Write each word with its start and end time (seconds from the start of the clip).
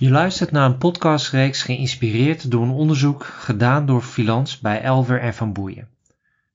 Je 0.00 0.10
luistert 0.10 0.50
naar 0.50 0.64
een 0.64 0.78
podcastreeks 0.78 1.62
geïnspireerd 1.62 2.50
door 2.50 2.62
een 2.62 2.70
onderzoek 2.70 3.24
gedaan 3.24 3.86
door 3.86 4.02
Filans 4.02 4.58
bij 4.58 4.82
Elver 4.82 5.20
en 5.20 5.34
Van 5.34 5.52
Boeien. 5.52 5.88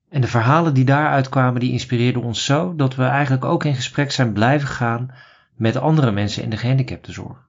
En 0.10 0.22
de 0.22 0.28
verhalen 0.28 0.74
die 0.74 0.86
daaruit 0.86 1.29
kwamen, 1.29 1.60
die 1.60 1.71
inspireerden 1.71 2.21
ons 2.21 2.46
zo 2.46 2.76
dat 2.76 2.96
we 2.96 3.04
eigenlijk 3.04 3.46
ook 3.46 3.64
in 3.64 3.76
gesprek 3.76 4.12
zijn 4.12 4.34
blijven 4.34 4.68
gaan 4.68 5.14
met 5.56 5.78
andere 5.78 6.12
mensen 6.12 6.44
in 6.44 6.50
de 6.50 6.58
gehandicaptenzorg. 6.58 7.48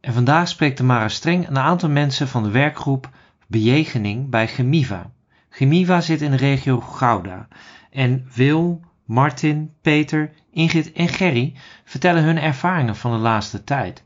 En 0.00 0.12
vandaag 0.12 0.48
spreekt 0.48 0.76
Tamara 0.76 1.08
Streng 1.08 1.48
een 1.48 1.58
aantal 1.58 1.88
mensen 1.88 2.28
van 2.28 2.42
de 2.42 2.50
werkgroep 2.50 3.10
Bejegening 3.46 4.30
bij 4.30 4.48
Gemiva. 4.48 5.10
Gemiva 5.48 6.00
zit 6.00 6.22
in 6.22 6.30
de 6.30 6.36
regio 6.36 6.80
Gouda 6.80 7.48
en 7.90 8.28
Wil, 8.34 8.80
Martin, 9.04 9.72
Peter, 9.82 10.30
Ingrid 10.50 10.92
en 10.92 11.08
Gerry 11.08 11.54
vertellen 11.84 12.22
hun 12.22 12.38
ervaringen 12.38 12.96
van 12.96 13.12
de 13.12 13.18
laatste 13.18 13.64
tijd. 13.64 14.04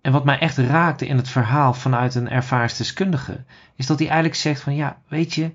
En 0.00 0.12
wat 0.12 0.24
mij 0.24 0.38
echt 0.38 0.56
raakte 0.56 1.06
in 1.06 1.16
het 1.16 1.28
verhaal 1.28 1.74
vanuit 1.74 2.14
een 2.14 2.28
ervaringsdeskundige, 2.28 3.44
is 3.74 3.86
dat 3.86 3.98
hij 3.98 4.08
eigenlijk 4.08 4.38
zegt 4.38 4.60
van 4.60 4.74
ja, 4.74 4.98
weet 5.08 5.34
je, 5.34 5.52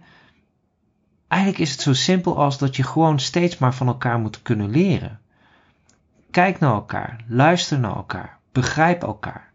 eigenlijk 1.27 1.61
is 1.61 1.71
het 1.71 1.81
zo 1.81 1.93
simpel 1.93 2.37
als 2.37 2.57
dat 2.57 2.75
je 2.75 2.83
gewoon 2.83 3.19
steeds 3.19 3.57
maar 3.57 3.73
van 3.73 3.87
elkaar 3.87 4.19
moet 4.19 4.41
kunnen 4.41 4.69
leren. 4.69 5.19
Kijk 6.31 6.59
naar 6.59 6.73
elkaar, 6.73 7.23
luister 7.27 7.79
naar 7.79 7.95
elkaar, 7.95 8.39
begrijp 8.51 9.03
elkaar. 9.03 9.51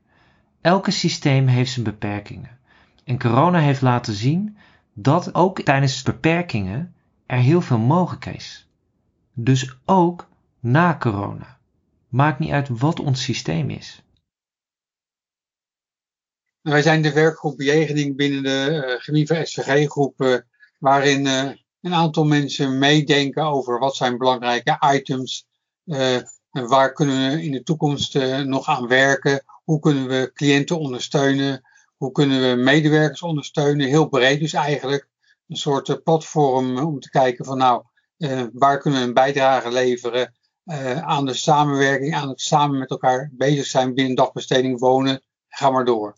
Elke 0.61 0.91
systeem 0.91 1.47
heeft 1.47 1.73
zijn 1.73 1.84
beperkingen. 1.84 2.59
En 3.05 3.19
corona 3.19 3.59
heeft 3.59 3.81
laten 3.81 4.15
zien 4.15 4.57
dat 4.93 5.34
ook 5.34 5.61
tijdens 5.61 6.03
beperkingen 6.03 6.95
er 7.27 7.39
heel 7.39 7.61
veel 7.61 7.79
mogelijk 7.79 8.27
is. 8.27 8.69
Dus 9.33 9.79
ook 9.84 10.29
na 10.61 10.97
corona. 10.98 11.57
Maakt 12.09 12.39
niet 12.39 12.51
uit 12.51 12.69
wat 12.69 13.01
ons 13.01 13.23
systeem 13.23 13.70
is. 13.70 14.03
Wij 16.62 16.83
zijn 16.83 17.03
de 17.03 17.12
werkgroep 17.12 17.57
bejegening 17.57 18.17
binnen 18.17 18.43
de 18.43 18.84
uh, 18.87 18.95
Gemiva 19.03 19.45
SVG-groep, 19.45 20.20
uh, 20.20 20.37
waarin 20.78 21.27
uh, 21.27 21.51
een 21.81 21.95
aantal 21.95 22.25
mensen 22.25 22.78
meedenken 22.78 23.42
over 23.42 23.78
wat 23.78 23.97
zijn 23.97 24.19
belangrijke 24.19 24.79
items, 24.95 25.47
en 26.51 26.69
waar 26.69 26.92
kunnen 26.92 27.31
we 27.31 27.42
in 27.42 27.53
de 27.53 27.62
toekomst 27.62 28.14
nog 28.45 28.67
aan 28.67 28.89
werken, 28.89 29.45
hoe 29.64 29.81
kunnen 29.81 30.09
we 30.09 30.31
cliënten 30.34 30.79
ondersteunen, 30.79 31.62
hoe 31.97 32.12
kunnen 32.12 32.41
we 32.41 32.62
medewerkers 32.62 33.23
ondersteunen, 33.23 33.86
heel 33.86 34.09
breed 34.09 34.41
dus 34.41 34.53
eigenlijk. 34.53 35.09
Een 35.48 35.56
soort 35.56 36.03
platform 36.05 36.79
om 36.79 37.01
te 37.01 37.11
kijken 37.11 37.45
van 37.45 37.59
nou, 37.59 37.83
waar 38.53 38.79
kunnen 38.79 39.01
we 39.01 39.06
een 39.06 39.14
bijdrage 39.14 39.70
leveren 39.70 40.34
aan 41.01 41.27
de 41.27 41.34
samenwerking, 41.34 42.14
aan 42.14 42.29
het 42.29 42.41
samen 42.41 42.79
met 42.79 42.91
elkaar 42.91 43.31
bezig 43.33 43.67
zijn 43.67 43.95
binnen 43.95 44.14
dagbesteding 44.14 44.79
wonen, 44.79 45.23
ga 45.48 45.70
maar 45.70 45.84
door. 45.84 46.17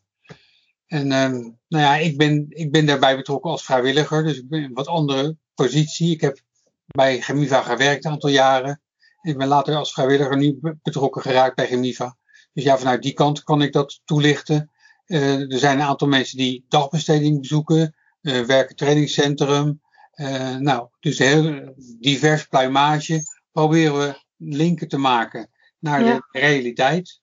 En 0.91 1.13
um, 1.13 1.59
nou 1.69 1.85
ja, 1.85 1.97
ik 1.97 2.17
ben, 2.17 2.47
ik 2.49 2.73
ben 2.73 2.87
daarbij 2.87 3.17
betrokken 3.17 3.51
als 3.51 3.65
vrijwilliger, 3.65 4.25
dus 4.25 4.39
ik 4.39 4.49
ben 4.49 4.59
in 4.59 4.65
een 4.65 4.75
wat 4.75 4.87
andere 4.87 5.37
positie. 5.55 6.11
Ik 6.11 6.21
heb 6.21 6.41
bij 6.87 7.21
Gemiva 7.21 7.63
gewerkt 7.63 8.05
een 8.05 8.11
aantal 8.11 8.31
jaren. 8.31 8.81
Ik 9.23 9.39
ben 9.39 9.49
later 9.49 9.77
als 9.77 9.93
vrijwilliger 9.93 10.37
nu 10.37 10.59
betrokken 10.83 11.23
geraakt 11.23 11.55
bij 11.55 11.67
Gemiva. 11.67 12.17
Dus 12.53 12.65
ja, 12.65 12.79
vanuit 12.79 13.03
die 13.03 13.13
kant 13.13 13.43
kan 13.43 13.63
ik 13.63 13.73
dat 13.73 14.01
toelichten. 14.05 14.71
Uh, 15.07 15.53
er 15.53 15.59
zijn 15.59 15.79
een 15.79 15.87
aantal 15.87 16.09
mensen 16.09 16.37
die 16.39 16.65
dagbesteding 16.69 17.41
bezoeken, 17.41 17.95
uh, 18.23 18.41
werken 18.41 18.77
trainingscentrum. 18.77 19.81
Uh, 20.15 20.57
nou, 20.57 20.89
dus 21.01 21.19
heel 21.19 21.75
divers 22.01 22.47
pluimage 22.47 23.23
proberen 23.53 23.99
we 23.99 24.21
linken 24.37 24.89
te 24.89 24.99
maken 24.99 25.51
naar 25.79 26.05
ja. 26.05 26.15
de 26.15 26.39
realiteit. 26.39 27.20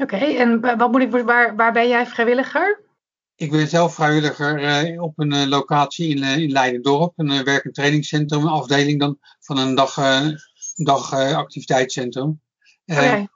Oké, 0.00 0.14
okay, 0.14 0.36
en 0.36 0.60
wat 0.60 0.90
moet 0.90 1.00
ik, 1.00 1.10
waar, 1.10 1.56
waar 1.56 1.72
ben 1.72 1.88
jij 1.88 2.06
vrijwilliger? 2.06 2.82
Ik 3.36 3.50
ben 3.50 3.68
zelf 3.68 3.94
vrijwilliger 3.94 4.84
uh, 4.92 5.02
op 5.02 5.18
een 5.18 5.34
uh, 5.34 5.46
locatie 5.46 6.08
in, 6.08 6.18
uh, 6.18 6.36
in 6.36 6.50
Leiden-dorp. 6.50 7.12
Een 7.16 7.44
werk- 7.44 7.64
en 7.64 7.72
trainingscentrum, 7.72 8.42
een 8.42 8.48
afdeling 8.48 9.00
dan 9.00 9.18
van 9.40 9.58
een 9.58 9.74
dag, 9.74 9.94
dagactiviteitscentrum. 10.74 12.40
Okay. 12.86 13.28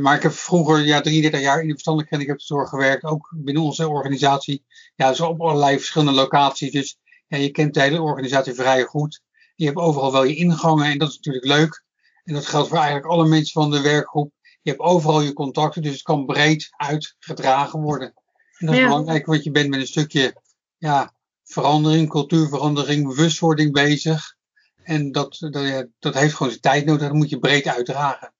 maar 0.00 0.16
ik 0.16 0.22
heb 0.22 0.32
vroeger, 0.32 0.84
ja, 0.84 1.00
33 1.00 1.40
jaar 1.40 1.60
in 1.60 1.66
de 1.66 1.72
verstandelijke 1.72 2.14
handicaptenzorg 2.14 2.68
gewerkt. 2.68 3.04
Ook 3.04 3.34
binnen 3.36 3.62
onze 3.62 3.88
organisatie. 3.88 4.64
Ja, 4.94 5.08
dus 5.08 5.20
op 5.20 5.40
allerlei 5.40 5.76
verschillende 5.76 6.12
locaties. 6.12 6.72
Dus 6.72 6.98
ja, 7.26 7.36
je 7.36 7.50
kent 7.50 7.74
de 7.74 7.80
hele 7.80 8.02
organisatie 8.02 8.54
vrij 8.54 8.82
goed. 8.82 9.20
Je 9.54 9.64
hebt 9.64 9.78
overal 9.78 10.12
wel 10.12 10.24
je 10.24 10.34
ingangen 10.34 10.86
en 10.86 10.98
dat 10.98 11.08
is 11.08 11.16
natuurlijk 11.16 11.44
leuk. 11.44 11.84
En 12.24 12.34
dat 12.34 12.46
geldt 12.46 12.68
voor 12.68 12.76
eigenlijk 12.76 13.06
alle 13.06 13.28
mensen 13.28 13.62
van 13.62 13.70
de 13.70 13.80
werkgroep 13.80 14.32
je 14.64 14.70
hebt 14.70 14.82
overal 14.82 15.20
je 15.20 15.32
contacten, 15.32 15.82
dus 15.82 15.92
het 15.92 16.02
kan 16.02 16.26
breed 16.26 16.68
uitgedragen 16.76 17.80
worden. 17.80 18.12
En 18.58 18.66
dat 18.66 18.74
is 18.74 18.80
ja. 18.80 18.86
belangrijk, 18.86 19.26
want 19.26 19.44
je 19.44 19.50
bent 19.50 19.68
met 19.68 19.80
een 19.80 19.86
stukje 19.86 20.40
ja, 20.76 21.14
verandering, 21.42 22.08
cultuurverandering, 22.08 23.06
bewustwording 23.06 23.72
bezig. 23.72 24.34
En 24.82 25.12
dat, 25.12 25.36
dat, 25.50 25.86
dat 25.98 26.14
heeft 26.14 26.34
gewoon 26.34 26.52
zijn 26.52 26.62
tijd 26.62 26.84
nodig, 26.84 27.02
dat 27.02 27.12
moet 27.12 27.30
je 27.30 27.38
breed 27.38 27.66
uitdragen. 27.66 28.32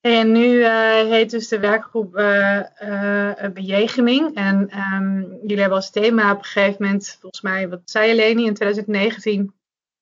En 0.00 0.32
nu 0.32 0.54
uh, 0.54 1.08
heet 1.08 1.30
dus 1.30 1.48
de 1.48 1.58
werkgroep 1.58 2.16
uh, 2.16 2.62
uh, 2.82 3.32
Bejegening. 3.54 4.34
En 4.34 4.78
um, 4.78 5.38
jullie 5.42 5.60
hebben 5.60 5.78
als 5.78 5.90
thema 5.90 6.32
op 6.32 6.38
een 6.38 6.44
gegeven 6.44 6.84
moment, 6.84 7.16
volgens 7.20 7.42
mij, 7.42 7.68
wat 7.68 7.80
zei 7.84 8.08
je 8.08 8.14
Leni, 8.14 8.46
in 8.46 8.54
2019 8.54 9.52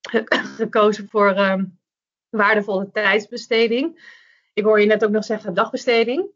gekozen 0.57 1.09
voor 1.11 1.39
um, 1.39 1.79
waardevolle 2.29 2.91
tijdsbesteding. 2.93 4.17
Ik 4.59 4.65
hoor 4.65 4.81
je 4.81 4.87
net 4.87 5.05
ook 5.05 5.11
nog 5.11 5.25
zeggen 5.25 5.55
dagbesteding. 5.55 6.27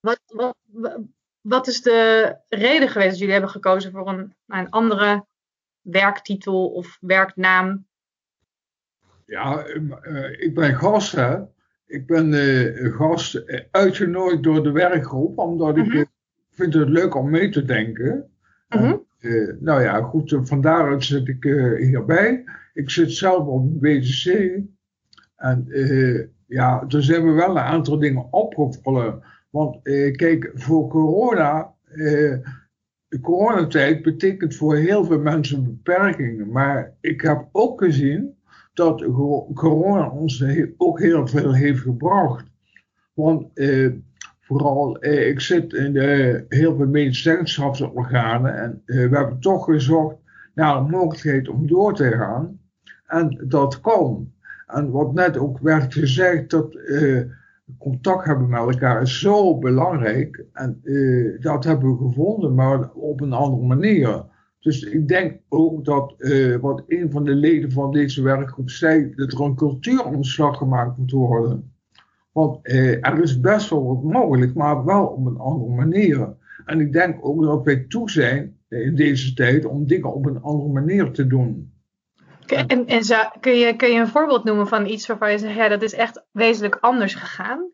Wat, 0.00 0.20
wat, 0.26 0.56
wat 1.40 1.66
is 1.66 1.82
de 1.82 2.36
reden 2.48 2.88
geweest 2.88 3.10
dat 3.10 3.18
jullie 3.18 3.32
hebben 3.32 3.50
gekozen 3.50 3.92
voor 3.92 4.08
een, 4.08 4.34
een 4.46 4.70
andere 4.70 5.26
werktitel 5.80 6.68
of 6.68 6.98
werknaam? 7.00 7.86
Ja, 9.24 9.66
uh, 9.66 10.40
ik 10.40 10.54
ben 10.54 10.74
gast, 10.74 11.12
hè. 11.12 11.38
Ik 11.86 12.06
ben 12.06 12.32
uh, 12.32 12.96
gast 12.96 13.44
uitgenodigd 13.70 14.42
door 14.42 14.62
de 14.62 14.72
werkgroep, 14.72 15.38
omdat 15.38 15.76
ik 15.76 15.92
uh, 15.92 16.04
vind 16.50 16.74
het 16.74 16.88
leuk 16.88 17.14
om 17.14 17.30
mee 17.30 17.50
te 17.50 17.64
denken. 17.64 18.30
Mm 18.68 18.80
-hmm. 18.80 19.06
en, 19.18 19.56
nou 19.60 19.82
ja, 19.82 20.02
goed, 20.02 20.38
van 20.42 20.60
daaruit 20.60 21.04
zit 21.04 21.28
ik 21.28 21.42
hierbij. 21.78 22.44
Ik 22.72 22.90
zit 22.90 23.12
zelf 23.12 23.46
op 23.46 23.80
BTC. 23.80 24.24
En 25.36 25.66
ja, 26.54 26.84
er 26.88 27.02
zijn 27.02 27.24
we 27.24 27.30
wel 27.30 27.50
een 27.50 27.58
aantal 27.58 27.98
dingen 27.98 28.32
opgevallen. 28.32 29.22
Want 29.50 29.78
eh, 29.82 30.12
kijk, 30.16 30.50
voor 30.54 30.88
corona, 30.88 31.74
eh, 31.84 32.36
de 33.08 33.20
coronatijd 33.20 34.02
betekent 34.02 34.54
voor 34.54 34.76
heel 34.76 35.04
veel 35.04 35.20
mensen 35.20 35.64
beperkingen. 35.64 36.50
Maar 36.50 36.94
ik 37.00 37.20
heb 37.20 37.48
ook 37.52 37.84
gezien 37.84 38.38
dat 38.74 39.04
corona 39.54 40.10
ons 40.10 40.44
ook 40.76 41.00
heel 41.00 41.26
veel 41.26 41.54
heeft 41.54 41.80
gebracht. 41.80 42.50
Want 43.14 43.50
eh, 43.54 43.92
vooral, 44.40 44.98
eh, 44.98 45.28
ik 45.28 45.40
zit 45.40 45.72
in 45.72 45.92
de, 45.92 46.44
heel 46.48 46.76
veel 46.76 46.86
medezeggenschapsorganen 46.86 48.58
en 48.58 48.82
eh, 48.86 49.08
we 49.08 49.16
hebben 49.16 49.40
toch 49.40 49.64
gezocht 49.64 50.16
naar 50.54 50.76
een 50.76 50.90
mogelijkheid 50.90 51.48
om 51.48 51.66
door 51.66 51.94
te 51.94 52.10
gaan. 52.10 52.60
En 53.06 53.44
dat 53.48 53.80
kan. 53.80 54.32
En 54.72 54.90
wat 54.90 55.14
net 55.14 55.38
ook 55.38 55.58
werd 55.58 55.94
gezegd, 55.94 56.50
dat 56.50 56.74
uh, 56.74 57.22
contact 57.78 58.24
hebben 58.24 58.48
met 58.48 58.60
elkaar 58.60 59.02
is 59.02 59.20
zo 59.20 59.58
belangrijk. 59.58 60.44
En 60.52 60.80
uh, 60.82 61.40
dat 61.40 61.64
hebben 61.64 61.90
we 61.90 62.08
gevonden, 62.08 62.54
maar 62.54 62.90
op 62.92 63.20
een 63.20 63.32
andere 63.32 63.66
manier. 63.66 64.24
Dus 64.60 64.82
ik 64.82 65.08
denk 65.08 65.40
ook 65.48 65.84
dat, 65.84 66.14
uh, 66.18 66.56
wat 66.56 66.84
een 66.86 67.10
van 67.10 67.24
de 67.24 67.34
leden 67.34 67.72
van 67.72 67.92
deze 67.92 68.22
werkgroep 68.22 68.70
zei, 68.70 69.14
dat 69.14 69.32
er 69.32 69.40
een 69.40 69.54
cultuuromslag 69.54 70.56
gemaakt 70.56 70.96
moet 70.96 71.10
worden. 71.10 71.72
Want 72.32 72.58
er 72.62 73.22
is 73.22 73.40
best 73.40 73.70
wel 73.70 73.86
wat 73.86 74.02
mogelijk, 74.02 74.54
maar 74.54 74.84
wel 74.84 75.06
op 75.06 75.26
een 75.26 75.38
andere 75.38 75.74
manier. 75.74 76.34
En 76.64 76.80
ik 76.80 76.92
denk 76.92 77.18
ook 77.20 77.42
dat 77.42 77.64
wij 77.64 77.84
toe 77.88 78.10
zijn 78.10 78.56
in 78.68 78.94
deze 78.94 79.34
tijd 79.34 79.64
om 79.64 79.86
dingen 79.86 80.14
op 80.14 80.26
een 80.26 80.42
andere 80.42 80.72
manier 80.72 81.10
te 81.10 81.26
doen. 81.26 81.72
En, 82.50 82.86
en 82.86 83.04
zo, 83.04 83.16
kun, 83.40 83.58
je, 83.58 83.76
kun 83.76 83.90
je 83.90 84.00
een 84.00 84.08
voorbeeld 84.08 84.44
noemen 84.44 84.68
van 84.68 84.86
iets 84.86 85.06
waarvan 85.06 85.30
je 85.30 85.38
zegt, 85.38 85.54
ja, 85.54 85.68
dat 85.68 85.82
is 85.82 85.94
echt 85.94 86.24
wezenlijk 86.32 86.78
anders 86.80 87.14
gegaan? 87.14 87.70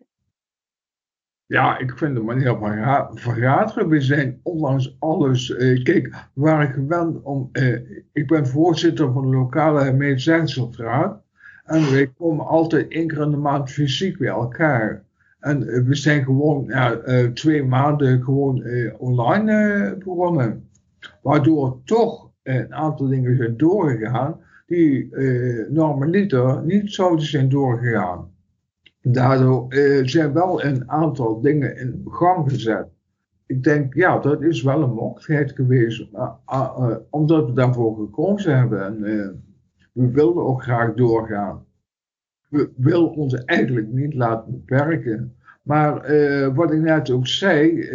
Ja, 1.46 1.78
ik 1.78 1.98
vind 1.98 2.14
de 2.14 2.22
manier 2.22 2.56
van 2.56 3.18
vergaderen. 3.18 3.88
We 3.88 4.00
zijn 4.00 4.40
ondanks 4.42 4.96
alles. 4.98 5.56
Eh, 5.56 5.82
kijk, 5.82 6.06
we 6.34 6.40
waren 6.40 6.72
gewend 6.72 7.22
om. 7.22 7.48
Eh, 7.52 7.80
ik 8.12 8.26
ben 8.26 8.46
voorzitter 8.46 9.12
van 9.12 9.30
de 9.30 9.36
lokale 9.36 9.92
medezeggenschapsraad. 9.92 11.22
En 11.64 11.90
wij 11.90 12.12
komen 12.18 12.46
altijd 12.46 12.88
één 12.88 13.06
keer 13.06 13.20
in 13.20 13.30
de 13.30 13.36
maand 13.36 13.70
fysiek 13.70 14.18
bij 14.18 14.28
elkaar. 14.28 15.04
En 15.40 15.68
eh, 15.68 15.82
we 15.82 15.94
zijn 15.94 16.24
gewoon 16.24 16.64
ja, 16.68 16.98
uh, 17.04 17.26
twee 17.26 17.64
maanden 17.64 18.22
gewoon 18.22 18.64
online 18.98 19.96
begonnen. 19.98 20.68
Waardoor 21.22 21.80
toch 21.84 22.30
een 22.42 22.74
aantal 22.74 23.08
dingen 23.08 23.36
zijn 23.36 23.56
doorgegaan 23.56 24.40
die 24.66 25.14
eh, 25.14 25.68
normaliter 25.70 26.62
niet 26.64 26.92
zouden 26.92 27.26
zijn 27.26 27.48
doorgegaan. 27.48 28.34
Daardoor 29.02 29.74
uh, 29.74 30.06
zijn 30.06 30.32
wel 30.32 30.64
een 30.64 30.90
aantal 30.90 31.40
dingen 31.40 31.76
in 31.76 32.02
gang 32.04 32.50
gezet. 32.50 32.86
Ik 33.46 33.62
denk, 33.62 33.94
ja, 33.94 34.18
dat 34.18 34.42
is 34.42 34.62
wel 34.62 34.82
een 34.82 34.94
mogelijkheid 34.94 35.52
geweest, 35.52 36.08
uh, 36.12 36.96
omdat 37.10 37.46
we 37.46 37.52
daarvoor 37.52 37.96
gekozen 37.96 38.58
hebben. 38.58 38.84
En 38.84 39.00
we 39.92 40.10
wilden 40.10 40.44
ook 40.44 40.62
graag 40.62 40.94
doorgaan. 40.94 41.64
We 42.48 42.70
willen 42.76 43.10
ons 43.10 43.34
eigenlijk 43.44 43.88
niet 43.88 44.14
laten 44.14 44.52
beperken. 44.52 45.36
Maar 45.62 45.94
wat 46.54 46.72
ik 46.72 46.80
net 46.80 47.10
ook 47.10 47.26
zei, 47.26 47.88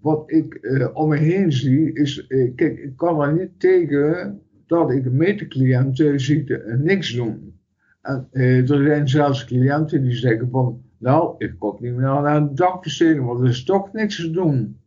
wat 0.00 0.30
ik 0.30 0.78
om 0.92 1.08
me 1.08 1.16
heen 1.16 1.52
zie, 1.52 1.92
is, 1.92 2.26
kijk, 2.26 2.78
ik 2.78 2.96
kan 2.96 3.22
er 3.22 3.32
niet 3.32 3.60
tegen 3.60 4.40
dat 4.66 4.90
ik 4.90 5.10
medecliënten 5.10 6.20
zie 6.20 6.56
niks 6.76 7.14
doen. 7.14 7.60
En 8.00 8.28
eh, 8.32 8.70
er 8.70 8.84
zijn 8.84 9.08
zelfs 9.08 9.44
cliënten 9.44 10.02
die 10.02 10.14
zeggen 10.14 10.50
van, 10.50 10.82
nou, 10.98 11.34
ik 11.38 11.54
kom 11.58 11.76
niet 11.78 11.92
meer 11.92 12.00
naar 12.00 12.36
een 12.36 12.54
dagbesteding, 12.54 13.24
want 13.26 13.40
er 13.40 13.48
is 13.48 13.64
toch 13.64 13.92
niks 13.92 14.16
te 14.16 14.30
doen. 14.30 14.80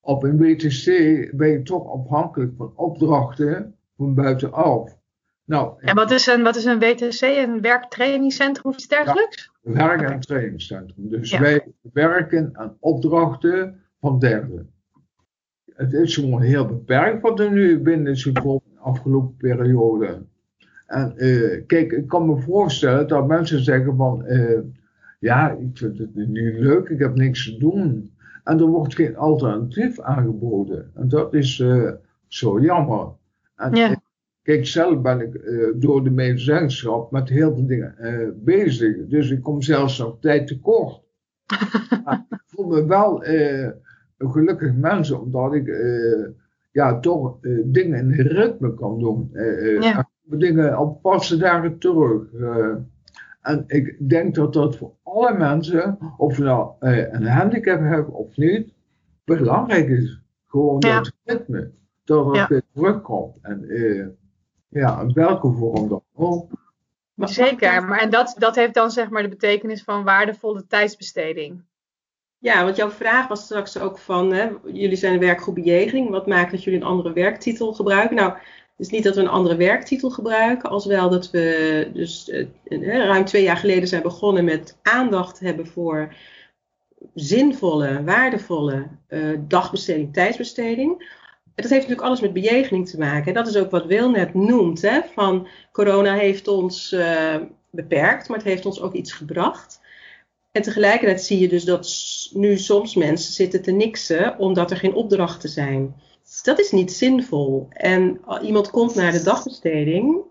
Op 0.00 0.22
een 0.22 0.38
WTC 0.38 0.86
ben 1.36 1.48
je 1.48 1.62
toch 1.62 1.88
afhankelijk 1.88 2.52
van 2.56 2.72
opdrachten 2.76 3.74
van 3.96 4.14
buitenaf. 4.14 5.00
Nou, 5.44 5.74
en 5.78 5.94
wat 5.94 6.10
is 6.10 6.26
een, 6.26 6.42
wat 6.42 6.56
is 6.56 6.64
een 6.64 6.78
WTC, 6.78 7.20
een 7.20 7.60
werktrainingscentrum 7.60 8.72
of 8.72 8.74
iets 8.74 8.88
dergelijks? 8.88 9.50
Ja, 9.62 9.72
werk- 9.72 10.10
en 10.10 10.20
trainingscentrum. 10.20 11.08
Dus 11.08 11.38
wij 11.38 11.66
werken 11.92 12.50
aan 12.52 12.76
opdrachten 12.80 13.80
van 14.00 14.18
derden. 14.18 14.71
Het 15.74 15.92
is 15.92 16.14
gewoon 16.14 16.42
heel 16.42 16.66
beperkt 16.66 17.22
wat 17.22 17.40
er 17.40 17.52
nu 17.52 17.78
binnen 17.78 18.12
is 18.12 18.22
gekomen 18.22 18.62
de 18.74 18.80
afgelopen 18.80 19.36
periode. 19.36 20.22
En 20.86 21.12
uh, 21.16 21.62
kijk, 21.66 21.92
ik 21.92 22.08
kan 22.08 22.26
me 22.26 22.36
voorstellen 22.36 23.08
dat 23.08 23.26
mensen 23.26 23.64
zeggen 23.64 23.96
van, 23.96 24.24
uh, 24.26 24.58
ja, 25.18 25.50
ik 25.50 25.70
vind 25.72 25.98
het 25.98 26.14
niet 26.14 26.58
leuk, 26.58 26.88
ik 26.88 26.98
heb 26.98 27.14
niks 27.14 27.44
te 27.44 27.58
doen. 27.58 28.10
En 28.44 28.58
er 28.58 28.66
wordt 28.66 28.94
geen 28.94 29.16
alternatief 29.16 30.00
aangeboden. 30.00 30.90
En 30.94 31.08
dat 31.08 31.34
is 31.34 31.58
uh, 31.58 31.90
zo 32.26 32.60
jammer. 32.60 33.08
En, 33.56 33.74
ja. 33.74 34.00
Kijk, 34.42 34.66
zelf 34.66 35.00
ben 35.00 35.20
ik 35.20 35.40
door 35.80 36.04
de 36.04 36.10
medezeggenschap 36.10 37.10
met 37.10 37.28
heel 37.28 37.54
veel 37.54 37.66
dingen 37.66 37.94
bezig. 38.44 38.96
Dus 39.06 39.30
ik 39.30 39.42
kom 39.42 39.62
zelfs 39.62 39.98
nog 39.98 40.16
tijd 40.20 40.46
tekort. 40.46 41.00
ik 42.30 42.42
voel 42.46 42.66
me 42.66 42.86
wel 42.86 43.22
een 44.22 44.32
gelukkig 44.32 44.74
mens, 44.74 45.10
omdat 45.10 45.54
ik 45.54 45.66
ja, 46.70 47.00
toch 47.00 47.38
dingen 47.64 48.10
in 48.10 48.26
ritme 48.26 48.74
kan 48.74 48.98
doen. 48.98 49.30
Ja 49.80 50.10
dingen 50.38 50.78
op 50.78 51.02
passen 51.02 51.38
dagen 51.38 51.78
terug. 51.78 52.32
Uh, 52.32 52.74
en 53.42 53.64
ik 53.66 54.08
denk 54.08 54.34
dat 54.34 54.52
dat 54.52 54.76
voor 54.76 54.92
alle 55.02 55.38
mensen, 55.38 55.98
of 56.16 56.36
je 56.36 56.42
nou 56.42 56.72
uh, 56.80 57.12
een 57.12 57.26
handicap 57.26 57.80
hebben 57.80 58.14
of 58.14 58.36
niet, 58.36 58.72
belangrijk 59.24 59.88
is. 59.88 60.20
Gewoon 60.46 60.76
ja. 60.78 60.96
dat 60.96 61.12
ritme, 61.24 61.70
dat 62.04 62.26
het 62.26 62.36
ja. 62.36 62.46
weer 62.48 62.62
terugkomt. 62.74 63.36
En 63.42 63.64
uh, 63.64 64.06
ja, 64.68 65.00
in 65.00 65.12
welke 65.12 65.52
vorm 65.52 65.88
dan 65.88 66.02
ook. 66.14 66.50
Zeker, 67.16 67.84
maar 67.84 68.00
en 68.00 68.10
dat, 68.10 68.34
dat 68.38 68.54
heeft 68.54 68.74
dan 68.74 68.90
zeg 68.90 69.10
maar 69.10 69.22
de 69.22 69.28
betekenis 69.28 69.82
van 69.82 70.04
waardevolle 70.04 70.66
tijdsbesteding. 70.66 71.62
Ja, 72.42 72.64
want 72.64 72.76
jouw 72.76 72.90
vraag 72.90 73.28
was 73.28 73.42
straks 73.42 73.78
ook 73.78 73.98
van, 73.98 74.32
hè, 74.32 74.48
jullie 74.64 74.96
zijn 74.96 75.12
een 75.12 75.20
werkgroep 75.20 75.54
bejeging, 75.54 76.10
wat 76.10 76.26
maakt 76.26 76.50
dat 76.50 76.64
jullie 76.64 76.80
een 76.80 76.86
andere 76.86 77.12
werktitel 77.12 77.72
gebruiken? 77.72 78.16
Nou, 78.16 78.32
dus 78.76 78.88
niet 78.88 79.04
dat 79.04 79.14
we 79.14 79.20
een 79.20 79.28
andere 79.28 79.56
werktitel 79.56 80.10
gebruiken, 80.10 80.70
als 80.70 80.86
wel 80.86 81.10
dat 81.10 81.30
we 81.30 81.90
dus 81.94 82.28
uh, 82.28 83.06
ruim 83.06 83.24
twee 83.24 83.42
jaar 83.42 83.56
geleden 83.56 83.88
zijn 83.88 84.02
begonnen 84.02 84.44
met 84.44 84.78
aandacht 84.82 85.40
hebben 85.40 85.66
voor 85.66 86.14
zinvolle, 87.14 88.04
waardevolle 88.04 88.86
uh, 89.08 89.38
dagbesteding, 89.40 90.12
tijdsbesteding. 90.12 91.20
Dat 91.54 91.70
heeft 91.70 91.70
natuurlijk 91.70 92.06
alles 92.06 92.20
met 92.20 92.32
bejegening 92.32 92.88
te 92.88 92.98
maken. 92.98 93.26
En 93.26 93.34
dat 93.34 93.46
is 93.46 93.56
ook 93.56 93.70
wat 93.70 93.86
Wil 93.86 94.10
net 94.10 94.34
noemt. 94.34 94.82
Hè, 94.82 95.00
van 95.14 95.48
corona 95.72 96.14
heeft 96.14 96.48
ons 96.48 96.92
uh, 96.92 97.36
beperkt, 97.70 98.28
maar 98.28 98.38
het 98.38 98.46
heeft 98.46 98.66
ons 98.66 98.80
ook 98.80 98.92
iets 98.92 99.12
gebracht. 99.12 99.80
En 100.52 100.62
tegelijkertijd 100.62 101.22
zie 101.22 101.38
je 101.38 101.48
dus 101.48 101.64
dat 101.64 101.88
nu 102.32 102.58
soms 102.58 102.94
mensen 102.94 103.32
zitten 103.32 103.62
te 103.62 103.72
niksen 103.72 104.38
omdat 104.38 104.70
er 104.70 104.76
geen 104.76 104.94
opdrachten 104.94 105.48
zijn 105.48 105.94
dat 106.42 106.58
is 106.58 106.70
niet 106.70 106.92
zinvol. 106.92 107.68
En 107.70 108.20
iemand 108.42 108.70
komt 108.70 108.94
naar 108.94 109.12
de 109.12 109.22
dagbesteding 109.22 110.22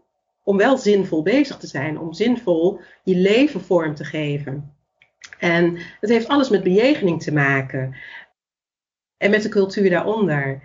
om 0.43 0.57
wel 0.57 0.77
zinvol 0.77 1.21
bezig 1.21 1.57
te 1.57 1.67
zijn, 1.67 1.99
om 1.99 2.13
zinvol 2.13 2.79
je 3.03 3.15
leven 3.15 3.61
vorm 3.61 3.95
te 3.95 4.03
geven. 4.03 4.75
En 5.39 5.77
dat 5.99 6.09
heeft 6.09 6.27
alles 6.27 6.49
met 6.49 6.63
bejegening 6.63 7.23
te 7.23 7.33
maken. 7.33 7.95
En 9.17 9.31
met 9.31 9.43
de 9.43 9.49
cultuur 9.49 9.89
daaronder. 9.89 10.61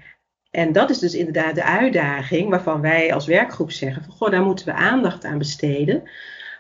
En 0.51 0.73
dat 0.73 0.91
is 0.91 0.99
dus 0.99 1.15
inderdaad 1.15 1.55
de 1.55 1.65
uitdaging 1.65 2.51
waarvan 2.51 2.81
wij 2.81 3.15
als 3.15 3.27
werkgroep 3.27 3.71
zeggen: 3.71 4.05
van, 4.05 4.13
Goh, 4.13 4.31
daar 4.31 4.43
moeten 4.43 4.67
we 4.67 4.73
aandacht 4.73 5.25
aan 5.25 5.39
besteden. 5.39 6.11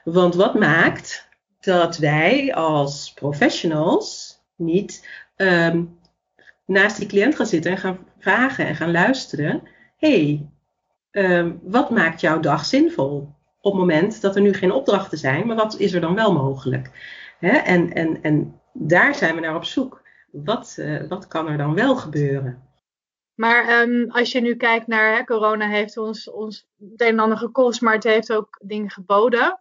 Want 0.04 0.34
wat 0.34 0.54
maakt 0.54 1.28
dat 1.66 1.96
wij 1.96 2.54
als 2.54 3.12
professionals 3.12 4.38
niet 4.56 5.08
ehm, 5.36 5.84
naast 6.66 6.98
die 6.98 7.08
cliënt 7.08 7.36
gaan 7.36 7.46
zitten 7.46 7.70
en 7.70 7.78
gaan 7.78 7.98
vragen 8.18 8.66
en 8.66 8.76
gaan 8.76 8.90
luisteren. 8.90 9.62
hey, 9.96 10.48
uh, 11.12 11.50
wat 11.62 11.90
maakt 11.90 12.20
jouw 12.20 12.40
dag 12.40 12.64
zinvol? 12.64 13.34
Op 13.60 13.72
het 13.72 13.80
moment 13.80 14.20
dat 14.20 14.36
er 14.36 14.42
nu 14.42 14.52
geen 14.52 14.72
opdrachten 14.72 15.18
zijn, 15.18 15.46
maar 15.46 15.56
wat 15.56 15.78
is 15.78 15.92
er 15.92 16.00
dan 16.00 16.14
wel 16.14 16.32
mogelijk? 16.32 16.90
En, 17.40 17.92
en, 17.92 18.22
en 18.22 18.60
daar 18.72 19.14
zijn 19.14 19.34
we 19.34 19.40
naar 19.40 19.56
op 19.56 19.64
zoek. 19.64 20.02
Wat, 20.30 20.76
uh, 20.78 21.08
wat 21.08 21.28
kan 21.28 21.48
er 21.48 21.56
dan 21.56 21.74
wel 21.74 21.96
gebeuren? 21.96 22.62
Maar 23.34 23.80
um, 23.80 24.10
als 24.10 24.32
je 24.32 24.40
nu 24.40 24.56
kijkt 24.56 24.86
naar 24.86 25.16
hè, 25.16 25.24
corona 25.24 25.68
heeft 25.68 25.96
ons, 25.96 26.30
ons 26.30 26.66
het 26.90 27.00
een 27.00 27.06
en 27.06 27.18
ander 27.18 27.38
gekost, 27.38 27.80
maar 27.80 27.94
het 27.94 28.04
heeft 28.04 28.32
ook 28.32 28.60
dingen 28.62 28.90
geboden. 28.90 29.60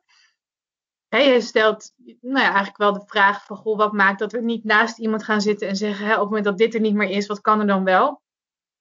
Hey, 1.15 1.33
je 1.33 1.41
stelt 1.41 1.93
nou 2.21 2.39
ja, 2.39 2.47
eigenlijk 2.47 2.77
wel 2.77 2.93
de 2.93 3.03
vraag 3.05 3.45
van 3.45 3.57
goh, 3.57 3.77
wat 3.77 3.93
maakt 3.93 4.19
dat 4.19 4.31
we 4.31 4.41
niet 4.41 4.63
naast 4.63 4.99
iemand 4.99 5.23
gaan 5.23 5.41
zitten 5.41 5.67
en 5.67 5.75
zeggen 5.75 6.05
hè, 6.05 6.13
op 6.13 6.19
het 6.19 6.27
moment 6.27 6.45
dat 6.45 6.57
dit 6.57 6.73
er 6.73 6.79
niet 6.79 6.93
meer 6.95 7.09
is, 7.09 7.27
wat 7.27 7.41
kan 7.41 7.59
er 7.59 7.67
dan 7.67 7.83
wel? 7.83 8.21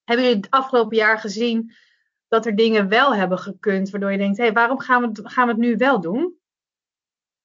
Hebben 0.04 0.24
jullie 0.24 0.40
het 0.40 0.50
afgelopen 0.50 0.96
jaar 0.96 1.18
gezien 1.18 1.72
dat 2.28 2.46
er 2.46 2.56
dingen 2.56 2.88
wel 2.88 3.14
hebben 3.14 3.38
gekund, 3.38 3.90
waardoor 3.90 4.12
je 4.12 4.18
denkt, 4.18 4.36
hé, 4.36 4.44
hey, 4.44 4.52
waarom 4.52 4.78
gaan 4.78 5.00
we, 5.00 5.08
het, 5.08 5.20
gaan 5.22 5.46
we 5.46 5.52
het 5.52 5.60
nu 5.60 5.76
wel 5.76 6.00
doen? 6.00 6.34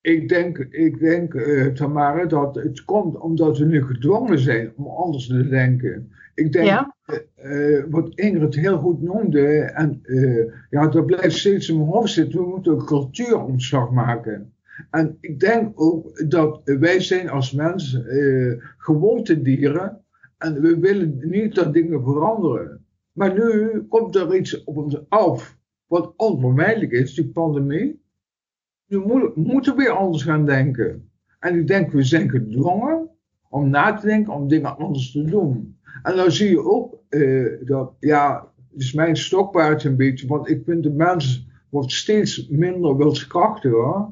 Ik 0.01 0.29
denk, 0.29 0.57
ik 0.57 0.99
denk 0.99 1.33
uh, 1.33 1.73
Tamara, 1.73 2.25
dat 2.25 2.55
het 2.55 2.85
komt 2.85 3.17
omdat 3.17 3.57
we 3.57 3.65
nu 3.65 3.85
gedwongen 3.85 4.39
zijn 4.39 4.73
om 4.75 4.87
anders 4.87 5.27
te 5.27 5.47
denken. 5.47 6.11
Ik 6.33 6.51
denk, 6.51 6.67
ja. 6.67 6.95
uh, 7.43 7.83
wat 7.89 8.09
Ingrid 8.15 8.55
heel 8.55 8.77
goed 8.77 9.01
noemde, 9.01 9.59
en 9.61 9.99
uh, 10.03 10.53
ja, 10.69 10.87
dat 10.87 11.05
blijft 11.05 11.37
steeds 11.37 11.69
in 11.69 11.77
mijn 11.77 11.89
hoofd 11.89 12.13
zitten, 12.13 12.39
we 12.39 12.47
moeten 12.47 12.73
een 12.73 12.85
cultuuromslag 12.85 13.91
maken. 13.91 14.53
En 14.89 15.17
ik 15.19 15.39
denk 15.39 15.81
ook 15.81 16.29
dat 16.29 16.61
wij 16.63 16.99
zijn 16.99 17.29
als 17.29 17.51
mens 17.51 17.99
gewoontedieren 18.77 20.03
en 20.37 20.61
we 20.61 20.79
willen 20.79 21.19
niet 21.21 21.55
dat 21.55 21.73
dingen 21.73 22.03
veranderen. 22.03 22.85
Maar 23.11 23.33
nu 23.33 23.81
komt 23.89 24.15
er 24.15 24.35
iets 24.35 24.63
op 24.63 24.77
ons 24.77 25.09
af 25.09 25.57
wat 25.87 26.13
onvermijdelijk 26.17 26.91
is, 26.91 27.13
die 27.13 27.27
pandemie. 27.27 28.01
Nu 28.87 28.97
moeten 29.35 29.75
we 29.75 29.83
weer 29.83 29.91
anders 29.91 30.23
gaan 30.23 30.45
denken. 30.45 31.09
En 31.39 31.59
ik 31.59 31.67
denk, 31.67 31.91
we 31.91 32.03
zijn 32.03 32.29
gedwongen 32.29 33.09
om 33.49 33.69
na 33.69 33.93
te 33.93 34.05
denken, 34.05 34.33
om 34.33 34.47
dingen 34.47 34.77
anders 34.77 35.11
te 35.11 35.23
doen. 35.23 35.77
En 36.03 36.15
dan 36.15 36.31
zie 36.31 36.49
je 36.49 36.63
ook 36.63 36.97
uh, 37.09 37.57
dat, 37.65 37.93
ja, 37.99 38.51
is 38.71 38.93
mijn 38.93 39.15
stokpaard 39.15 39.83
een 39.83 39.95
beetje, 39.95 40.27
want 40.27 40.49
ik 40.49 40.61
vind 40.65 40.83
de 40.83 40.91
mens 40.91 41.47
wordt 41.69 41.91
steeds 41.91 42.47
minder 42.47 42.97
wilskrachtiger. 42.97 44.09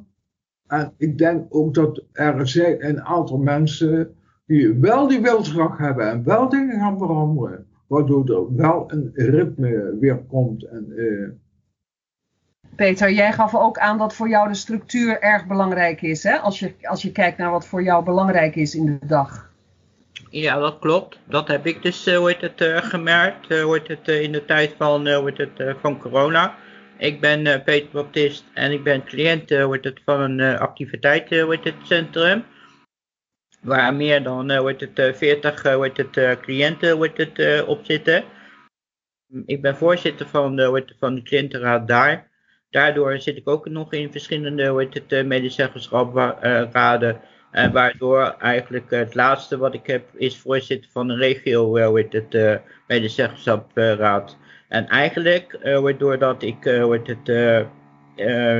En 0.67 0.93
ik 0.97 1.17
denk 1.17 1.45
ook 1.49 1.73
dat 1.73 2.03
er 2.11 2.47
zijn 2.47 2.85
een 2.85 3.01
aantal 3.01 3.37
mensen 3.37 4.15
die 4.45 4.73
wel 4.73 5.07
die 5.07 5.21
wilskracht 5.21 5.79
hebben 5.79 6.09
en 6.09 6.23
wel 6.23 6.49
dingen 6.49 6.79
gaan 6.79 6.97
veranderen. 6.97 7.65
Waardoor 7.87 8.29
er 8.29 8.55
wel 8.55 8.83
een 8.87 9.11
ritme 9.13 9.97
weer 9.99 10.17
komt. 10.17 10.63
En, 10.63 10.85
uh... 10.95 11.29
Peter, 12.75 13.11
jij 13.11 13.33
gaf 13.33 13.55
ook 13.55 13.77
aan 13.77 13.97
dat 13.97 14.13
voor 14.13 14.29
jou 14.29 14.47
de 14.47 14.53
structuur 14.53 15.21
erg 15.21 15.47
belangrijk 15.47 16.01
is. 16.01 16.23
Hè? 16.23 16.37
Als, 16.37 16.59
je, 16.59 16.73
als 16.81 17.01
je 17.01 17.11
kijkt 17.11 17.37
naar 17.37 17.51
wat 17.51 17.67
voor 17.67 17.83
jou 17.83 18.03
belangrijk 18.03 18.55
is 18.55 18.75
in 18.75 18.85
de 18.85 19.05
dag. 19.05 19.51
Ja, 20.29 20.59
dat 20.59 20.79
klopt. 20.79 21.19
Dat 21.27 21.47
heb 21.47 21.65
ik 21.65 21.81
dus 21.81 22.07
uh, 22.07 22.25
het, 22.25 22.61
uh, 22.61 22.77
gemerkt 22.77 23.51
uh, 23.51 23.73
het, 23.83 24.07
in 24.07 24.31
de 24.31 24.45
tijd 24.45 24.75
van, 24.77 25.05
het, 25.05 25.75
van 25.81 25.99
corona. 25.99 26.55
Ik 26.97 27.21
ben 27.21 27.63
Peter 27.63 27.89
Baptist 27.91 28.45
en 28.53 28.71
ik 28.71 28.83
ben 28.83 29.03
cliënt 29.03 29.49
het, 29.49 30.01
van 30.05 30.21
een 30.21 30.57
activiteit 30.57 31.29
het, 31.29 31.73
centrum 31.83 32.45
waar 33.61 33.93
meer 33.93 34.23
dan 34.23 34.51
uh, 34.51 34.65
het, 34.65 35.17
40 35.17 35.65
uh, 35.65 35.81
het, 35.93 36.39
cliënten 36.41 36.99
het, 36.99 37.65
op 37.65 37.85
zitten. 37.85 38.23
Ik 39.45 39.61
ben 39.61 39.77
voorzitter 39.77 40.27
van, 40.27 40.59
uh, 40.59 40.77
van 40.99 41.15
de 41.15 41.21
cliëntenraad 41.21 41.87
daar. 41.87 42.29
daardoor 42.69 43.19
zit 43.19 43.37
ik 43.37 43.47
ook 43.47 43.69
nog 43.69 43.93
in 43.93 44.11
verschillende 44.11 44.77
heet 44.77 44.93
het, 44.93 45.25
medezeggenschapsraden. 45.25 47.21
En 47.51 47.71
waardoor 47.71 48.35
eigenlijk 48.39 48.89
het 48.89 49.15
laatste 49.15 49.57
wat 49.57 49.73
ik 49.73 49.87
heb 49.87 50.09
is 50.15 50.37
voorzitter 50.37 50.91
van 50.91 51.09
een 51.09 51.17
regio, 51.17 51.95
heet 51.95 52.13
het, 52.13 52.61
medezeggenschapsraad. 52.87 54.37
En 54.67 54.87
eigenlijk, 54.87 55.59
uh, 55.63 55.97
doordat 55.97 56.43
ik 56.43 56.63
hoe 56.63 57.01
heet 57.03 57.07
het, 57.07 57.27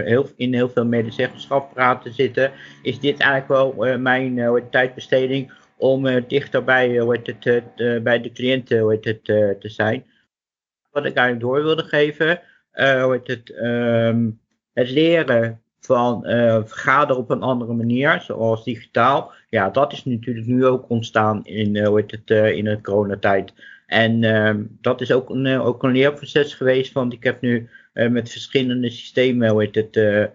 heel, 0.06 0.30
in 0.36 0.54
heel 0.54 0.70
veel 0.70 0.86
medezeggenschapsraden 0.86 2.14
zitten, 2.14 2.52
is 2.82 3.00
dit 3.00 3.20
eigenlijk 3.20 3.76
wel 3.78 3.98
mijn 3.98 4.64
tijdbesteding 4.70 5.52
om 5.78 6.26
dichterbij 6.28 6.98
hoe 6.98 7.16
heet 7.16 7.44
het, 7.44 8.04
bij 8.04 8.22
de 8.22 8.32
cliënten 8.32 9.02
te 9.60 9.60
zijn. 9.70 10.06
Wat 10.92 11.06
ik 11.06 11.16
eigenlijk 11.16 11.40
door 11.40 11.64
wilde 11.64 11.84
geven, 11.84 12.42
het, 12.72 13.60
um, 13.62 14.40
het 14.74 14.90
leren 14.90 15.62
van 15.80 16.24
uh, 16.26 16.60
vergaderen 16.66 17.22
op 17.22 17.30
een 17.30 17.42
andere 17.42 17.74
manier, 17.74 18.22
zoals 18.22 18.64
digitaal. 18.64 19.34
Ja, 19.50 19.70
dat 19.70 19.92
is 19.92 20.06
natuurlijk 20.06 20.48
nu 20.48 20.66
ook 20.66 20.90
ontstaan 20.90 21.46
in, 21.46 21.76
uh, 21.76 21.96
het, 21.96 22.30
in 22.30 22.64
de 22.64 22.82
coronatijd. 22.82 23.54
En 23.88 24.24
ehm, 24.24 24.66
dat 24.82 25.02
is 25.02 25.12
ook 25.12 25.30
een, 25.30 25.60
ook 25.60 25.84
een 25.84 25.92
leerproces 25.92 26.54
geweest, 26.54 26.94
want 26.94 27.14
ik 27.14 27.24
heb 27.24 27.42
nu 27.42 27.70
met 27.94 28.32
verschillende 28.32 28.90
systemen 28.90 29.50
hoe 29.50 29.62
heet 29.62 29.76
het, 29.76 30.32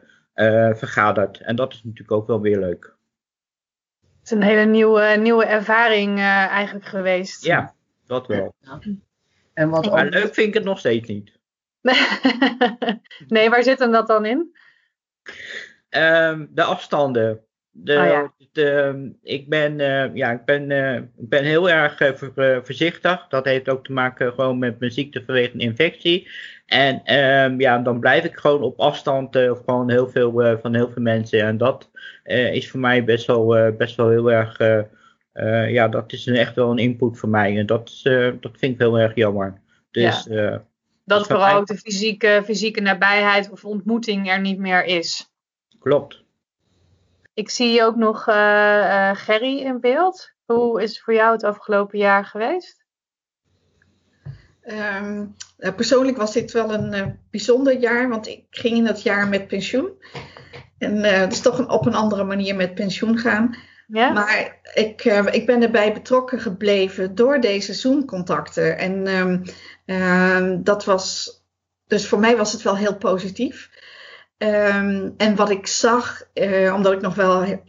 vergaderd. 0.78 1.40
En 1.40 1.56
dat 1.56 1.72
is 1.72 1.82
natuurlijk 1.82 2.12
ook 2.12 2.26
wel 2.26 2.40
weer 2.40 2.58
leuk. 2.58 2.94
Het 4.00 4.30
is 4.30 4.30
een 4.30 4.42
hele 4.42 4.64
nieuwe, 4.64 5.16
nieuwe 5.20 5.44
ervaring 5.44 6.18
eigenlijk 6.18 6.86
geweest. 6.86 7.44
Ja, 7.44 7.74
dat 8.06 8.26
wel. 8.26 8.54
En 9.54 9.68
wat 9.68 9.90
maar 9.90 10.08
leuk 10.08 10.34
vind 10.34 10.48
ik 10.48 10.54
het 10.54 10.64
nog 10.64 10.78
steeds 10.78 11.08
niet. 11.08 11.38
nee, 13.28 13.50
waar 13.50 13.62
zit 13.62 13.78
hem 13.78 13.92
dat 13.92 14.06
dan 14.06 14.24
in? 14.24 14.56
Um, 15.90 16.48
de 16.50 16.62
afstanden. 16.62 17.44
De, 17.74 17.92
oh 17.92 18.04
ja. 18.04 18.32
de, 18.52 19.12
ik, 19.22 19.48
ben, 19.48 19.78
uh, 19.78 20.14
ja, 20.14 20.30
ik, 20.30 20.44
ben, 20.44 20.70
uh, 20.70 20.94
ik 20.94 21.28
ben 21.28 21.44
heel 21.44 21.70
erg 21.70 22.00
uh, 22.00 22.14
ver, 22.14 22.64
voorzichtig. 22.64 23.26
Dat 23.28 23.44
heeft 23.44 23.68
ook 23.68 23.84
te 23.84 23.92
maken 23.92 24.32
gewoon 24.32 24.58
met 24.58 24.78
mijn 24.78 24.92
ziekte 24.92 25.22
vanwege 25.26 25.54
een 25.54 25.60
infectie. 25.60 26.28
En 26.66 27.14
um, 27.14 27.60
ja, 27.60 27.78
dan 27.78 28.00
blijf 28.00 28.24
ik 28.24 28.36
gewoon 28.36 28.62
op 28.62 28.80
afstand 28.80 29.38
van, 29.64 29.90
heel 29.90 30.08
veel, 30.08 30.58
van 30.60 30.74
heel 30.74 30.90
veel 30.90 31.02
mensen. 31.02 31.40
En 31.40 31.56
dat 31.56 31.90
is 32.52 32.70
voor 32.70 32.80
mij 32.80 33.04
best 33.04 33.26
wel, 33.26 33.72
best 33.76 33.96
wel 33.96 34.08
heel 34.08 34.32
erg. 34.32 34.58
ja, 35.70 35.88
dat 35.88 36.12
is 36.12 36.26
een, 36.26 36.36
echt 36.36 36.54
wel 36.54 36.70
een 36.70 36.78
input 36.78 37.18
voor 37.18 37.28
mij. 37.28 37.58
En 37.58 37.66
dat, 37.66 38.00
dat 38.40 38.58
vind 38.58 38.74
ik 38.74 38.78
heel 38.78 38.98
erg 38.98 39.14
jammer. 39.14 39.60
Dus, 39.90 40.26
ja. 40.30 40.64
Dat 41.04 41.26
vooral 41.26 41.56
ook 41.56 41.66
de 41.66 41.76
fysieke, 41.76 42.42
fysieke 42.44 42.80
nabijheid 42.80 43.50
of 43.50 43.64
ontmoeting 43.64 44.30
er 44.30 44.40
niet 44.40 44.58
meer 44.58 44.84
is. 44.84 45.32
Klopt. 45.78 46.21
Ik 47.34 47.50
zie 47.50 47.84
ook 47.84 47.96
nog 47.96 48.28
uh, 48.28 48.34
uh, 48.34 49.10
Gerry 49.14 49.58
in 49.58 49.80
beeld. 49.80 50.30
Hoe 50.44 50.82
is 50.82 50.90
het 50.90 51.00
voor 51.00 51.14
jou 51.14 51.32
het 51.32 51.44
afgelopen 51.44 51.98
jaar 51.98 52.24
geweest? 52.24 52.84
Um, 54.64 55.34
persoonlijk 55.76 56.16
was 56.16 56.32
dit 56.32 56.52
wel 56.52 56.72
een 56.72 56.94
uh, 56.94 57.06
bijzonder 57.30 57.78
jaar, 57.78 58.08
want 58.08 58.26
ik 58.26 58.44
ging 58.50 58.76
in 58.76 58.84
dat 58.84 59.02
jaar 59.02 59.28
met 59.28 59.46
pensioen. 59.46 59.90
En 60.78 61.02
het 61.02 61.32
is 61.32 61.40
toch 61.40 61.58
een, 61.58 61.70
op 61.70 61.86
een 61.86 61.94
andere 61.94 62.24
manier 62.24 62.56
met 62.56 62.74
pensioen 62.74 63.18
gaan. 63.18 63.56
Ja? 63.86 64.12
Maar 64.12 64.60
ik, 64.74 65.04
ik 65.30 65.46
ben 65.46 65.62
erbij 65.62 65.92
betrokken 65.92 66.40
gebleven 66.40 67.14
door 67.14 67.40
deze 67.40 67.74
Zoom-contacten. 67.74 68.78
En 68.78 69.06
um, 69.06 69.42
um, 69.86 70.64
dat 70.64 70.84
was, 70.84 71.30
dus 71.86 72.08
voor 72.08 72.18
mij 72.18 72.36
was 72.36 72.52
het 72.52 72.62
wel 72.62 72.76
heel 72.76 72.96
positief. 72.96 73.70
Um, 74.42 75.14
en 75.16 75.36
wat 75.36 75.50
ik 75.50 75.66
zag, 75.66 76.22
uh, 76.34 76.74
omdat 76.74 76.92
ik 76.92 77.00
nog 77.00 77.14
wel. 77.14 77.62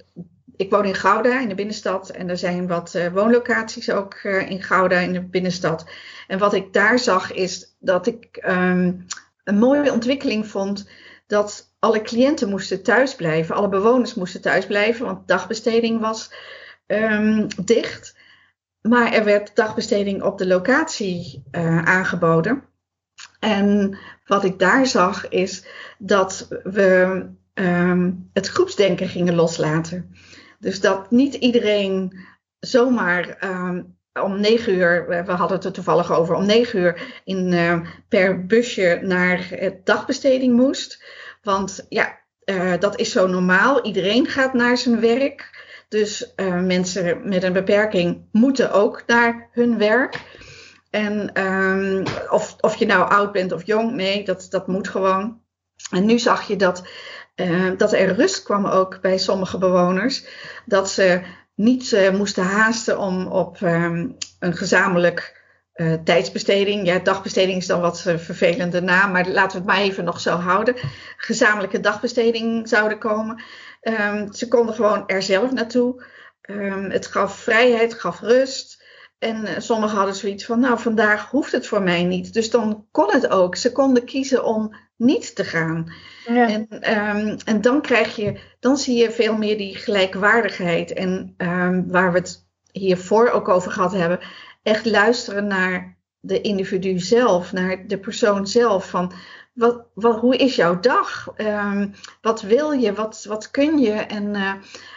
Ik 0.55 0.69
woon 0.69 0.85
in 0.85 0.95
Gouda 0.95 1.39
in 1.39 1.47
de 1.47 1.55
binnenstad 1.55 2.09
en 2.09 2.29
er 2.29 2.37
zijn 2.37 2.67
wat 2.67 2.93
uh, 2.95 3.07
woonlocaties 3.07 3.91
ook 3.91 4.19
uh, 4.23 4.49
in 4.49 4.63
Gouda 4.63 4.97
in 4.97 5.13
de 5.13 5.21
binnenstad. 5.21 5.85
En 6.27 6.39
wat 6.39 6.53
ik 6.53 6.73
daar 6.73 6.99
zag 6.99 7.33
is 7.33 7.75
dat 7.79 8.07
ik 8.07 8.43
um, 8.47 9.05
een 9.43 9.57
mooie 9.57 9.91
ontwikkeling 9.91 10.47
vond 10.47 10.89
dat 11.27 11.75
alle 11.79 12.01
cliënten 12.01 12.49
moesten 12.49 12.83
thuisblijven, 12.83 13.55
alle 13.55 13.69
bewoners 13.69 14.13
moesten 14.13 14.41
thuisblijven, 14.41 15.05
want 15.05 15.27
dagbesteding 15.27 15.99
was 16.01 16.33
um, 16.87 17.47
dicht. 17.65 18.17
Maar 18.81 19.13
er 19.13 19.23
werd 19.23 19.55
dagbesteding 19.55 20.23
op 20.23 20.37
de 20.37 20.47
locatie 20.47 21.43
aangeboden. 21.83 22.63
En 23.39 23.97
wat 24.25 24.43
ik 24.43 24.59
daar 24.59 24.85
zag 24.85 25.29
is 25.29 25.65
dat 25.97 26.47
we 26.63 27.25
um, 27.53 28.29
het 28.33 28.47
groepsdenken 28.47 29.07
gingen 29.07 29.35
loslaten. 29.35 30.15
Dus 30.59 30.81
dat 30.81 31.11
niet 31.11 31.33
iedereen 31.33 32.19
zomaar 32.59 33.37
um, 33.43 33.97
om 34.21 34.39
negen 34.39 34.73
uur, 34.73 35.07
we 35.07 35.31
hadden 35.31 35.57
het 35.57 35.65
er 35.65 35.71
toevallig 35.71 36.11
over, 36.11 36.35
om 36.35 36.45
negen 36.45 36.79
uur 36.79 37.21
in, 37.23 37.51
uh, 37.51 37.79
per 38.07 38.45
busje 38.45 38.99
naar 39.01 39.71
dagbesteding 39.83 40.55
moest. 40.55 41.03
Want 41.41 41.85
ja, 41.89 42.19
uh, 42.45 42.73
dat 42.79 42.99
is 42.99 43.11
zo 43.11 43.27
normaal. 43.27 43.85
Iedereen 43.85 44.27
gaat 44.27 44.53
naar 44.53 44.77
zijn 44.77 44.99
werk. 44.99 45.61
Dus 45.89 46.33
uh, 46.35 46.61
mensen 46.61 47.27
met 47.29 47.43
een 47.43 47.53
beperking 47.53 48.25
moeten 48.31 48.71
ook 48.71 49.03
naar 49.07 49.49
hun 49.51 49.77
werk. 49.77 50.21
En 50.93 51.43
um, 51.43 52.03
of, 52.29 52.55
of 52.59 52.75
je 52.75 52.85
nou 52.85 53.09
oud 53.09 53.31
bent 53.31 53.51
of 53.51 53.65
jong, 53.65 53.91
nee, 53.91 54.25
dat, 54.25 54.47
dat 54.49 54.67
moet 54.67 54.87
gewoon. 54.87 55.41
En 55.91 56.05
nu 56.05 56.19
zag 56.19 56.47
je 56.47 56.55
dat, 56.55 56.87
uh, 57.35 57.71
dat 57.77 57.93
er 57.93 58.15
rust 58.15 58.43
kwam 58.43 58.65
ook 58.65 59.01
bij 59.01 59.17
sommige 59.17 59.57
bewoners. 59.57 60.25
Dat 60.65 60.89
ze 60.89 61.21
niet 61.55 61.91
uh, 61.91 62.09
moesten 62.09 62.43
haasten 62.43 62.99
om 62.99 63.27
op 63.27 63.61
um, 63.61 64.17
een 64.39 64.55
gezamenlijk 64.55 65.41
uh, 65.75 65.93
tijdsbesteding. 65.93 66.85
Ja, 66.85 66.99
dagbesteding 66.99 67.57
is 67.57 67.67
dan 67.67 67.81
wat 67.81 68.03
uh, 68.07 68.17
vervelende 68.17 68.81
naam, 68.81 69.11
maar 69.11 69.27
laten 69.27 69.51
we 69.51 69.57
het 69.57 69.65
maar 69.65 69.85
even 69.85 70.03
nog 70.03 70.19
zo 70.19 70.35
houden. 70.35 70.75
Gezamenlijke 71.17 71.79
dagbesteding 71.79 72.69
zouden 72.69 72.97
komen. 72.97 73.43
Um, 73.81 74.33
ze 74.33 74.47
konden 74.47 74.75
gewoon 74.75 75.07
er 75.07 75.21
zelf 75.21 75.51
naartoe. 75.51 76.05
Het 76.89 77.07
gaf 77.07 77.37
vrijheid, 77.37 77.93
gaf 77.93 78.19
rust. 78.19 78.72
En 79.23 79.41
uh, 79.41 79.49
sommigen 79.57 79.97
hadden 79.97 80.15
zoiets 80.15 80.45
van, 80.45 80.59
nou 80.59 80.79
vandaag 80.79 81.29
hoeft 81.29 81.51
het 81.51 81.67
voor 81.67 81.81
mij 81.81 82.03
niet. 82.03 82.33
Dus 82.33 82.49
dan 82.49 82.87
kon 82.91 83.11
het 83.11 83.27
ook. 83.27 83.55
Ze 83.55 83.71
konden 83.71 84.05
kiezen 84.05 84.45
om 84.45 84.75
niet 84.97 85.35
te 85.35 85.43
gaan. 85.43 85.93
Ja. 86.27 86.49
En, 86.49 86.67
um, 86.99 87.37
en 87.45 87.61
dan 87.61 87.81
krijg 87.81 88.15
je, 88.15 88.39
dan 88.59 88.77
zie 88.77 88.97
je 88.97 89.11
veel 89.11 89.37
meer 89.37 89.57
die 89.57 89.75
gelijkwaardigheid. 89.75 90.93
En 90.93 91.33
um, 91.37 91.91
waar 91.91 92.11
we 92.11 92.17
het 92.17 92.47
hiervoor 92.71 93.29
ook 93.29 93.47
over 93.49 93.71
gehad 93.71 93.91
hebben, 93.91 94.19
echt 94.63 94.85
luisteren 94.85 95.47
naar 95.47 95.97
de 96.19 96.41
individu 96.41 96.99
zelf, 96.99 97.51
naar 97.51 97.87
de 97.87 97.97
persoon 97.97 98.47
zelf. 98.47 98.89
Van 98.89 99.11
wat, 99.53 99.85
wat, 99.93 100.19
hoe 100.19 100.35
is 100.35 100.55
jouw 100.55 100.79
dag? 100.79 101.33
Um, 101.37 101.93
wat 102.21 102.41
wil 102.41 102.71
je? 102.71 102.93
Wat, 102.93 103.25
wat 103.27 103.51
kun 103.51 103.77
je? 103.79 103.91
En 103.91 104.35
uh, 104.35 104.53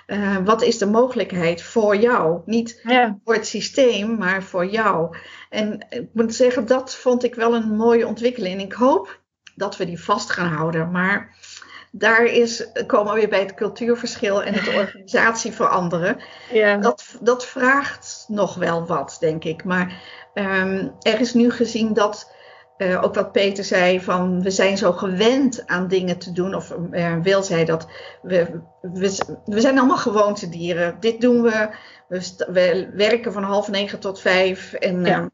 uh, 0.07 0.37
wat 0.45 0.63
is 0.63 0.79
de 0.79 0.87
mogelijkheid 0.87 1.63
voor 1.63 1.97
jou? 1.97 2.41
Niet 2.45 2.81
ja. 2.83 3.19
voor 3.25 3.35
het 3.35 3.47
systeem, 3.47 4.17
maar 4.17 4.43
voor 4.43 4.67
jou. 4.67 5.17
En 5.51 5.87
ik 5.89 6.09
moet 6.13 6.35
zeggen, 6.35 6.67
dat 6.67 6.95
vond 6.95 7.25
ik 7.25 7.35
wel 7.35 7.55
een 7.55 7.77
mooie 7.77 8.07
ontwikkeling. 8.07 8.55
En 8.55 8.67
ik 8.67 8.73
hoop 8.73 9.21
dat 9.55 9.77
we 9.77 9.87
die 9.87 10.03
vast 10.03 10.31
gaan 10.31 10.53
houden. 10.53 10.91
Maar 10.91 11.37
daar 11.91 12.25
is, 12.25 12.67
komen 12.87 13.13
we 13.13 13.19
weer 13.19 13.29
bij 13.29 13.41
het 13.41 13.55
cultuurverschil 13.55 14.43
en 14.43 14.55
het 14.55 14.75
organisatie 14.85 15.53
veranderen. 15.53 16.17
Ja. 16.53 16.77
Dat, 16.77 17.17
dat 17.21 17.47
vraagt 17.47 18.25
nog 18.29 18.55
wel 18.55 18.87
wat, 18.87 19.17
denk 19.21 19.45
ik. 19.45 19.65
Maar 19.65 20.03
um, 20.35 20.95
er 21.01 21.21
is 21.21 21.35
nu 21.35 21.51
gezien 21.51 21.93
dat 21.93 22.35
uh, 22.79 23.03
ook 23.03 23.15
wat 23.15 23.33
Peter 23.33 23.65
zei, 23.65 24.01
van 24.01 24.43
we 24.43 24.51
zijn 24.51 24.79
zo 24.79 24.93
gewend 24.93 25.67
aan 25.67 25.89
dingen 25.89 26.19
te 26.19 26.33
doen. 26.33 26.55
Of 26.55 26.75
uh, 26.91 27.17
Wil 27.23 27.43
zei 27.43 27.65
dat 27.65 27.87
we, 28.23 28.61
we, 28.81 29.19
we 29.45 29.61
zijn 29.61 29.79
allemaal 29.79 29.97
gewoontedieren. 29.97 30.97
Dit 31.01 31.21
doen 31.21 31.43
we. 31.43 31.69
We, 32.09 32.47
we 32.53 32.91
werken 32.95 33.33
van 33.33 33.43
half 33.43 33.69
negen 33.69 33.99
tot 33.99 34.21
vijf. 34.21 34.73
En 34.73 35.05
ja. 35.05 35.21
uh, 35.21 35.27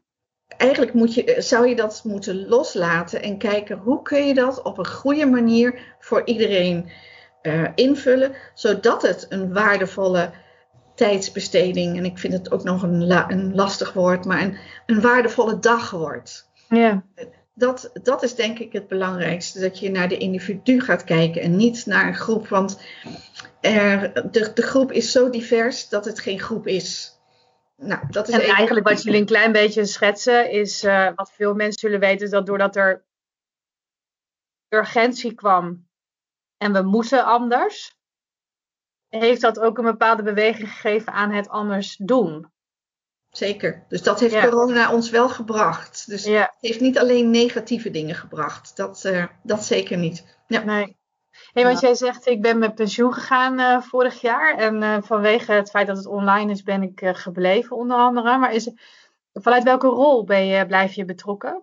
eigenlijk 0.57 0.93
moet 0.93 1.13
je, 1.13 1.35
zou 1.37 1.67
je 1.67 1.75
dat 1.75 2.01
moeten 2.03 2.47
loslaten 2.47 3.21
en 3.21 3.37
kijken 3.37 3.77
hoe 3.77 4.01
kun 4.01 4.27
je 4.27 4.33
dat 4.33 4.61
op 4.61 4.77
een 4.77 4.87
goede 4.87 5.25
manier 5.25 5.95
voor 5.99 6.21
iedereen 6.25 6.89
invullen. 7.75 8.35
Zodat 8.53 9.01
het 9.01 9.25
een 9.29 9.53
waardevolle 9.53 10.31
tijdsbesteding, 10.95 11.97
en 11.97 12.05
ik 12.05 12.17
vind 12.17 12.33
het 12.33 12.51
ook 12.51 12.63
nog 12.63 12.83
een, 12.83 13.07
la, 13.07 13.29
een 13.29 13.55
lastig 13.55 13.93
woord, 13.93 14.25
maar 14.25 14.41
een, 14.41 14.57
een 14.85 15.01
waardevolle 15.01 15.59
dag 15.59 15.91
wordt. 15.91 16.51
Ja. 16.69 17.03
Dat, 17.53 17.91
dat 18.03 18.23
is 18.23 18.35
denk 18.35 18.59
ik 18.59 18.73
het 18.73 18.87
belangrijkste. 18.87 19.59
Dat 19.59 19.79
je 19.79 19.91
naar 19.91 20.07
de 20.07 20.17
individu 20.17 20.79
gaat 20.79 21.03
kijken 21.03 21.41
en 21.41 21.55
niet 21.55 21.85
naar 21.85 22.07
een 22.07 22.15
groep. 22.15 22.47
Want 22.47 22.81
er, 23.61 24.13
de, 24.31 24.51
de 24.53 24.61
groep 24.61 24.91
is 24.91 25.11
zo 25.11 25.29
divers 25.29 25.89
dat 25.89 26.05
het 26.05 26.19
geen 26.19 26.39
groep 26.39 26.67
is. 26.67 27.17
Nou, 27.77 28.01
dat 28.09 28.27
is 28.27 28.33
en 28.33 28.39
even... 28.39 28.55
eigenlijk 28.55 28.87
wat 28.87 29.03
jullie 29.03 29.19
een 29.19 29.25
klein 29.25 29.51
beetje 29.51 29.85
schetsen 29.85 30.51
is, 30.51 30.83
uh, 30.83 31.09
wat 31.15 31.31
veel 31.31 31.53
mensen 31.53 31.79
zullen 31.79 31.99
weten, 31.99 32.25
is 32.25 32.31
dat 32.31 32.45
doordat 32.45 32.75
er 32.75 33.05
urgentie 34.69 35.33
kwam 35.33 35.87
en 36.57 36.73
we 36.73 36.81
moesten 36.81 37.25
anders, 37.25 37.97
heeft 39.09 39.41
dat 39.41 39.59
ook 39.59 39.77
een 39.77 39.83
bepaalde 39.83 40.23
beweging 40.23 40.69
gegeven 40.69 41.13
aan 41.13 41.31
het 41.31 41.49
anders 41.49 41.95
doen. 41.95 42.52
Zeker. 43.33 43.83
Dus 43.87 44.03
dat 44.03 44.19
heeft 44.19 44.39
corona 44.39 44.91
ons 44.91 45.09
wel 45.09 45.29
gebracht. 45.29 46.03
Dus 46.07 46.25
het 46.25 46.55
heeft 46.59 46.79
niet 46.79 46.99
alleen 46.99 47.29
negatieve 47.29 47.91
dingen 47.91 48.15
gebracht. 48.15 48.77
Dat, 48.77 49.03
uh, 49.05 49.25
dat 49.43 49.65
zeker 49.65 49.97
niet. 49.97 50.37
Ja. 50.47 50.63
Nee. 50.63 50.97
Hey, 51.53 51.63
want 51.63 51.79
jij 51.79 51.95
zegt, 51.95 52.27
ik 52.27 52.41
ben 52.41 52.57
met 52.57 52.75
pensioen 52.75 53.13
gegaan 53.13 53.59
uh, 53.59 53.81
vorig 53.81 54.21
jaar. 54.21 54.57
En 54.57 54.81
uh, 54.81 54.97
vanwege 55.01 55.51
het 55.51 55.69
feit 55.69 55.87
dat 55.87 55.97
het 55.97 56.05
online 56.05 56.51
is, 56.51 56.63
ben 56.63 56.83
ik 56.83 57.01
gebleven 57.03 57.75
onder 57.75 57.97
andere. 57.97 58.37
Maar 58.37 58.53
is, 58.53 58.71
vanuit 59.33 59.63
welke 59.63 59.87
rol 59.87 60.23
ben 60.23 60.45
je, 60.45 60.65
blijf 60.65 60.93
je 60.93 61.05
betrokken? 61.05 61.61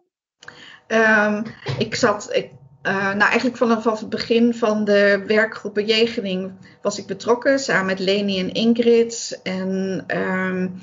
Um, 0.89 1.45
ik 1.79 1.95
zat, 1.95 2.29
ik, 2.33 2.51
nou 2.83 3.21
eigenlijk 3.21 3.57
vanaf 3.57 4.01
het 4.01 4.09
begin 4.09 4.55
van 4.55 4.85
de 4.85 5.25
werkgroep 5.27 5.75
bejegening 5.75 6.53
was 6.83 6.99
ik 6.99 7.07
betrokken. 7.07 7.59
Samen 7.59 7.87
met 7.87 7.99
Leni 7.99 8.41
en 8.41 8.53
Ingrid. 8.53 9.41
En... 9.43 10.05
Um, 10.07 10.83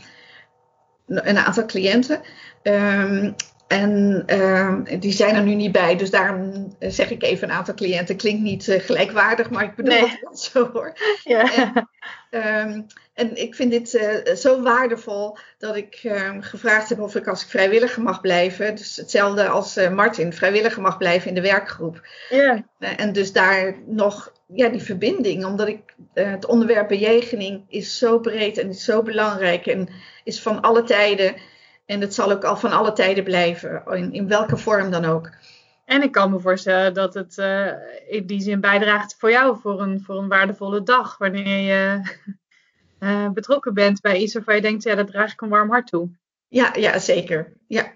een 1.07 1.37
aantal 1.37 1.65
cliënten. 1.65 2.21
Um, 2.63 3.35
en 3.67 4.23
uh, 4.27 4.73
die 4.99 5.11
zijn 5.11 5.35
er 5.35 5.43
nu 5.43 5.53
niet 5.53 5.71
bij, 5.71 5.95
dus 5.95 6.09
daarom 6.09 6.75
zeg 6.79 7.09
ik 7.09 7.23
even 7.23 7.49
een 7.49 7.55
aantal 7.55 7.73
cliënten. 7.73 8.15
Klinkt 8.15 8.41
niet 8.41 8.67
uh, 8.67 8.79
gelijkwaardig, 8.79 9.49
maar 9.49 9.63
ik 9.63 9.75
bedoel 9.75 9.93
nee. 9.93 10.09
het 10.09 10.19
wel 10.21 10.35
zo 10.35 10.69
hoor. 10.73 10.93
Ja. 11.23 11.53
En, 11.53 11.89
um, 12.31 12.85
en, 13.13 13.35
ik 13.41 13.55
vind 13.55 13.71
dit 13.71 13.93
uh, 13.93 14.35
zo 14.35 14.61
waardevol 14.61 15.37
dat 15.57 15.75
ik 15.75 16.01
um, 16.03 16.41
gevraagd 16.41 16.89
heb 16.89 16.99
of 16.99 17.15
ik 17.15 17.27
als 17.27 17.43
ik 17.43 17.49
vrijwilliger 17.49 18.03
mag 18.03 18.21
blijven. 18.21 18.75
Dus 18.75 18.95
hetzelfde 18.95 19.47
als 19.47 19.77
uh, 19.77 19.89
Martin, 19.89 20.33
vrijwilliger 20.33 20.81
mag 20.81 20.97
blijven 20.97 21.29
in 21.29 21.35
de 21.35 21.41
werkgroep. 21.41 22.07
Ja. 22.29 22.63
en 22.79 23.13
dus 23.13 23.31
daar 23.31 23.75
nog 23.85 24.33
ja, 24.47 24.69
die 24.69 24.81
verbinding, 24.81 25.45
omdat 25.45 25.67
ik 25.67 25.95
het 26.13 26.45
onderwerp 26.45 26.87
bejegening 26.87 27.63
is 27.67 27.97
zo 27.97 28.19
breed 28.19 28.57
en 28.57 28.69
is 28.69 28.83
zo 28.83 29.03
belangrijk 29.03 29.65
en 29.65 29.89
is 30.23 30.41
van 30.41 30.61
alle 30.61 30.83
tijden. 30.83 31.35
En 31.85 32.01
het 32.01 32.13
zal 32.13 32.31
ook 32.31 32.43
al 32.43 32.57
van 32.57 32.71
alle 32.71 32.93
tijden 32.93 33.23
blijven, 33.23 33.83
in, 33.85 34.13
in 34.13 34.27
welke 34.27 34.57
vorm 34.57 34.91
dan 34.91 35.05
ook. 35.05 35.29
En 35.87 36.03
ik 36.03 36.11
kan 36.11 36.31
me 36.31 36.39
voorstellen 36.39 36.93
dat 36.93 37.13
het 37.13 37.37
uh, 37.37 37.71
in 38.07 38.25
die 38.25 38.41
zin 38.41 38.59
bijdraagt 38.59 39.15
voor 39.19 39.31
jou 39.31 39.57
voor 39.61 39.81
een, 39.81 40.01
voor 40.01 40.17
een 40.17 40.27
waardevolle 40.27 40.83
dag. 40.83 41.17
Wanneer 41.17 41.59
je 41.59 42.01
uh, 42.99 43.29
betrokken 43.39 43.73
bent 43.73 44.01
bij 44.01 44.17
iets 44.17 44.33
waarvan 44.33 44.55
je 44.55 44.61
denkt, 44.61 44.83
ja, 44.83 44.95
dat 44.95 45.07
draag 45.07 45.31
ik 45.31 45.41
een 45.41 45.49
warm 45.49 45.69
hart 45.69 45.87
toe. 45.87 46.09
Ja, 46.47 46.73
ja 46.75 46.99
zeker. 46.99 47.53
Ja, 47.67 47.91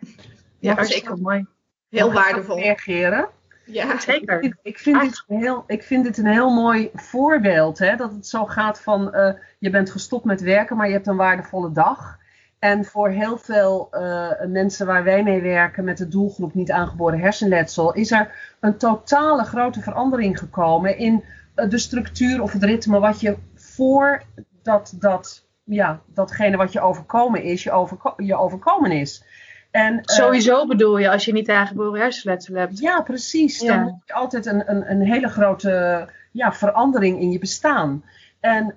ja, 0.60 0.76
ja 0.76 0.84
zeker. 0.84 1.18
mooi. 1.18 1.46
Heel 1.90 2.14
waardevol. 2.14 2.60
Reageren. 2.60 3.30
Ja, 3.66 4.00
zeker. 4.12 4.42
Ik, 4.42 4.56
ik, 4.62 4.80
vind 4.80 5.02
dit 5.02 5.24
heel, 5.28 5.64
ik 5.68 5.84
vind 5.84 6.04
dit 6.04 6.18
een 6.18 6.26
heel 6.26 6.50
mooi 6.50 6.90
voorbeeld. 6.94 7.80
Hè? 7.80 7.96
Dat 7.96 8.12
het 8.12 8.28
zo 8.28 8.46
gaat 8.46 8.82
van 8.82 9.16
uh, 9.16 9.34
je 9.60 9.70
bent 9.70 9.92
gestopt 9.92 10.26
met 10.26 10.42
werken, 10.42 10.78
maar 10.78 10.88
je 10.88 10.94
hebt 10.94 11.08
een 11.08 11.16
waardevolle 11.16 11.72
dag. 11.72 12.20
En 12.62 12.86
voor 12.86 13.10
heel 13.10 13.38
veel 13.38 13.90
uh, 13.92 14.30
mensen 14.48 14.86
waar 14.86 15.04
wij 15.04 15.24
mee 15.24 15.42
werken 15.42 15.84
met 15.84 15.98
de 15.98 16.08
doelgroep 16.08 16.54
niet 16.54 16.72
aangeboren 16.72 17.20
hersenletsel, 17.20 17.94
is 17.94 18.12
er 18.12 18.32
een 18.60 18.78
totale 18.78 19.44
grote 19.44 19.82
verandering 19.82 20.40
gekomen 20.40 20.98
in 20.98 21.24
uh, 21.56 21.70
de 21.70 21.78
structuur 21.78 22.42
of 22.42 22.52
het 22.52 22.64
ritme 22.64 23.00
wat 23.00 23.20
je 23.20 23.38
voor 23.56 24.24
dat, 24.64 24.94
dat, 25.00 25.46
ja, 25.64 26.02
datgene 26.14 26.58
wat 26.58 26.72
je 26.72 26.82
overkomen 26.82 27.44
is, 27.44 27.64
je, 27.64 27.72
overko 27.72 28.14
je 28.18 28.36
overkomen 28.36 28.92
is. 28.92 29.24
En, 29.72 29.94
uh, 29.94 30.02
Sowieso 30.04 30.68
bedoel 30.68 30.98
je 30.98 31.10
als 31.10 31.26
je 31.26 31.34
niet 31.34 31.50
aangeboren 31.50 32.02
hersenletsel 32.02 32.56
hebt. 32.56 32.80
Ja, 32.80 33.02
precies. 33.02 33.60
Dan 33.60 33.78
heb 33.78 33.96
je 34.06 34.14
altijd 34.14 34.46
een, 34.46 34.72
een, 34.72 34.92
een 34.92 35.02
hele 35.02 35.28
grote 35.28 36.08
ja, 36.32 36.54
verandering 36.54 37.20
in 37.20 37.32
je 37.32 37.40
bestaan. 37.40 38.04
En 38.40 38.74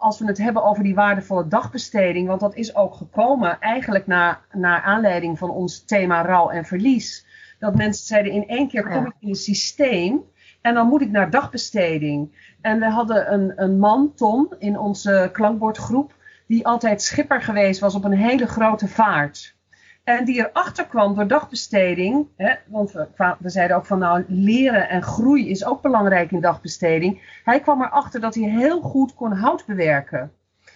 als 0.00 0.18
we 0.18 0.26
het 0.26 0.38
hebben 0.38 0.64
over 0.64 0.82
die 0.82 0.94
waardevolle 0.94 1.48
dagbesteding, 1.48 2.28
want 2.28 2.40
dat 2.40 2.54
is 2.54 2.74
ook 2.74 2.94
gekomen 2.94 3.60
eigenlijk 3.60 4.06
naar, 4.06 4.40
naar 4.52 4.82
aanleiding 4.82 5.38
van 5.38 5.50
ons 5.50 5.84
thema 5.84 6.22
rouw 6.22 6.48
en 6.48 6.64
verlies. 6.64 7.26
Dat 7.58 7.76
mensen 7.76 8.06
zeiden 8.06 8.32
in 8.32 8.48
één 8.48 8.68
keer 8.68 8.88
kom 8.88 9.06
ik 9.06 9.12
in 9.20 9.28
een 9.28 9.34
systeem 9.34 10.22
en 10.60 10.74
dan 10.74 10.86
moet 10.86 11.00
ik 11.00 11.10
naar 11.10 11.30
dagbesteding. 11.30 12.54
En 12.60 12.78
we 12.78 12.90
hadden 12.90 13.32
een, 13.32 13.52
een 13.56 13.78
man, 13.78 14.12
Tom, 14.14 14.54
in 14.58 14.78
onze 14.78 15.28
klankbordgroep, 15.32 16.14
die 16.46 16.66
altijd 16.66 17.02
schipper 17.02 17.42
geweest 17.42 17.80
was 17.80 17.94
op 17.94 18.04
een 18.04 18.12
hele 18.12 18.46
grote 18.46 18.88
vaart. 18.88 19.58
En 20.04 20.24
die 20.24 20.48
erachter 20.48 20.86
kwam 20.86 21.14
door 21.14 21.26
dagbesteding. 21.26 22.26
Hè, 22.36 22.54
want 22.66 22.92
we, 22.92 23.06
we, 23.38 23.48
zeiden 23.48 23.76
ook 23.76 23.86
van 23.86 23.98
nou 23.98 24.24
leren 24.28 24.88
en 24.88 25.02
groei 25.02 25.50
is 25.50 25.64
ook 25.64 25.82
belangrijk 25.82 26.30
in 26.30 26.40
dagbesteding. 26.40 27.40
Hij 27.44 27.60
kwam 27.60 27.82
erachter 27.82 28.20
dat 28.20 28.34
hij 28.34 28.44
heel 28.44 28.80
goed 28.80 29.14
kon 29.14 29.32
hout 29.32 29.66
bewerken. 29.66 30.32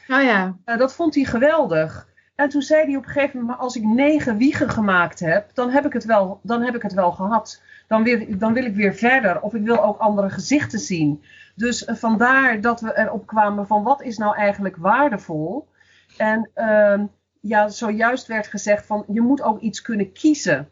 Oh 0.09 0.23
ja. 0.23 0.57
Uh, 0.67 0.79
dat 0.79 0.95
vond 0.95 1.15
hij 1.15 1.25
geweldig. 1.25 2.09
En 2.35 2.49
toen 2.49 2.63
zei 2.63 2.85
hij 2.85 2.97
op 2.97 3.05
een 3.05 3.11
gegeven 3.11 3.39
moment, 3.39 3.57
maar 3.57 3.67
als 3.67 3.77
ik 3.77 3.85
negen 3.85 4.37
wiegen 4.37 4.71
gemaakt 4.71 5.21
heb, 5.21 5.55
dan 5.55 5.71
heb 5.71 5.87
ik 5.87 5.93
het 5.93 6.05
wel, 6.05 6.41
dan 6.43 6.63
heb 6.63 6.75
ik 6.75 6.83
het 6.83 6.93
wel 6.93 7.13
gehad. 7.13 7.63
Dan 7.89 8.03
wil, 8.03 8.25
dan 8.29 8.53
wil 8.53 8.65
ik 8.65 8.75
weer 8.75 8.95
verder. 8.95 9.41
Of 9.41 9.55
ik 9.55 9.65
wil 9.65 9.85
ook 9.85 9.99
andere 9.99 10.31
gezichten 10.31 10.79
zien. 10.79 11.23
Dus 11.55 11.89
uh, 11.89 11.95
vandaar 11.95 12.61
dat 12.61 12.81
we 12.81 12.99
erop 12.99 13.27
kwamen 13.27 13.67
van 13.67 13.83
wat 13.83 14.03
is 14.03 14.19
nou 14.19 14.37
eigenlijk 14.37 14.77
waardevol. 14.77 15.69
En 16.17 16.51
uh, 16.55 17.01
ja, 17.47 17.69
zojuist 17.69 18.27
werd 18.27 18.47
gezegd 18.47 18.87
van 18.87 19.05
je 19.09 19.21
moet 19.21 19.43
ook 19.43 19.61
iets 19.61 19.83
kunnen 19.83 20.13
kiezen. 20.13 20.69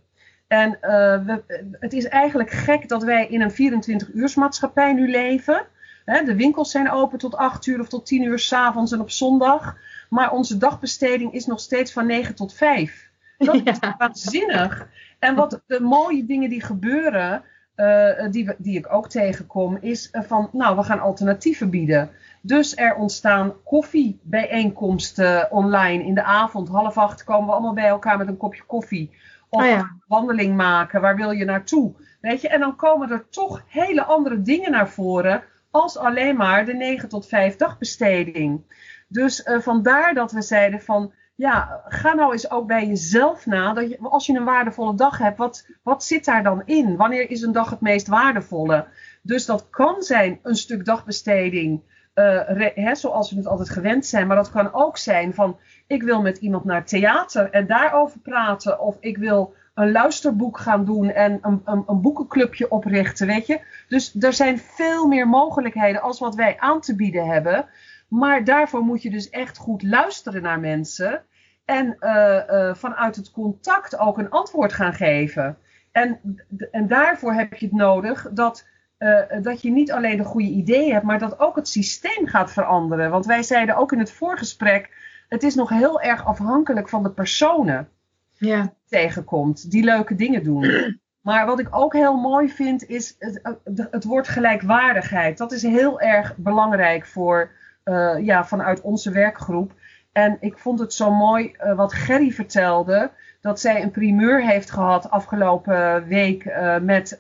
En 0.46 0.68
uh, 0.68 0.78
we, 1.24 1.42
het 1.80 1.92
is 1.92 2.08
eigenlijk 2.08 2.50
gek 2.50 2.88
dat 2.88 3.02
wij 3.02 3.26
in 3.26 3.40
een 3.40 3.82
24-uursmaatschappij 3.82 4.92
nu 4.92 5.10
leven. 5.10 5.66
Hè, 6.04 6.24
de 6.24 6.36
winkels 6.36 6.70
zijn 6.70 6.90
open 6.90 7.18
tot 7.18 7.36
8 7.36 7.66
uur 7.66 7.80
of 7.80 7.88
tot 7.88 8.06
10 8.06 8.22
uur 8.22 8.38
s'avonds 8.38 8.92
en 8.92 9.00
op 9.00 9.10
zondag. 9.10 9.76
Maar 10.08 10.32
onze 10.32 10.56
dagbesteding 10.58 11.32
is 11.32 11.46
nog 11.46 11.60
steeds 11.60 11.92
van 11.92 12.06
9 12.06 12.34
tot 12.34 12.54
5. 12.54 13.10
Dat 13.38 13.60
is 13.64 13.78
waanzinnig. 13.98 14.88
En 15.18 15.34
wat 15.34 15.62
de 15.66 15.80
mooie 15.80 16.24
dingen 16.26 16.50
die 16.50 16.62
gebeuren, 16.62 17.42
uh, 17.76 18.30
die, 18.30 18.54
die 18.58 18.78
ik 18.78 18.92
ook 18.92 19.08
tegenkom, 19.08 19.78
is 19.80 20.08
van 20.12 20.48
nou, 20.52 20.76
we 20.76 20.82
gaan 20.82 21.00
alternatieven 21.00 21.70
bieden. 21.70 22.10
Dus 22.44 22.76
er 22.76 22.94
ontstaan 22.94 23.62
koffiebijeenkomsten 23.64 25.50
online 25.50 26.04
in 26.04 26.14
de 26.14 26.22
avond. 26.22 26.68
Half 26.68 26.98
acht 26.98 27.24
komen 27.24 27.46
we 27.46 27.52
allemaal 27.52 27.74
bij 27.74 27.88
elkaar 27.88 28.18
met 28.18 28.28
een 28.28 28.36
kopje 28.36 28.62
koffie. 28.62 29.10
Of 29.48 29.62
oh 29.62 29.82
wandeling 30.06 30.56
maken. 30.56 31.00
Waar 31.00 31.16
wil 31.16 31.30
je 31.30 31.44
naartoe? 31.44 31.94
Weet 32.20 32.40
je, 32.40 32.48
en 32.48 32.60
dan 32.60 32.76
komen 32.76 33.10
er 33.10 33.28
toch 33.28 33.64
hele 33.66 34.04
andere 34.04 34.42
dingen 34.42 34.70
naar 34.70 34.88
voren. 34.88 35.42
Als 35.70 35.96
alleen 35.96 36.36
maar 36.36 36.64
de 36.64 36.74
9 36.74 37.08
tot 37.08 37.26
5 37.26 37.56
dagbesteding. 37.56 38.62
Dus 39.08 39.46
uh, 39.46 39.60
vandaar 39.60 40.14
dat 40.14 40.32
we 40.32 40.42
zeiden 40.42 40.80
van. 40.80 41.12
Ja, 41.34 41.82
ga 41.88 42.14
nou 42.14 42.32
eens 42.32 42.50
ook 42.50 42.66
bij 42.66 42.86
jezelf 42.86 43.46
na. 43.46 43.72
Dat 43.72 43.90
je, 43.90 43.98
als 43.98 44.26
je 44.26 44.36
een 44.36 44.44
waardevolle 44.44 44.94
dag 44.94 45.18
hebt, 45.18 45.38
wat, 45.38 45.66
wat 45.82 46.04
zit 46.04 46.24
daar 46.24 46.42
dan 46.42 46.62
in? 46.64 46.96
Wanneer 46.96 47.30
is 47.30 47.42
een 47.42 47.52
dag 47.52 47.70
het 47.70 47.80
meest 47.80 48.06
waardevolle? 48.06 48.86
Dus 49.22 49.46
dat 49.46 49.70
kan 49.70 50.02
zijn 50.02 50.38
een 50.42 50.56
stuk 50.56 50.84
dagbesteding 50.84 51.82
uh, 52.14 52.94
zoals 52.94 53.30
we 53.30 53.36
het 53.36 53.46
altijd 53.46 53.70
gewend 53.70 54.06
zijn. 54.06 54.26
Maar 54.26 54.36
dat 54.36 54.50
kan 54.50 54.72
ook 54.72 54.96
zijn 54.96 55.34
van 55.34 55.58
ik 55.86 56.02
wil 56.02 56.22
met 56.22 56.38
iemand 56.38 56.64
naar 56.64 56.84
theater 56.84 57.50
en 57.50 57.66
daarover 57.66 58.18
praten. 58.18 58.80
Of 58.80 58.96
ik 59.00 59.16
wil 59.16 59.54
een 59.74 59.92
luisterboek 59.92 60.58
gaan 60.58 60.84
doen 60.84 61.10
en 61.10 61.38
een, 61.42 61.62
een, 61.64 61.84
een, 61.86 62.00
boekenclubje 62.00 62.70
oprichten, 62.70 63.26
weet 63.26 63.46
je. 63.46 63.60
Dus 63.88 64.14
er 64.20 64.32
zijn 64.32 64.58
veel 64.58 65.06
meer 65.06 65.28
mogelijkheden 65.28 66.02
als 66.02 66.18
wat 66.18 66.34
wij 66.34 66.58
aan 66.58 66.80
te 66.80 66.96
bieden 66.96 67.26
hebben. 67.26 67.66
Maar 68.08 68.44
daarvoor 68.44 68.80
moet 68.80 69.02
je 69.02 69.10
dus 69.10 69.30
echt 69.30 69.58
goed 69.58 69.82
luisteren 69.82 70.42
naar 70.42 70.60
mensen. 70.60 71.24
En 71.64 71.96
uh, 72.00 72.40
uh, 72.50 72.74
vanuit 72.74 73.16
het 73.16 73.30
contact 73.30 73.98
ook 73.98 74.18
een 74.18 74.30
antwoord 74.30 74.72
gaan 74.72 74.92
geven. 74.92 75.56
En, 75.92 76.38
en 76.70 76.88
daarvoor 76.88 77.32
heb 77.32 77.54
je 77.54 77.66
het 77.66 77.74
nodig 77.74 78.28
dat 78.32 78.66
uh, 79.02 79.42
dat 79.42 79.62
je 79.62 79.70
niet 79.70 79.92
alleen 79.92 80.16
de 80.16 80.24
goede 80.24 80.48
ideeën 80.48 80.92
hebt, 80.92 81.04
maar 81.04 81.18
dat 81.18 81.40
ook 81.40 81.56
het 81.56 81.68
systeem 81.68 82.26
gaat 82.26 82.52
veranderen. 82.52 83.10
Want 83.10 83.26
wij 83.26 83.42
zeiden 83.42 83.76
ook 83.76 83.92
in 83.92 83.98
het 83.98 84.12
voorgesprek, 84.12 84.90
het 85.28 85.42
is 85.42 85.54
nog 85.54 85.68
heel 85.68 86.00
erg 86.00 86.26
afhankelijk 86.26 86.88
van 86.88 87.02
de 87.02 87.10
personen 87.10 87.88
ja. 88.32 88.60
die 88.60 88.70
tegenkomt, 88.88 89.70
die 89.70 89.84
leuke 89.84 90.14
dingen 90.14 90.44
doen. 90.44 90.66
Maar 91.22 91.46
wat 91.46 91.58
ik 91.58 91.68
ook 91.70 91.92
heel 91.92 92.16
mooi 92.16 92.48
vind, 92.48 92.88
is 92.88 93.16
het, 93.18 93.56
het 93.90 94.04
woord 94.04 94.28
gelijkwaardigheid. 94.28 95.38
Dat 95.38 95.52
is 95.52 95.62
heel 95.62 96.00
erg 96.00 96.36
belangrijk 96.36 97.06
voor, 97.06 97.50
uh, 97.84 98.14
ja, 98.18 98.44
vanuit 98.44 98.80
onze 98.80 99.10
werkgroep. 99.10 99.72
En 100.12 100.36
ik 100.40 100.58
vond 100.58 100.78
het 100.78 100.94
zo 100.94 101.10
mooi 101.10 101.56
uh, 101.64 101.76
wat 101.76 101.92
Gerry 101.92 102.30
vertelde, 102.30 103.10
dat 103.40 103.60
zij 103.60 103.82
een 103.82 103.90
primeur 103.90 104.42
heeft 104.42 104.70
gehad 104.70 105.10
afgelopen 105.10 106.06
week 106.06 106.56
met 106.80 107.16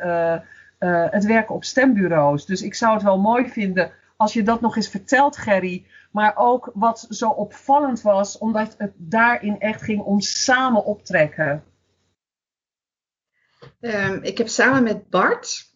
uh, 0.82 1.06
het 1.10 1.24
werken 1.24 1.54
op 1.54 1.64
stembureaus. 1.64 2.46
Dus 2.46 2.62
ik 2.62 2.74
zou 2.74 2.94
het 2.94 3.02
wel 3.02 3.18
mooi 3.18 3.48
vinden 3.48 3.92
als 4.16 4.32
je 4.32 4.42
dat 4.42 4.60
nog 4.60 4.76
eens 4.76 4.88
vertelt, 4.88 5.36
Gerry. 5.36 5.86
Maar 6.10 6.32
ook 6.36 6.70
wat 6.74 7.06
zo 7.08 7.28
opvallend 7.28 8.02
was, 8.02 8.38
omdat 8.38 8.74
het 8.78 8.92
daarin 8.96 9.60
echt 9.60 9.82
ging 9.82 10.02
om 10.02 10.20
samen 10.20 10.84
optrekken. 10.84 11.64
Um, 13.80 14.22
ik 14.22 14.38
heb 14.38 14.48
samen 14.48 14.82
met 14.82 15.10
Bart, 15.10 15.70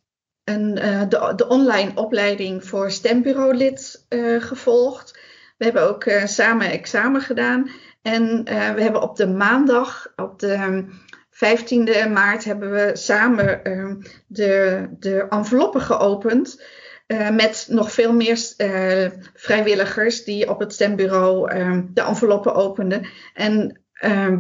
een, 0.45 0.75
de, 1.09 1.33
de 1.37 1.49
online 1.49 1.93
opleiding 1.95 2.65
voor 2.65 2.91
stembureaulid 2.91 4.07
gevolgd. 4.39 5.19
We 5.59 5.65
hebben 5.65 5.89
ook 5.89 6.11
samen 6.25 6.71
examen 6.71 7.21
gedaan. 7.21 7.71
En 8.03 8.45
we 8.45 8.83
hebben 8.83 9.03
op 9.03 9.17
de 9.17 9.27
maandag, 9.27 10.13
op 10.17 10.39
de 10.39 10.85
15e 11.37 12.11
maart, 12.13 12.45
hebben 12.45 12.71
we 12.71 12.91
samen 12.93 13.61
de, 14.27 14.87
de 14.99 15.27
enveloppen 15.29 15.81
geopend. 15.81 16.65
Uh, 17.07 17.31
met 17.31 17.67
nog 17.71 17.93
veel 17.93 18.13
meer 18.13 18.55
uh, 18.57 19.11
vrijwilligers 19.35 20.25
die 20.25 20.51
op 20.51 20.61
het 20.61 20.73
stembureau 20.73 21.55
uh, 21.55 21.79
de 21.89 22.01
enveloppen 22.01 22.55
openden. 22.55 23.07
En 23.35 23.81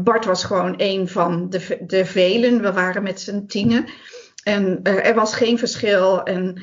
Bart 0.04 0.24
was 0.24 0.44
gewoon 0.44 0.74
een 0.76 1.09
van 1.09 1.50
de, 1.50 1.78
de 1.80 2.04
velen. 2.04 2.62
We 2.62 2.72
waren 2.72 3.02
met 3.02 3.20
z'n 3.20 3.46
tienen. 3.46 3.87
En 4.44 4.80
er 4.82 5.14
was 5.14 5.35
geen 5.35 5.59
verschil. 5.59 6.22
En 6.22 6.62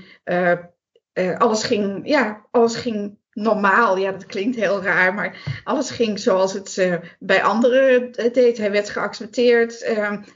alles, 1.37 1.63
ging, 1.63 2.07
ja, 2.07 2.45
alles 2.51 2.75
ging 2.75 3.17
normaal. 3.33 3.97
Ja, 3.97 4.11
dat 4.11 4.25
klinkt 4.25 4.55
heel 4.55 4.83
raar. 4.83 5.13
Maar 5.13 5.61
alles 5.63 5.89
ging 5.89 6.19
zoals 6.19 6.53
het 6.53 6.99
bij 7.19 7.43
anderen 7.43 8.11
deed. 8.11 8.57
Hij 8.57 8.71
werd 8.71 8.89
geaccepteerd. 8.89 9.81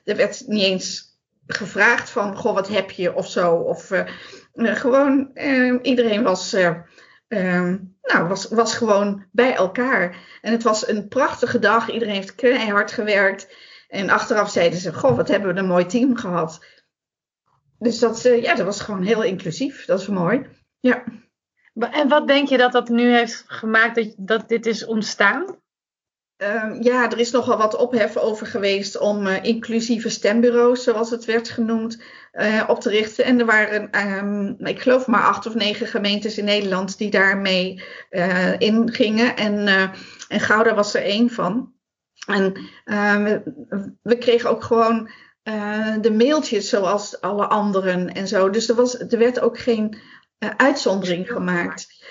er 0.03 0.15
werd 0.15 0.43
niet 0.47 0.63
eens 0.63 1.07
gevraagd 1.47 2.09
van, 2.09 2.35
goh, 2.35 2.53
wat 2.53 2.67
heb 2.67 2.91
je 2.91 3.15
of 3.15 3.29
zo. 3.29 3.55
Of 3.55 3.91
uh, 3.91 4.05
gewoon, 4.53 5.31
uh, 5.33 5.79
iedereen 5.81 6.23
was, 6.23 6.53
uh, 6.53 6.75
nou, 8.01 8.27
was, 8.27 8.47
was 8.47 8.75
gewoon 8.75 9.25
bij 9.31 9.55
elkaar. 9.55 10.15
En 10.41 10.51
het 10.51 10.63
was 10.63 10.87
een 10.87 11.07
prachtige 11.07 11.59
dag. 11.59 11.89
Iedereen 11.89 12.13
heeft 12.13 12.35
keihard 12.35 12.91
gewerkt. 12.91 13.55
En 13.87 14.09
achteraf 14.09 14.49
zeiden 14.49 14.79
ze, 14.79 14.93
goh, 14.93 15.15
wat 15.15 15.27
hebben 15.27 15.53
we 15.53 15.59
een 15.59 15.67
mooi 15.67 15.85
team 15.85 16.17
gehad. 16.17 16.65
Dus 17.79 17.99
dat, 17.99 18.21
ja, 18.21 18.55
dat 18.55 18.65
was 18.65 18.81
gewoon 18.81 19.03
heel 19.03 19.23
inclusief. 19.23 19.85
Dat 19.85 19.99
is 19.99 20.07
mooi. 20.07 20.47
Ja. 20.79 21.03
En 21.79 22.07
wat 22.07 22.27
denk 22.27 22.49
je 22.49 22.57
dat 22.57 22.71
dat 22.71 22.89
nu 22.89 23.15
heeft 23.15 23.43
gemaakt 23.47 23.95
dat, 23.95 24.13
dat 24.17 24.49
dit 24.49 24.65
is 24.65 24.85
ontstaan? 24.85 25.55
Uh, 26.37 26.77
ja, 26.81 27.11
er 27.11 27.19
is 27.19 27.31
nogal 27.31 27.57
wat 27.57 27.75
ophef 27.75 28.17
over 28.17 28.47
geweest 28.47 28.99
om 28.99 29.27
uh, 29.27 29.43
inclusieve 29.43 30.09
stembureaus, 30.09 30.83
zoals 30.83 31.09
het 31.09 31.25
werd 31.25 31.49
genoemd, 31.49 32.01
uh, 32.33 32.63
op 32.67 32.79
te 32.79 32.89
richten. 32.89 33.25
En 33.25 33.39
er 33.39 33.45
waren, 33.45 34.07
um, 34.07 34.55
ik 34.59 34.81
geloof 34.81 35.07
maar 35.07 35.23
acht 35.23 35.45
of 35.45 35.55
negen 35.55 35.87
gemeentes 35.87 36.37
in 36.37 36.45
Nederland 36.45 36.97
die 36.97 37.09
daarmee 37.09 37.83
uh, 38.09 38.59
ingingen. 38.59 39.35
En, 39.35 39.67
en 40.27 40.39
Gouda 40.39 40.73
was 40.75 40.93
er 40.93 41.01
één 41.01 41.29
van. 41.29 41.73
En 42.27 42.53
we, 42.85 43.41
we, 44.01 44.17
kregen 44.17 44.49
ook 44.49 44.63
gewoon 44.63 45.09
de 46.01 46.13
mailtjes 46.17 46.69
zoals 46.69 47.21
alle 47.21 47.47
anderen 47.47 48.13
en 48.13 48.27
zo. 48.27 48.49
Dus 48.49 48.69
er, 48.69 48.75
was, 48.75 48.99
er 48.99 49.19
werd 49.19 49.39
ook 49.39 49.59
geen 49.59 49.97
uitzondering 50.39 51.31
gemaakt. 51.31 52.05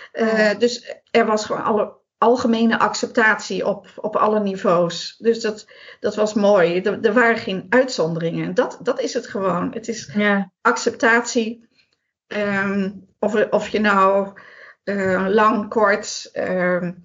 dus 0.58 1.00
er 1.10 1.26
was 1.26 1.46
gewoon 1.46 1.62
alle 1.62 1.94
algemene 2.18 2.78
acceptatie 2.78 3.66
op, 3.66 3.86
op 3.96 4.16
alle 4.16 4.40
niveaus. 4.40 5.16
Dus 5.18 5.40
dat, 5.40 5.66
dat 6.00 6.14
was 6.14 6.34
mooi. 6.34 6.80
Er, 6.80 7.00
er 7.00 7.12
waren 7.12 7.36
geen 7.36 7.66
uitzonderingen. 7.68 8.54
Dat, 8.54 8.78
dat 8.82 9.00
is 9.00 9.14
het 9.14 9.26
gewoon. 9.26 9.72
Het 9.72 9.88
is 9.88 10.10
ja. 10.14 10.52
acceptatie. 10.60 11.64
Um, 12.26 13.06
of, 13.18 13.50
of 13.50 13.68
je 13.68 13.80
nou 13.80 14.32
uh, 14.84 15.26
lang, 15.28 15.68
kort, 15.68 16.30
um, 16.32 17.04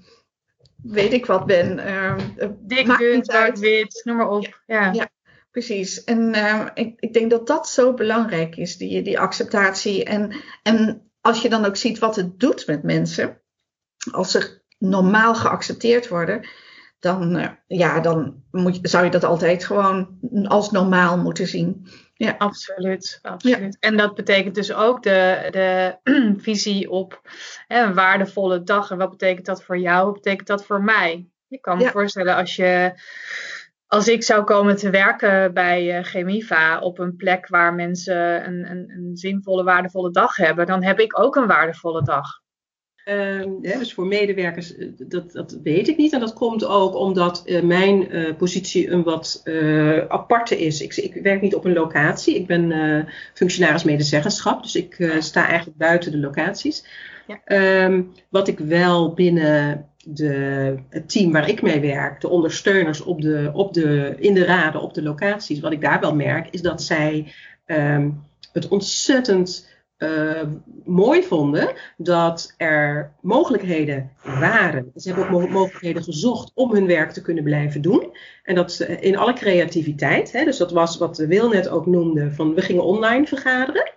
weet 0.84 1.14
ik 1.14 1.26
wat 1.26 1.46
ben. 1.46 1.94
Um, 1.94 2.36
Dik, 2.60 2.98
dun, 2.98 3.24
zwart, 3.24 3.60
wit, 3.60 4.02
noem 4.04 4.16
maar 4.16 4.30
op. 4.30 4.62
Ja, 4.66 4.92
ja. 4.94 5.10
precies. 5.52 6.04
En 6.04 6.34
ik, 6.74 7.00
ik 7.00 7.14
denk 7.14 7.30
dat 7.30 7.48
dat 7.48 7.70
zo 7.70 7.94
belangrijk 7.94 8.56
is, 8.56 8.78
die, 8.78 9.02
die 9.02 9.20
acceptatie. 9.20 10.04
En, 10.04 10.36
en 10.64 11.11
als 11.22 11.42
je 11.42 11.50
dan 11.50 11.66
ook 11.66 11.76
ziet 11.76 12.00
wat 12.00 12.16
het 12.16 12.40
doet 12.40 12.68
met 12.68 12.84
mensen. 12.84 13.42
Als 14.12 14.32
ze 14.32 14.62
normaal 14.78 15.36
geaccepteerd 15.36 16.08
worden, 16.08 16.48
dan, 17.00 17.38
uh, 17.38 17.50
ja, 17.68 18.00
dan 18.00 18.44
moet, 18.52 18.80
zou 18.82 19.06
je 19.06 19.12
dat 19.12 19.24
altijd 19.24 19.66
gewoon 19.66 20.20
als 20.44 20.72
normaal 20.72 21.18
moeten 21.18 21.48
zien. 21.48 21.88
Ja, 22.14 22.36
absoluut. 22.38 23.20
absoluut. 23.22 23.78
Ja. 23.80 23.90
En 23.90 23.98
dat 23.98 24.16
betekent 24.16 24.56
dus 24.56 24.74
ook 24.74 25.04
de, 25.04 25.48
de 25.52 25.98
visie 26.44 26.90
op 26.90 27.22
hè, 27.68 27.84
een 27.84 27.94
waardevolle 27.94 28.64
dag. 28.64 28.92
En 28.92 28.98
wat 28.98 29.10
betekent 29.10 29.46
dat 29.46 29.64
voor 29.64 29.78
jou? 29.78 30.06
Wat 30.06 30.14
betekent 30.14 30.48
dat 30.48 30.66
voor 30.66 30.84
mij? 30.84 31.30
Je 31.48 31.60
kan 31.60 31.78
me 31.78 31.84
ja. 31.84 31.92
voorstellen 31.92 32.36
als 32.36 32.56
je. 32.56 32.94
Als 33.92 34.08
ik 34.08 34.24
zou 34.24 34.44
komen 34.44 34.76
te 34.76 34.90
werken 34.90 35.54
bij 35.54 35.98
uh, 35.98 36.04
Chemiva 36.04 36.80
op 36.80 37.00
een 37.00 37.16
plek 37.16 37.48
waar 37.48 37.74
mensen 37.74 38.48
een, 38.48 38.72
een, 38.72 38.90
een 38.90 39.18
zinvolle, 39.18 39.64
waardevolle 39.64 40.12
dag 40.12 40.36
hebben, 40.36 40.66
dan 40.66 40.84
heb 40.84 41.00
ik 41.00 41.20
ook 41.20 41.36
een 41.36 41.48
waardevolle 41.48 42.04
dag. 42.04 42.42
Uh, 43.06 43.44
dus 43.62 43.94
voor 43.94 44.06
medewerkers, 44.06 44.76
eh, 44.76 44.88
dat, 44.98 45.32
dat 45.32 45.60
weet 45.64 45.88
ik 45.88 45.98
niet. 45.98 46.14
En 46.14 46.20
dat 46.20 46.34
komt 46.34 46.66
ook 46.66 46.96
omdat 46.96 47.44
uh, 47.46 47.62
mijn 47.62 48.16
uh, 48.16 48.36
positie 48.36 48.90
een 48.90 49.04
wat 49.04 49.42
aparte 50.08 50.60
is. 50.60 50.82
Ik, 50.82 50.96
ik, 50.96 51.14
werk 51.24 51.42
niet 51.42 51.56
op 51.56 51.66
een 51.66 51.74
locatie. 51.74 52.36
Ik 52.36 52.48
ben 52.48 53.08
functionaris 53.34 53.84
medezeggenschap. 53.84 54.64
Dus 54.64 54.76
ik 54.76 55.16
sta 55.20 55.48
eigenlijk 55.48 55.78
buiten 55.78 56.12
de 56.12 56.20
locaties. 56.20 56.86
Ja. 57.28 57.84
Um, 57.86 58.12
wat 58.30 58.48
ik 58.48 58.60
wel 58.60 59.14
binnen 59.14 59.91
de, 60.06 60.76
het 60.90 61.10
team 61.10 61.32
waar 61.32 61.50
ik 61.50 61.62
mee 61.62 61.80
werk, 61.80 62.22
de 62.22 62.30
ondersteuners 62.30 63.02
op 63.02 63.22
de, 63.22 63.50
op 63.54 63.74
de, 63.74 64.16
in 64.20 64.34
de 64.34 64.46
raden, 64.46 64.82
op 64.82 64.94
de 64.94 65.04
locaties, 65.04 65.60
wat 65.60 65.72
ik 65.72 65.82
daar 65.82 66.00
wel 66.00 66.16
merk, 66.16 66.48
is 66.50 66.62
dat 66.62 66.84
zij 66.84 67.34
um, 67.66 68.24
het 68.52 68.68
ontzettend 68.68 69.70
uh, 69.98 70.42
mooi 70.86 71.24
vonden 71.24 71.74
dat 71.98 72.54
er 72.58 73.12
mogelijkheden 73.22 74.12
waren. 74.24 74.92
Ze 74.96 75.14
hebben 75.14 75.42
ook 75.42 75.50
mogelijkheden 75.50 76.04
gezocht 76.04 76.52
om 76.54 76.74
hun 76.74 76.88
werk 76.88 77.12
te 77.12 77.22
kunnen 77.22 77.44
blijven 77.44 77.82
doen. 77.82 78.18
En 78.44 78.56
dat 78.56 78.80
in 78.80 79.18
alle 79.18 79.34
creativiteit. 79.34 80.32
Hè, 80.32 80.44
dus 80.44 80.58
dat 80.58 80.72
was 80.72 80.98
wat 80.98 81.18
Wil 81.18 81.50
net 81.50 81.70
ook 81.70 81.86
noemde: 81.86 82.32
van 82.32 82.54
we 82.54 82.62
gingen 82.62 82.84
online 82.84 83.28
vergaderen 83.28 83.92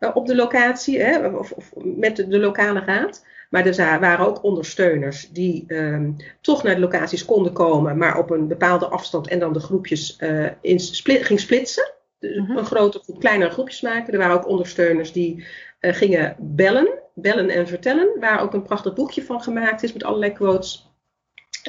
uh, 0.00 0.10
op 0.14 0.26
de 0.26 0.34
locatie, 0.34 1.00
hè, 1.00 1.26
of, 1.28 1.52
of, 1.52 1.72
met 1.76 2.16
de, 2.16 2.38
lokale 2.38 2.80
raad. 2.80 3.24
Maar 3.48 3.66
er 3.66 4.00
waren 4.00 4.26
ook 4.26 4.42
ondersteuners 4.42 5.28
die 5.30 5.64
um, 5.66 6.16
toch 6.40 6.62
naar 6.62 6.74
de 6.74 6.80
locaties 6.80 7.24
konden 7.24 7.52
komen, 7.52 7.98
maar 7.98 8.18
op 8.18 8.30
een 8.30 8.48
bepaalde 8.48 8.86
afstand 8.86 9.28
en 9.28 9.38
dan 9.38 9.52
de 9.52 9.60
groepjes 9.60 10.18
uh, 10.20 10.48
in 10.60 10.80
split, 10.80 11.24
ging 11.24 11.40
splitsen. 11.40 11.92
Dus 12.18 12.36
mhm. 12.36 12.56
een 12.56 12.64
grote 12.64 12.98
groep, 12.98 13.20
kleinere 13.20 13.50
groepjes 13.50 13.80
maken. 13.80 14.12
Er 14.12 14.18
waren 14.18 14.36
ook 14.36 14.48
ondersteuners 14.48 15.12
die 15.12 15.44
uh, 15.80 15.92
gingen 15.92 16.36
bellen, 16.38 16.88
bellen 17.14 17.50
en 17.50 17.66
vertellen, 17.66 18.08
waar 18.20 18.40
ook 18.40 18.52
een 18.52 18.62
prachtig 18.62 18.94
boekje 18.94 19.22
van 19.22 19.42
gemaakt 19.42 19.82
is 19.82 19.92
met 19.92 20.04
allerlei 20.04 20.32
quotes. 20.32 20.90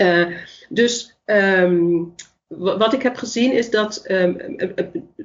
Uh, 0.02 0.28
dus 0.70 1.18
um, 1.26 2.14
wat 2.48 2.94
ik 2.94 3.02
heb 3.02 3.16
gezien 3.16 3.54
is 3.54 3.70
dat 3.70 4.06
um, 4.08 4.56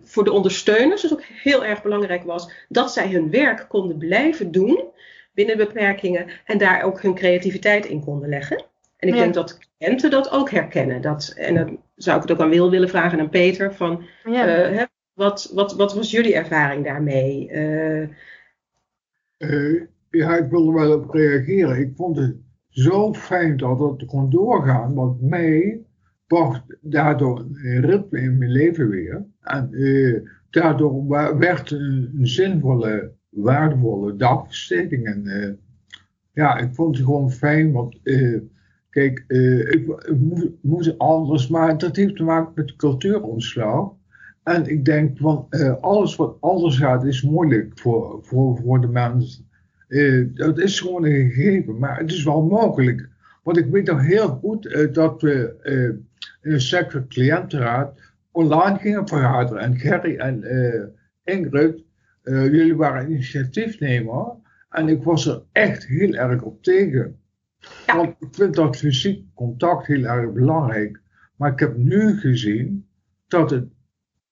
voor 0.03 0.25
de 0.25 0.33
ondersteuners 0.33 1.03
dus 1.03 1.13
ook 1.13 1.23
heel 1.23 1.65
erg 1.65 1.83
belangrijk 1.83 2.25
was 2.25 2.51
dat 2.69 2.93
zij 2.93 3.11
hun 3.11 3.31
werk 3.31 3.69
konden 3.69 3.99
blijven 3.99 4.51
doen 4.51 4.85
binnen 5.35 5.57
beperkingen 5.57 6.27
en 6.45 6.59
daar 6.59 6.83
ook 6.83 7.03
hun 7.03 7.15
creativiteit 7.15 7.87
in 7.87 8.05
konden 8.05 8.29
leggen. 8.29 8.65
En 8.97 9.09
ik 9.09 9.15
ja. 9.15 9.21
denk 9.21 9.35
dat 9.35 9.59
cliënten 9.59 10.11
dat 10.11 10.31
ook 10.31 10.51
herkennen. 10.51 11.01
Dat, 11.01 11.35
en 11.37 11.55
dan 11.55 11.81
zou 11.95 12.17
ik 12.17 12.23
het 12.23 12.33
ook 12.33 12.41
aan 12.41 12.51
Wil 12.51 12.71
willen 12.71 12.89
vragen 12.89 13.19
en 13.19 13.25
aan 13.25 13.31
Peter. 13.31 13.75
Van, 13.75 14.05
ja. 14.25 14.71
uh, 14.71 14.83
wat, 15.13 15.51
wat, 15.55 15.75
wat 15.75 15.95
was 15.95 16.11
jullie 16.11 16.35
ervaring 16.35 16.85
daarmee? 16.85 17.51
Uh... 17.53 18.09
Uh, 19.39 19.83
ja, 20.11 20.37
ik 20.37 20.51
wilde 20.51 20.73
wel 20.73 20.99
op 20.99 21.11
reageren. 21.11 21.79
Ik 21.79 21.93
vond 21.97 22.17
het 22.17 22.37
zo 22.69 23.15
fijn 23.15 23.57
dat 23.57 23.79
het 23.79 24.05
kon 24.05 24.31
doorgaan, 24.31 24.95
want 24.95 25.21
mij 25.21 25.81
bracht 26.27 26.63
daardoor 26.81 27.39
een 27.39 27.81
ritme 27.81 28.21
in 28.21 28.39
mijn 28.39 28.51
leven 28.51 28.89
weer. 28.89 29.25
En 29.41 29.69
uh, 29.71 30.21
daardoor 30.51 31.07
werd 31.39 31.71
een, 31.71 32.13
een, 32.19 32.27
zinvolle, 32.27 33.13
waardevolle 33.35 34.17
dagbesteding. 34.17 35.07
En 35.07 35.59
ja, 36.33 36.59
ik 36.59 36.75
vond 36.75 36.97
het 36.97 37.05
gewoon 37.05 37.31
fijn, 37.31 37.73
want 37.73 38.01
kijk, 38.91 39.25
ik, 39.69 39.89
ik 40.09 40.53
moest, 40.61 40.99
anders, 40.99 41.49
maar 41.49 41.79
dat 41.79 41.97
heeft 41.97 42.17
te 42.17 42.23
maken 42.23 42.53
met 42.55 42.77
cultuuromslag. 42.77 43.93
En 44.45 44.67
ik 44.67 44.85
denk 44.85 45.19
van 45.19 45.47
uh, 45.51 45.75
alles 45.81 46.17
wat 46.17 46.37
anders 46.41 46.79
gaat 46.79 47.05
is 47.05 47.23
moeilijk 47.23 47.79
voor, 47.79 48.19
voor, 48.23 48.57
voor 48.57 48.81
de 48.81 48.89
mensen. 48.89 49.49
Uh, 49.89 50.29
dat 50.35 50.59
is 50.59 50.81
gewoon 50.81 51.05
een 51.05 51.31
gegeven, 51.31 51.79
maar 51.79 51.99
het 51.99 52.11
is 52.11 52.25
wel 52.25 52.43
mogelijk. 52.43 53.09
Want 53.43 53.57
ik 53.57 53.67
weet 53.67 53.87
nog 53.87 54.07
heel 54.07 54.29
goed 54.29 54.67
uh, 54.67 54.93
dat 54.93 55.23
we 55.23 55.57
in 56.43 56.53
een 56.53 56.61
sector 56.61 57.07
cliëntenraad 57.09 58.01
online 58.31 58.79
gingen 58.79 59.09
vergaderen. 59.09 59.63
En 59.63 59.77
Gerry 59.77 60.17
en 60.17 60.45
Ingrid, 61.25 61.84
jullie 62.25 62.77
waren 62.77 63.11
initiatiefnemer. 63.11 64.33
En 64.69 64.89
ik 64.89 65.03
was 65.03 65.27
er 65.27 65.43
echt 65.53 65.87
heel 65.87 66.13
erg 66.13 66.43
op 66.43 66.63
tegen. 66.63 67.19
Ja. 67.87 67.97
Want 67.97 68.15
ik 68.19 68.35
vind 68.35 68.55
dat 68.55 68.77
fysiek 68.77 69.25
contact 69.35 69.87
heel 69.87 70.05
erg 70.05 70.33
belangrijk. 70.33 71.01
Maar 71.37 71.53
ik 71.53 71.59
heb 71.59 71.77
nu 71.77 72.19
gezien 72.19 72.89
dat 73.29 73.51
het 73.51 73.65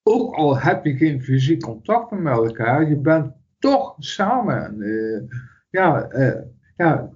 ook 0.02 0.35
al 0.35 0.59
heb 0.59 0.85
je 0.85 0.96
geen 0.96 1.22
fysiek 1.22 1.62
contact 1.62 2.11
met 2.11 2.37
elkaar, 2.37 2.88
je 2.88 2.96
bent 2.96 3.33
toch 3.59 3.94
samen. 3.98 4.78
ja, 5.70 6.09
ja, 6.76 7.11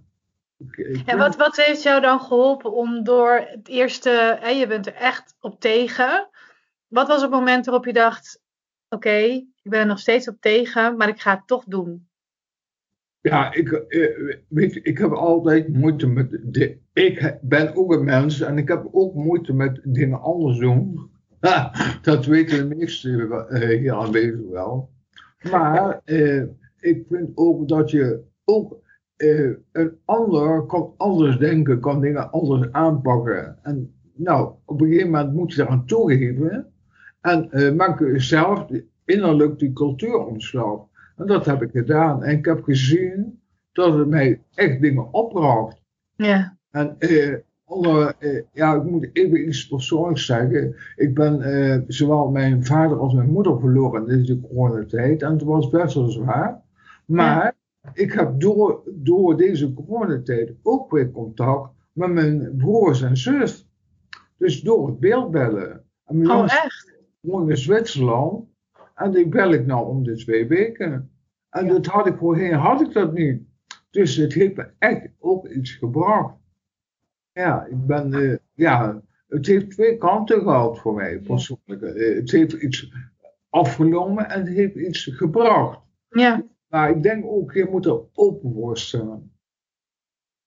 en 1.06 1.18
wat, 1.18 1.36
wat 1.36 1.56
heeft 1.56 1.82
jou 1.82 2.00
dan 2.00 2.20
geholpen 2.20 2.72
om 2.72 3.04
door 3.04 3.32
het 3.32 3.68
eerste, 3.68 4.38
hè, 4.40 4.48
je 4.48 4.66
bent 4.66 4.86
er 4.86 4.94
echt 4.94 5.36
op 5.40 5.60
tegen. 5.60 6.28
Wat 6.86 7.08
was 7.08 7.22
het 7.22 7.30
moment 7.30 7.64
waarop 7.64 7.84
je 7.84 7.92
dacht, 7.92 8.42
oké, 8.88 9.46
ik 9.66 9.72
ben 9.72 9.80
er 9.80 9.86
nog 9.86 9.98
steeds 9.98 10.28
op 10.28 10.36
tegen, 10.40 10.96
maar 10.96 11.08
ik 11.08 11.20
ga 11.20 11.34
het 11.34 11.46
toch 11.46 11.64
doen? 11.64 12.08
Ja, 13.20 13.54
ik, 13.54 13.72
eh, 13.72 14.36
weet 14.48 14.80
ik 14.82 14.98
heb 14.98 15.10
altijd 15.10 15.68
moeite 15.68 16.06
met. 16.06 16.38
De, 16.42 16.78
ik 16.92 17.38
ben 17.42 17.76
ook 17.76 17.92
een 17.92 18.04
mens 18.04 18.40
en 18.40 18.58
ik 18.58 18.68
heb 18.68 18.88
ook 18.92 19.14
moeite 19.14 19.52
met 19.52 19.80
dingen 19.84 20.20
anders 20.20 20.58
doen. 20.58 21.10
dat 22.02 22.26
weten 22.26 22.68
de 22.68 22.74
meesten 22.76 23.10
uh, 23.10 23.78
hier 23.78 23.92
aanwezig 23.92 24.40
wel. 24.50 24.90
Maar 25.50 26.00
uh, 26.04 26.42
ik 26.78 27.04
vind 27.08 27.30
ook 27.34 27.68
dat 27.68 27.90
je 27.90 28.22
ook 28.44 28.78
een 29.16 29.98
ander 30.04 30.66
kan 30.66 30.94
anders 30.96 31.38
denken, 31.38 31.80
kan 31.80 32.00
dingen 32.00 32.30
anders 32.30 32.72
aanpakken. 32.72 33.58
En 33.62 33.94
nou, 34.14 34.54
op 34.64 34.80
een 34.80 34.86
gegeven 34.86 35.10
moment 35.10 35.34
moet 35.34 35.52
je 35.52 35.62
eraan 35.62 35.86
toegeven 35.86 36.72
en 37.20 37.48
uh, 37.50 37.72
maak 37.72 38.10
zelf 38.14 38.66
innerlijk 39.06 39.58
die 39.58 39.72
cultuuromslag. 39.72 40.80
En 41.16 41.26
dat 41.26 41.46
heb 41.46 41.62
ik 41.62 41.70
gedaan. 41.70 42.22
En 42.22 42.38
ik 42.38 42.44
heb 42.44 42.62
gezien 42.62 43.40
dat 43.72 43.94
het 43.94 44.08
mij 44.08 44.42
echt 44.54 44.80
dingen 44.80 45.12
opraakt. 45.12 45.82
Ja. 46.16 46.56
En 46.70 46.96
uh, 46.98 47.36
onder, 47.64 48.14
uh, 48.18 48.42
ja, 48.52 48.74
ik 48.74 48.84
moet 48.84 49.10
even 49.12 49.48
iets 49.48 49.68
persoonlijks 49.68 50.26
zeggen. 50.26 50.76
Ik 50.96 51.14
ben 51.14 51.40
uh, 51.40 51.82
zowel 51.86 52.30
mijn 52.30 52.64
vader 52.64 52.98
als 52.98 53.14
mijn 53.14 53.30
moeder 53.30 53.60
verloren 53.60 54.00
in 54.00 54.18
deze 54.18 54.40
coronatijd. 54.40 55.22
En 55.22 55.32
het 55.32 55.42
was 55.42 55.68
best 55.68 55.94
wel 55.94 56.10
zwaar. 56.10 56.62
Maar 57.06 57.54
ik 57.92 58.12
heb 58.12 58.40
door, 58.40 58.82
door 58.86 59.36
deze 59.36 59.74
coronatijd 59.74 60.52
ook 60.62 60.90
weer 60.90 61.10
contact 61.10 61.70
met 61.92 62.10
mijn 62.10 62.54
broers 62.56 63.02
en 63.02 63.16
zus. 63.16 63.68
Dus 64.36 64.60
door 64.60 64.86
het 64.86 65.00
beeldbellen. 65.00 65.84
En 66.04 66.30
oh, 66.30 66.42
echt? 66.42 66.94
woon 67.20 67.50
in 67.50 67.56
Zwitserland. 67.56 68.44
En 68.96 69.10
die 69.10 69.28
bel 69.28 69.52
ik 69.52 69.66
nou 69.66 69.86
om 69.86 70.02
de 70.04 70.16
twee 70.16 70.46
weken. 70.46 71.10
En 71.50 71.68
dat 71.68 71.86
had 71.86 72.06
ik 72.06 72.16
voorheen, 72.16 72.52
had 72.52 72.80
ik 72.80 72.92
dat 72.92 73.12
niet. 73.12 73.42
Dus 73.90 74.16
het 74.16 74.32
heeft 74.32 74.56
me 74.56 74.70
echt 74.78 75.08
ook 75.18 75.48
iets 75.48 75.72
gebracht. 75.72 76.34
Ja, 77.32 77.64
ik 77.64 77.86
ben, 77.86 78.12
uh, 78.12 78.36
ja, 78.54 79.02
het 79.28 79.46
heeft 79.46 79.70
twee 79.70 79.98
kanten 79.98 80.40
gehad 80.40 80.78
voor 80.78 80.94
mij 80.94 81.18
persoonlijk. 81.18 81.82
Uh, 81.82 82.16
het 82.16 82.30
heeft 82.30 82.52
iets 82.52 82.92
afgenomen 83.50 84.28
en 84.30 84.40
het 84.40 84.48
heeft 84.48 84.74
iets 84.74 85.04
gebracht. 85.04 85.80
Ja. 86.08 86.44
Maar 86.68 86.90
ik 86.90 87.02
denk 87.02 87.24
ook, 87.26 87.52
je 87.52 87.68
moet 87.70 87.86
er 87.86 88.00
open 88.12 88.52
voor 88.52 88.78
staan. 88.78 89.30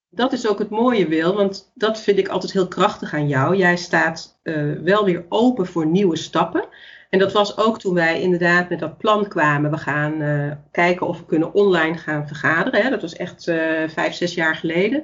Dat 0.10 0.34
is 0.34 0.48
ook 0.48 0.60
het 0.60 0.70
mooie, 0.70 1.08
Wil, 1.08 1.36
want 1.36 1.72
dat 1.76 2.02
vind 2.02 2.18
ik 2.18 2.28
altijd 2.28 2.52
heel 2.52 2.68
krachtig 2.68 3.14
aan 3.14 3.28
jou. 3.28 3.56
Jij 3.56 3.78
staat 3.78 4.40
uh, 4.44 4.74
wel 4.74 5.06
weer 5.06 5.26
open 5.30 5.66
voor 5.66 5.86
nieuwe 5.86 6.16
stappen. 6.16 6.68
En 7.10 7.20
dat 7.20 7.32
was 7.32 7.58
ook 7.58 7.80
toen 7.80 7.94
wij 7.94 8.22
inderdaad 8.22 8.70
met 8.70 8.80
dat 8.80 8.98
plan 8.98 9.28
kwamen. 9.28 9.72
We 9.72 9.78
gaan 9.78 10.22
uh, 10.22 10.52
kijken 10.72 11.08
of 11.08 11.18
we 11.18 11.26
kunnen 11.26 11.54
online 11.54 11.98
gaan 11.98 12.28
vergaderen. 12.28 12.82
Hè. 12.82 12.90
Dat 12.90 13.02
was 13.02 13.16
echt 13.16 13.48
uh, 13.48 13.58
vijf, 13.88 14.14
zes 14.14 14.34
jaar 14.34 14.56
geleden. 14.56 15.04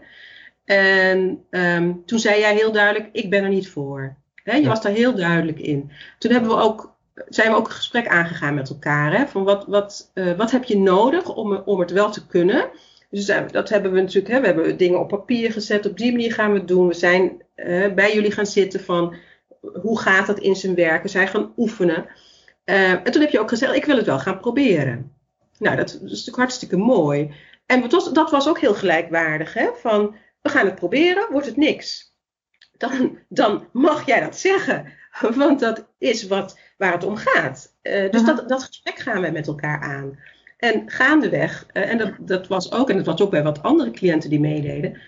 En 0.66 1.46
um, 1.50 2.06
toen 2.06 2.20
zei 2.20 2.40
jij 2.40 2.56
heel 2.56 2.72
duidelijk, 2.72 3.10
ik 3.12 3.30
ben 3.30 3.44
er 3.44 3.50
niet 3.50 3.70
voor. 3.70 4.16
Hè, 4.44 4.56
je 4.56 4.68
was 4.68 4.82
daar 4.82 4.92
heel 4.92 5.16
duidelijk 5.16 5.60
in. 5.60 5.92
Toen 6.18 6.32
hebben 6.32 6.50
we 6.50 6.58
ook, 6.58 6.96
zijn 7.30 7.52
we 7.52 7.58
ook 7.58 7.68
een 7.68 7.74
gesprek 7.74 8.08
aangegaan 8.08 8.56
met 8.56 8.70
elkaar. 8.70 9.18
Hè, 9.18 9.28
van 9.28 9.44
wat, 9.44 9.66
wat, 9.68 10.12
uh, 10.14 10.32
wat 10.38 10.52
heb 10.52 10.64
je 10.64 10.78
nodig 10.78 11.36
om, 11.36 11.56
om 11.56 11.80
het 11.80 11.92
wel 11.92 12.12
te 12.12 12.28
kunnen? 12.28 12.70
Dus 13.10 13.26
dat 13.52 13.70
hebben 13.70 13.92
we 13.92 14.02
natuurlijk, 14.02 14.34
hè, 14.34 14.40
we 14.40 14.46
hebben 14.46 14.78
dingen 14.78 15.00
op 15.00 15.08
papier 15.08 15.52
gezet. 15.52 15.86
Op 15.86 15.98
die 15.98 16.12
manier 16.12 16.34
gaan 16.34 16.52
we 16.52 16.58
het 16.58 16.68
doen. 16.68 16.88
We 16.88 16.94
zijn 16.94 17.44
bij 17.96 18.14
jullie 18.14 18.32
gaan 18.32 18.46
zitten 18.46 18.80
van 18.80 19.16
hoe 19.82 20.00
gaat 20.00 20.28
dat 20.28 20.40
in 20.40 20.56
zijn 20.56 20.76
werken? 20.76 21.10
Zij 21.10 21.28
gaan 21.28 21.54
oefenen. 21.58 22.06
Uh, 22.66 22.92
en 22.92 23.12
toen 23.12 23.22
heb 23.22 23.32
je 23.32 23.40
ook 23.40 23.50
gezegd, 23.50 23.76
ik 23.76 23.86
wil 23.86 23.98
het 23.98 24.06
wel 24.06 24.20
gaan 24.20 24.40
proberen. 24.40 25.12
Nou, 25.58 25.76
dat 25.76 25.90
is 25.90 26.00
natuurlijk 26.00 26.38
hartstikke 26.38 26.78
mooi. 26.78 27.34
En 27.66 27.82
dat 27.82 27.92
was, 27.92 28.14
dat 28.14 28.32
was 28.32 28.48
ook 28.48 28.60
heel 28.60 28.74
gelijkwaardig. 28.74 29.54
Hè? 29.54 29.70
Van, 29.76 30.16
we 30.42 30.50
gaan 30.50 30.66
het 30.66 30.76
proberen, 30.76 31.32
wordt 31.32 31.48
het 31.48 31.58
niks. 31.58 32.14
Dan, 32.78 33.18
dan 33.30 33.68
mag 33.72 34.06
jij 34.06 34.20
dat 34.20 34.38
zeggen. 34.38 34.94
Want 35.36 35.60
dat 35.60 35.88
is 35.98 36.28
wat, 36.28 36.60
waar 36.78 36.92
het 36.92 37.04
om 37.04 37.16
gaat. 37.16 37.76
Uh, 37.84 38.12
dus 38.12 38.24
dat, 38.24 38.50
dat 38.50 38.64
gesprek 38.64 39.00
gaan 39.00 39.22
we 39.22 39.32
met 39.32 39.48
elkaar 39.48 39.82
aan. 39.82 40.20
En 40.58 40.90
gaandeweg, 40.90 41.66
uh, 41.74 41.92
en 41.92 41.98
dat, 41.98 42.12
dat 42.20 42.48
was 42.48 42.72
ook, 42.72 42.90
en 42.90 42.96
dat 42.96 43.06
was 43.06 43.22
ook 43.22 43.32
bij 43.32 43.44
wat 43.44 43.64
andere 43.64 43.92
cliënten 43.92 44.30
die 44.30 44.40
meededen, 44.40 45.02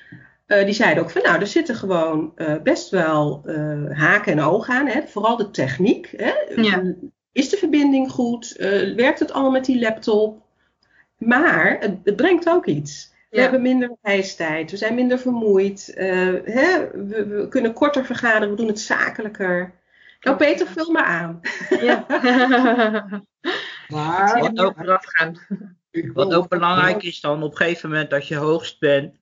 uh, 0.48 0.66
die 0.66 0.74
zeiden 0.74 1.04
ook 1.04 1.10
van 1.10 1.22
nou, 1.22 1.40
er 1.40 1.48
zitten 1.48 1.76
gewoon 1.76 2.34
uh, 2.36 2.56
best 2.64 2.90
wel 2.90 3.44
uh, 3.46 3.98
haken 3.98 4.32
en 4.32 4.42
ogen 4.42 4.74
aan. 4.74 4.88
Hè? 4.88 5.02
Vooral 5.08 5.38
de 5.38 5.52
techniek. 5.52 6.14
Hè? 6.18 6.34
Ja. 6.62 6.94
Is 7.32 7.50
de 7.50 7.58
verbinding 7.58 8.12
goed? 8.12 8.56
werkt 8.96 9.20
het 9.20 9.32
allemaal 9.32 9.52
met 9.52 9.66
die 9.66 9.80
laptop? 9.80 10.42
Maar 11.18 11.78
het, 11.80 11.98
het 12.04 12.16
brengt 12.16 12.50
ook 12.50 12.66
iets. 12.66 13.16
We 13.30 13.42
hebben 13.42 13.62
minder 13.62 13.98
reistijd, 14.02 14.72
we 14.72 14.78
zijn 14.78 14.96
minder 14.96 15.20
vermoeid, 15.20 15.92
hè? 15.96 16.90
We, 16.92 17.26
we, 17.28 17.48
kunnen 17.50 17.74
korter 17.74 18.06
vergaderen, 18.06 18.50
we 18.50 18.56
doen 18.56 18.68
het 18.68 18.80
zakelijker. 18.80 19.74
Nou, 20.22 20.38
Peter, 20.38 20.68
vul 20.68 20.92
maar 20.92 21.04
aan. 21.04 21.42
Ja. 21.82 22.06
maar, 23.88 24.40
wat 24.40 24.60
ook, 24.60 24.76
wat 26.14 26.34
ook 26.34 26.48
belangrijk 26.48 27.04
is 27.04 27.20
dan 27.20 27.44
op 27.44 27.52
een 27.52 27.58
gegeven 27.58 27.90
moment 27.90 28.14
als 28.14 28.28
je 28.28 28.36
hoogst 28.36 28.80
bent, 28.80 29.16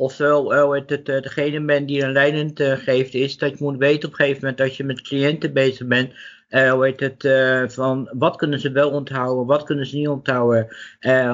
ofwel 0.00 0.54
uh, 0.54 0.70
het, 0.70 0.90
het, 0.90 1.08
eh, 1.08 1.22
degene 1.22 1.60
bent 1.60 1.88
die 1.88 2.02
een 2.02 2.12
leidend 2.12 2.60
uh, 2.60 2.72
geeft, 2.72 3.14
is 3.14 3.38
dat 3.38 3.50
je 3.50 3.64
moet 3.64 3.78
weten 3.78 4.08
op 4.08 4.10
een 4.10 4.24
gegeven 4.24 4.40
moment 4.40 4.58
dat 4.58 4.76
je 4.76 4.84
met 4.84 5.02
cliënten 5.02 5.52
bezig 5.52 5.86
bent. 5.86 6.12
Hoe 6.50 6.84
heet 6.84 7.00
het, 7.00 7.72
van 7.72 8.10
wat 8.12 8.36
kunnen 8.36 8.60
ze 8.60 8.72
wel 8.72 8.90
onthouden, 8.90 9.46
wat 9.46 9.62
kunnen 9.62 9.86
ze 9.86 9.96
niet 9.96 10.08
onthouden. 10.08 10.68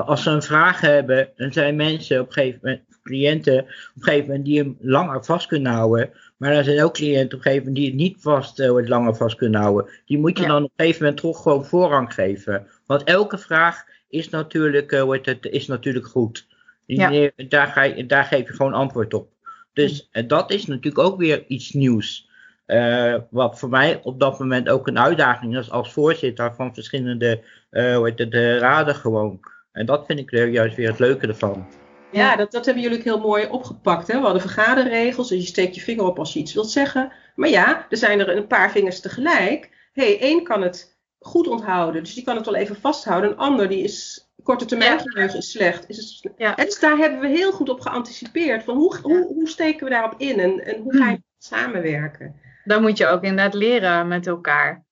Als 0.05 0.23
ze 0.23 0.31
een 0.31 0.43
vraag 0.43 0.81
hebben, 0.81 1.29
dan 1.37 1.53
zijn 1.53 1.77
mensen 1.77 2.21
op 2.21 2.27
een 2.27 2.33
gegeven 2.33 2.59
moment, 2.63 2.83
cliënten 3.03 3.59
op 3.59 3.67
een 3.97 4.03
gegeven 4.03 4.27
moment 4.27 4.45
die 4.45 4.59
hem 4.59 4.77
langer 4.81 5.25
vast 5.25 5.47
kunnen 5.47 5.73
houden. 5.73 6.11
Maar 6.37 6.53
er 6.53 6.65
zijn 6.65 6.83
ook 6.83 6.93
cliënten 6.93 7.39
op 7.39 7.45
een 7.45 7.51
gegeven 7.51 7.67
moment 7.67 7.77
die 7.77 7.87
het 7.87 7.95
niet 7.95 8.17
vast, 8.21 8.61
uh, 8.61 8.89
langer 8.89 9.17
vast 9.17 9.37
kunnen 9.37 9.61
houden. 9.61 9.91
Die 10.07 10.19
moet 10.19 10.39
je 10.39 10.45
ja. 10.45 10.51
dan 10.51 10.65
op 10.65 10.71
een 10.77 10.85
gegeven 10.85 11.05
moment 11.05 11.23
toch 11.23 11.43
gewoon 11.43 11.65
voorrang 11.65 12.15
geven. 12.15 12.67
Want 12.87 13.05
elke 13.05 13.39
vraag 13.39 13.85
is 14.09 14.29
natuurlijk, 14.29 14.91
het, 14.91 15.47
is 15.51 15.67
natuurlijk 15.67 16.07
goed. 16.07 16.47
Ja. 16.87 17.31
Daar, 17.49 17.67
ga 17.67 17.83
je, 17.83 18.07
daar 18.07 18.25
geef 18.25 18.47
je 18.47 18.55
gewoon 18.55 18.73
antwoord 18.73 19.15
op. 19.15 19.29
Dus 19.73 20.09
hm. 20.13 20.27
dat 20.27 20.51
is 20.51 20.67
natuurlijk 20.67 21.05
ook 21.05 21.19
weer 21.19 21.45
iets 21.47 21.73
nieuws. 21.73 22.29
Uh, 22.67 23.17
wat 23.31 23.59
voor 23.59 23.69
mij 23.69 24.01
op 24.03 24.21
dat 24.21 24.39
moment 24.39 24.69
ook 24.69 24.87
een 24.87 24.99
uitdaging 24.99 25.57
is 25.57 25.71
als 25.71 25.93
voorzitter 25.93 26.55
van 26.55 26.75
verschillende 26.75 27.43
uh, 27.71 27.97
hoe 27.97 28.09
heet 28.09 28.19
het, 28.19 28.31
de 28.31 28.59
raden 28.59 28.95
gewoon. 28.95 29.41
En 29.73 29.87
dat 29.87 30.07
vind 30.07 30.19
ik 30.19 30.31
juist 30.31 30.77
weer 30.77 30.89
het 30.89 30.99
leuke 30.99 31.27
ervan. 31.27 31.67
Ja, 32.13 32.37
dat, 32.37 32.53
dat 32.53 32.65
hebben 32.65 32.83
jullie 32.83 33.03
heel 33.03 33.21
mooi 33.21 33.47
opgepakt. 33.47 34.07
Hè? 34.07 34.19
We 34.19 34.25
hadden 34.25 34.41
vergaderregels, 34.41 35.29
dus 35.29 35.41
je 35.41 35.47
steekt 35.47 35.75
je 35.75 35.81
vinger 35.81 36.05
op 36.05 36.19
als 36.19 36.33
je 36.33 36.39
iets 36.39 36.55
wilt 36.55 36.71
zeggen. 36.71 37.13
Maar 37.35 37.49
ja, 37.49 37.87
er 37.91 37.97
zijn 37.97 38.21
er 38.21 38.37
een 38.37 38.47
paar 38.47 38.71
vingers 38.71 39.01
tegelijk. 39.01 39.71
hey, 39.93 40.21
één 40.21 40.45
kan 40.45 40.63
het 40.63 40.99
goed 41.19 41.47
onthouden, 41.47 42.03
dus 42.03 42.15
die 42.15 42.25
kan 42.25 42.37
het 42.37 42.45
wel 42.45 42.55
even 42.55 42.77
vasthouden. 42.77 43.31
Een 43.31 43.37
ander 43.37 43.69
die 43.69 43.83
is 43.83 44.26
korte 44.47 44.65
termijn 44.65 45.01
geheugen 45.01 45.39
is 45.39 45.51
slecht. 45.51 45.89
Is 45.89 46.21
het, 46.23 46.33
ja. 46.37 46.55
Dus 46.55 46.81
daar 46.81 46.97
hebben 46.97 47.21
we 47.21 47.29
heel 47.29 47.53
goed 47.53 47.69
op 47.69 47.81
geanticipeerd. 47.81 48.65
Van 48.65 48.77
hoe, 48.77 48.97
hoe, 49.03 49.27
hoe 49.35 49.49
steken 49.49 49.85
we 49.85 49.91
daarop 49.91 50.15
in 50.17 50.39
en, 50.41 50.65
en 50.65 50.83
hoe 50.83 50.97
ga 50.97 51.05
je 51.05 51.11
hmm. 51.11 51.25
samenwerken? 51.39 52.35
Dan 52.65 52.83
moet 52.83 52.99
je 52.99 53.07
ook 53.07 53.23
inderdaad 53.23 53.55
leren 53.55 54.09
met 54.09 54.27
elkaar. 54.27 54.85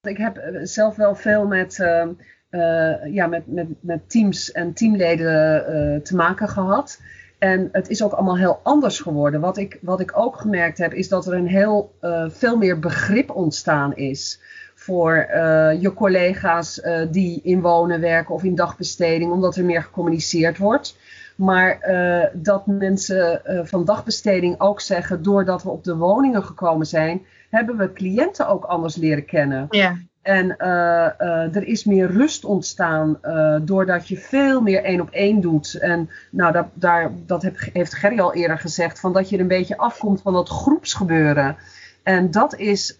Ik 0.00 0.16
heb 0.16 0.36
eh, 0.36 0.60
zelf 0.62 0.96
wel 0.96 1.14
veel 1.14 1.46
met, 1.46 1.78
uh, 1.78 2.06
uh, 2.50 3.14
ja, 3.14 3.26
met, 3.26 3.46
met, 3.46 3.66
met 3.80 4.10
teams 4.10 4.52
en 4.52 4.72
teamleden 4.72 5.64
uh, 5.70 6.00
te 6.00 6.16
maken 6.16 6.48
gehad. 6.48 7.00
En 7.38 7.68
het 7.72 7.88
is 7.88 8.02
ook 8.02 8.12
allemaal 8.12 8.38
heel 8.38 8.60
anders 8.62 9.00
geworden. 9.00 9.40
Wat 9.40 9.56
ik, 9.56 9.78
wat 9.80 10.00
ik 10.00 10.18
ook 10.18 10.36
gemerkt 10.36 10.78
heb, 10.78 10.92
is 10.94 11.08
dat 11.08 11.26
er 11.26 11.34
een 11.34 11.46
heel 11.46 11.94
veel 12.28 12.56
meer 12.56 12.78
begrip 12.78 13.30
ontstaan 13.30 13.96
is 13.96 14.40
voor 14.82 15.26
uh, 15.34 15.80
je 15.80 15.94
collega's 15.94 16.78
uh, 16.78 17.00
die 17.10 17.40
in 17.42 17.60
wonen 17.60 18.00
werken 18.00 18.34
of 18.34 18.44
in 18.44 18.54
dagbesteding, 18.54 19.32
omdat 19.32 19.56
er 19.56 19.64
meer 19.64 19.82
gecommuniceerd 19.82 20.58
wordt. 20.58 20.96
Maar 21.36 21.78
uh, 21.88 22.24
dat 22.32 22.66
mensen 22.66 23.40
van 23.64 23.84
dagbesteding 23.84 24.60
ook 24.60 24.80
zeggen, 24.80 25.22
doordat 25.22 25.62
we 25.62 25.70
op 25.70 25.84
de 25.84 25.96
woningen 25.96 26.44
gekomen 26.44 26.86
zijn, 26.86 27.22
hebben 27.50 27.76
we 27.76 27.92
cliënten 27.92 28.48
ook 28.48 28.64
anders 28.64 28.96
leren 28.96 29.24
kennen. 29.24 29.66
Ja. 29.70 29.96
En 30.22 30.56
er 31.52 31.66
is 31.66 31.84
meer 31.84 32.10
rust 32.10 32.44
ontstaan 32.44 33.18
doordat 33.62 34.08
je 34.08 34.16
veel 34.16 34.60
meer 34.60 34.84
één 34.84 35.00
op 35.00 35.10
één 35.10 35.40
doet. 35.40 35.74
En 35.74 36.10
nou, 36.30 36.52
dat, 36.52 36.66
daar, 36.74 37.10
dat 37.26 37.42
heeft 37.72 37.94
Gerry 37.94 38.20
al 38.20 38.34
eerder 38.34 38.58
gezegd, 38.58 39.00
van 39.00 39.12
dat 39.12 39.28
je 39.28 39.38
een 39.38 39.48
beetje 39.48 39.76
afkomt 39.76 40.22
van 40.22 40.32
dat 40.32 40.48
groepsgebeuren. 40.48 41.56
En 42.02 42.30
dat 42.30 42.56
is 42.56 42.96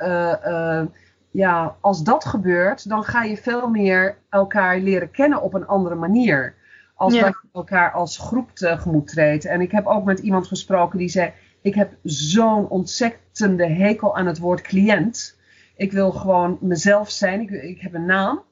ja, 1.32 1.76
als 1.80 2.02
dat 2.02 2.24
gebeurt, 2.24 2.88
dan 2.88 3.04
ga 3.04 3.22
je 3.22 3.36
veel 3.36 3.68
meer 3.68 4.16
elkaar 4.28 4.78
leren 4.78 5.10
kennen 5.10 5.42
op 5.42 5.54
een 5.54 5.66
andere 5.66 5.94
manier. 5.94 6.54
Als 6.94 7.14
dat 7.14 7.28
je 7.42 7.48
elkaar 7.52 7.92
als 7.92 8.18
groep 8.18 8.54
tegemoet 8.54 9.08
treedt. 9.08 9.44
En 9.44 9.60
ik 9.60 9.70
heb 9.70 9.86
ook 9.86 10.04
met 10.04 10.18
iemand 10.18 10.46
gesproken 10.46 10.98
die 10.98 11.08
zei: 11.08 11.32
Ik 11.62 11.74
heb 11.74 11.92
zo'n 12.02 12.68
ontzettende 12.68 13.66
hekel 13.66 14.16
aan 14.16 14.26
het 14.26 14.38
woord 14.38 14.60
cliënt. 14.60 15.38
Ik 15.76 15.92
wil 15.92 16.12
gewoon 16.12 16.58
mezelf 16.60 17.10
zijn. 17.10 17.40
Ik, 17.40 17.50
ik 17.50 17.80
heb 17.80 17.94
een 17.94 18.06
naam. 18.06 18.42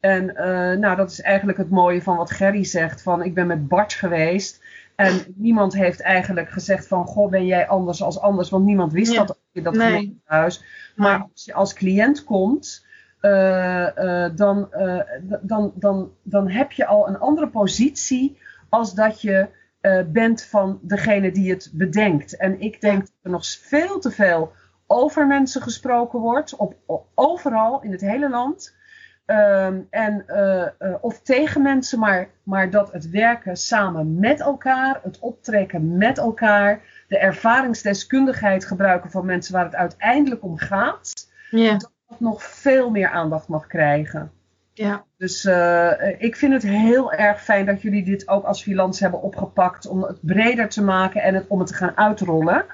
En 0.00 0.24
uh, 0.24 0.78
nou, 0.78 0.96
dat 0.96 1.10
is 1.10 1.20
eigenlijk 1.20 1.58
het 1.58 1.70
mooie 1.70 2.02
van 2.02 2.16
wat 2.16 2.30
Gerry 2.30 2.64
zegt. 2.64 3.02
Van 3.02 3.22
ik 3.22 3.34
ben 3.34 3.46
met 3.46 3.68
Bart 3.68 3.92
geweest. 3.92 4.62
En 4.94 5.34
niemand 5.36 5.74
heeft 5.74 6.00
eigenlijk 6.00 6.50
gezegd 6.50 6.86
van, 6.86 7.06
goh, 7.06 7.30
ben 7.30 7.46
jij 7.46 7.68
anders 7.68 8.02
als 8.02 8.20
anders? 8.20 8.50
Want 8.50 8.64
niemand 8.64 8.92
wist 8.92 9.14
dat 9.14 9.38
in 9.52 9.62
dat 9.62 9.74
nee. 9.74 9.86
gemeentehuis. 9.86 10.64
Maar 10.98 11.28
als 11.32 11.44
je 11.44 11.54
als 11.54 11.72
cliënt 11.72 12.24
komt, 12.24 12.86
uh, 13.22 13.88
uh, 13.96 14.28
dan, 14.34 14.68
uh, 14.72 15.00
dan, 15.42 15.72
dan, 15.74 16.12
dan 16.22 16.48
heb 16.48 16.72
je 16.72 16.86
al 16.86 17.08
een 17.08 17.18
andere 17.18 17.48
positie 17.48 18.38
als 18.68 18.94
dat 18.94 19.20
je 19.20 19.48
bent 20.06 20.42
van 20.42 20.78
degene 20.82 21.32
die 21.32 21.50
het 21.50 21.70
bedenkt. 21.72 22.36
En 22.36 22.60
ik 22.60 22.80
denk 22.80 23.00
dat 23.00 23.12
er 23.22 23.30
nog 23.30 23.46
veel 23.46 23.98
te 23.98 24.10
veel 24.10 24.52
over 24.86 25.26
mensen 25.26 25.62
gesproken 25.62 26.20
wordt, 26.20 26.56
op, 26.56 26.74
op 26.86 27.06
overal 27.14 27.82
in 27.82 27.92
het 27.92 28.00
hele 28.00 28.30
land. 28.30 28.76
Um, 29.30 29.86
en, 29.90 30.24
uh, 30.28 30.66
uh, 30.78 30.94
of 31.00 31.20
tegen 31.20 31.62
mensen, 31.62 31.98
maar, 31.98 32.28
maar 32.42 32.70
dat 32.70 32.92
het 32.92 33.10
werken 33.10 33.56
samen 33.56 34.18
met 34.18 34.40
elkaar, 34.40 35.00
het 35.02 35.18
optrekken 35.18 35.96
met 35.96 36.18
elkaar, 36.18 36.80
de 37.08 37.18
ervaringsdeskundigheid 37.18 38.64
gebruiken 38.64 39.10
van 39.10 39.26
mensen 39.26 39.52
waar 39.52 39.64
het 39.64 39.74
uiteindelijk 39.74 40.42
om 40.42 40.58
gaat, 40.58 41.30
ja. 41.50 41.72
dat 41.72 41.92
dat 42.08 42.20
nog 42.20 42.42
veel 42.42 42.90
meer 42.90 43.08
aandacht 43.08 43.48
mag 43.48 43.66
krijgen. 43.66 44.30
Ja. 44.72 45.04
Dus 45.16 45.44
uh, 45.44 45.90
ik 46.18 46.36
vind 46.36 46.52
het 46.52 46.62
heel 46.62 47.12
erg 47.12 47.42
fijn 47.42 47.66
dat 47.66 47.82
jullie 47.82 48.04
dit 48.04 48.28
ook 48.28 48.44
als 48.44 48.62
freelance 48.62 49.02
hebben 49.02 49.22
opgepakt 49.22 49.86
om 49.86 50.02
het 50.02 50.18
breder 50.20 50.68
te 50.68 50.82
maken 50.82 51.22
en 51.22 51.34
het, 51.34 51.44
om 51.48 51.58
het 51.58 51.68
te 51.68 51.74
gaan 51.74 51.96
uitrollen. 51.96 52.64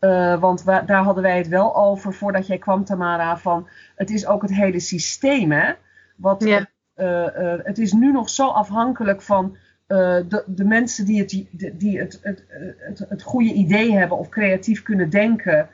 Uh, 0.00 0.40
want 0.40 0.62
wa- 0.62 0.82
daar 0.82 1.02
hadden 1.02 1.22
wij 1.22 1.36
het 1.36 1.48
wel 1.48 1.76
over 1.76 2.14
voordat 2.14 2.46
jij 2.46 2.58
kwam, 2.58 2.84
Tamara. 2.84 3.36
Van 3.36 3.68
het 3.96 4.10
is 4.10 4.26
ook 4.26 4.42
het 4.42 4.54
hele 4.54 4.80
systeem, 4.80 5.52
hè? 5.52 5.72
Wat, 6.20 6.44
ja. 6.44 6.66
uh, 6.96 7.06
uh, 7.06 7.60
het 7.62 7.78
is 7.78 7.92
nu 7.92 8.12
nog 8.12 8.30
zo 8.30 8.48
afhankelijk 8.48 9.22
van 9.22 9.56
de, 9.86 10.44
de, 10.46 10.64
mensen 10.64 11.04
die, 11.04 11.18
het, 11.18 11.28
die, 11.28 11.48
die 11.76 11.98
het, 11.98 12.18
het, 12.22 12.44
het, 12.78 12.98
het, 13.08 13.22
goede 13.22 13.52
idee 13.52 13.92
hebben 13.92 14.18
of 14.18 14.28
creatief 14.28 14.82
kunnen 14.82 15.10
denken. 15.10 15.68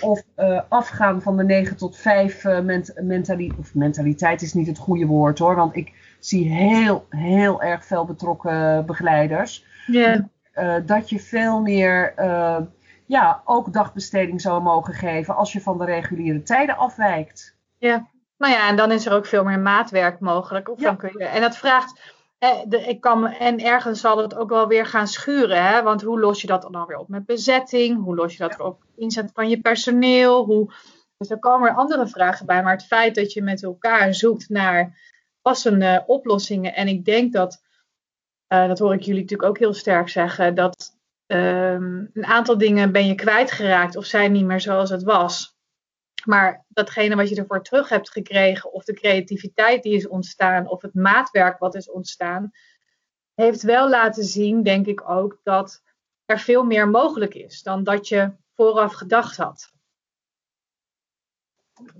of 0.00 0.22
afgaan 0.68 1.22
van 1.22 1.36
de 1.36 1.44
9 1.44 1.76
tot 1.76 1.96
5 1.96 2.44
ment 2.44 2.92
mentaliteit. 3.02 3.58
Of 3.58 3.74
mentaliteit 3.74 4.42
is 4.42 4.54
niet 4.54 4.66
het 4.66 4.78
goede 4.78 5.06
woord 5.06 5.38
hoor. 5.38 5.54
Want 5.54 5.76
ik 5.76 5.92
zie 6.18 6.52
heel, 6.52 7.06
heel 7.08 7.62
erg 7.62 7.84
veel 7.84 8.04
betrokken 8.04 8.86
begeleiders. 8.86 9.64
Dat 10.86 11.10
je 11.10 11.20
veel 11.20 11.60
meer 11.60 12.14
ja, 13.10 13.42
ook 13.44 13.72
dagbesteding 13.72 14.40
zou 14.40 14.62
mogen 14.62 14.94
geven 14.94 15.36
als 15.36 15.52
je 15.52 15.60
van 15.60 15.78
de 15.78 15.84
reguliere 15.84 16.42
tijden 16.42 16.76
afwijkt. 16.76 17.56
Ja, 17.78 18.08
nou 18.40 18.52
ja, 18.52 18.68
en 18.68 18.76
dan 18.76 18.92
is 18.92 19.06
er 19.06 19.12
ook 19.12 19.26
veel 19.26 19.44
meer 19.44 19.58
maatwerk 19.60 20.20
mogelijk. 20.20 20.68
Of 20.68 20.80
Ja. 20.80 20.86
dan 20.86 20.96
kun 20.96 21.12
je, 21.18 21.24
en 21.24 21.40
dat 21.40 21.56
vraagt, 21.56 22.00
eh, 22.38 22.58
de, 22.66 22.80
ik 22.80 23.00
kan, 23.00 23.26
en 23.26 23.58
ergens 23.58 24.00
zal 24.00 24.18
het 24.18 24.34
ook 24.36 24.48
wel 24.48 24.66
weer 24.66 24.86
gaan 24.86 25.06
schuren. 25.06 25.66
Hè? 25.66 25.82
Want 25.82 26.02
hoe 26.02 26.20
los 26.20 26.40
je 26.40 26.46
dat 26.46 26.68
dan 26.70 26.86
weer 26.86 26.96
op 26.96 27.08
met 27.08 27.26
bezetting? 27.26 28.02
Hoe 28.02 28.14
los 28.14 28.32
je 28.32 28.38
dat 28.38 28.60
op 28.60 28.82
inzet 28.96 29.30
van 29.34 29.48
je 29.48 29.60
personeel? 29.60 30.44
Hoe, 30.44 30.72
dus 31.16 31.30
er 31.30 31.38
komen 31.38 31.68
weer 31.68 31.78
andere 31.78 32.06
vragen 32.08 32.46
bij. 32.46 32.62
Maar 32.62 32.72
het 32.72 32.86
feit 32.86 33.14
dat 33.14 33.32
je 33.32 33.42
met 33.42 33.62
elkaar 33.62 34.14
zoekt 34.14 34.48
naar 34.48 34.98
passende 35.42 36.04
oplossingen. 36.06 36.74
En 36.74 36.88
ik 36.88 37.04
denk 37.04 37.32
dat, 37.32 37.62
eh, 38.46 38.66
dat 38.68 38.78
hoor 38.78 38.94
ik 38.94 39.02
jullie 39.02 39.20
natuurlijk 39.20 39.48
ook 39.48 39.58
heel 39.58 39.74
sterk 39.74 40.08
zeggen, 40.08 40.54
dat 40.54 40.98
ehm, 41.26 42.04
een 42.12 42.24
aantal 42.24 42.58
dingen 42.58 42.92
ben 42.92 43.06
je 43.06 43.14
kwijtgeraakt 43.14 43.96
of 43.96 44.04
zijn 44.04 44.32
niet 44.32 44.44
meer 44.44 44.60
zoals 44.60 44.90
het 44.90 45.02
was. 45.02 45.58
Maar 46.24 46.64
datgene 46.68 47.16
wat 47.16 47.28
je 47.28 47.34
ervoor 47.34 47.62
terug 47.62 47.88
hebt 47.88 48.10
gekregen, 48.10 48.72
of 48.72 48.84
de 48.84 48.92
creativiteit 48.92 49.82
die 49.82 49.94
is 49.94 50.08
ontstaan, 50.08 50.68
of 50.68 50.82
het 50.82 50.94
maatwerk 50.94 51.58
wat 51.58 51.74
is 51.74 51.90
ontstaan, 51.90 52.50
heeft 53.34 53.62
wel 53.62 53.88
laten 53.88 54.24
zien, 54.24 54.62
denk 54.62 54.86
ik 54.86 55.10
ook, 55.10 55.40
dat 55.42 55.82
er 56.24 56.40
veel 56.40 56.64
meer 56.64 56.88
mogelijk 56.88 57.34
is 57.34 57.62
dan 57.62 57.84
dat 57.84 58.08
je 58.08 58.32
vooraf 58.54 58.92
gedacht 58.92 59.36
had. 59.36 59.72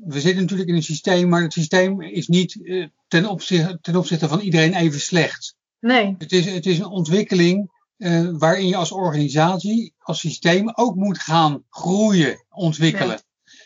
We 0.04 0.20
zitten 0.20 0.40
natuurlijk 0.40 0.68
in 0.68 0.74
een 0.74 0.83
systeem, 0.83 1.28
maar 1.28 1.42
het 1.42 1.52
systeem 1.52 2.02
is 2.02 2.28
niet 2.28 2.66
eh, 2.66 2.87
ten, 3.09 3.26
opzichte, 3.26 3.78
ten 3.80 3.96
opzichte 3.96 4.28
van 4.28 4.40
iedereen 4.40 4.74
even 4.74 5.00
slecht. 5.00 5.54
Nee, 5.78 6.14
Het 6.18 6.33
is, 6.33 6.46
het 6.46 6.66
is 6.66 6.78
een 6.78 6.87
ontwikkeling 6.87 7.70
eh, 7.96 8.28
waarin 8.33 8.66
je 8.66 8.76
als 8.76 8.92
organisatie, 8.92 9.94
als 9.98 10.20
systeem 10.20 10.70
ook 10.74 10.94
moet 10.94 11.18
gaan 11.18 11.64
groeien, 11.68 12.44
ontwikkelen. 12.50 13.20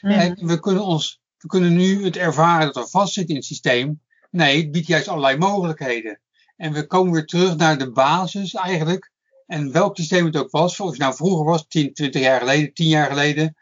We 0.04 0.58
kunnen 0.60 0.84
ons, 0.84 1.20
we 1.38 1.48
kunnen 1.48 1.74
nu 1.74 2.04
het 2.04 2.16
ervaren 2.16 2.72
dat 2.72 2.84
we 2.84 2.90
vastzitten 2.90 3.34
in 3.34 3.40
het 3.40 3.48
systeem. 3.48 4.00
Nee, 4.30 4.62
het 4.62 4.70
biedt 4.70 4.86
juist 4.86 5.08
allerlei 5.08 5.38
mogelijkheden. 5.38 6.20
En 6.56 6.72
we 6.72 6.86
komen 6.86 7.12
weer 7.12 7.26
terug 7.26 7.56
naar 7.56 7.78
de 7.78 7.92
basis 7.92 8.54
eigenlijk. 8.54 9.12
En 9.46 9.72
welk 9.72 9.96
systeem 9.96 10.24
het 10.24 10.36
ook 10.36 10.50
was, 10.50 10.80
of 10.80 10.90
het 10.90 10.98
nou 10.98 11.14
vroeger 11.14 11.44
was, 11.44 11.66
10, 11.68 11.92
20 11.92 12.22
jaar 12.22 12.40
geleden, 12.40 12.72
10 12.72 12.88
jaar 12.88 13.06
geleden. 13.06 13.56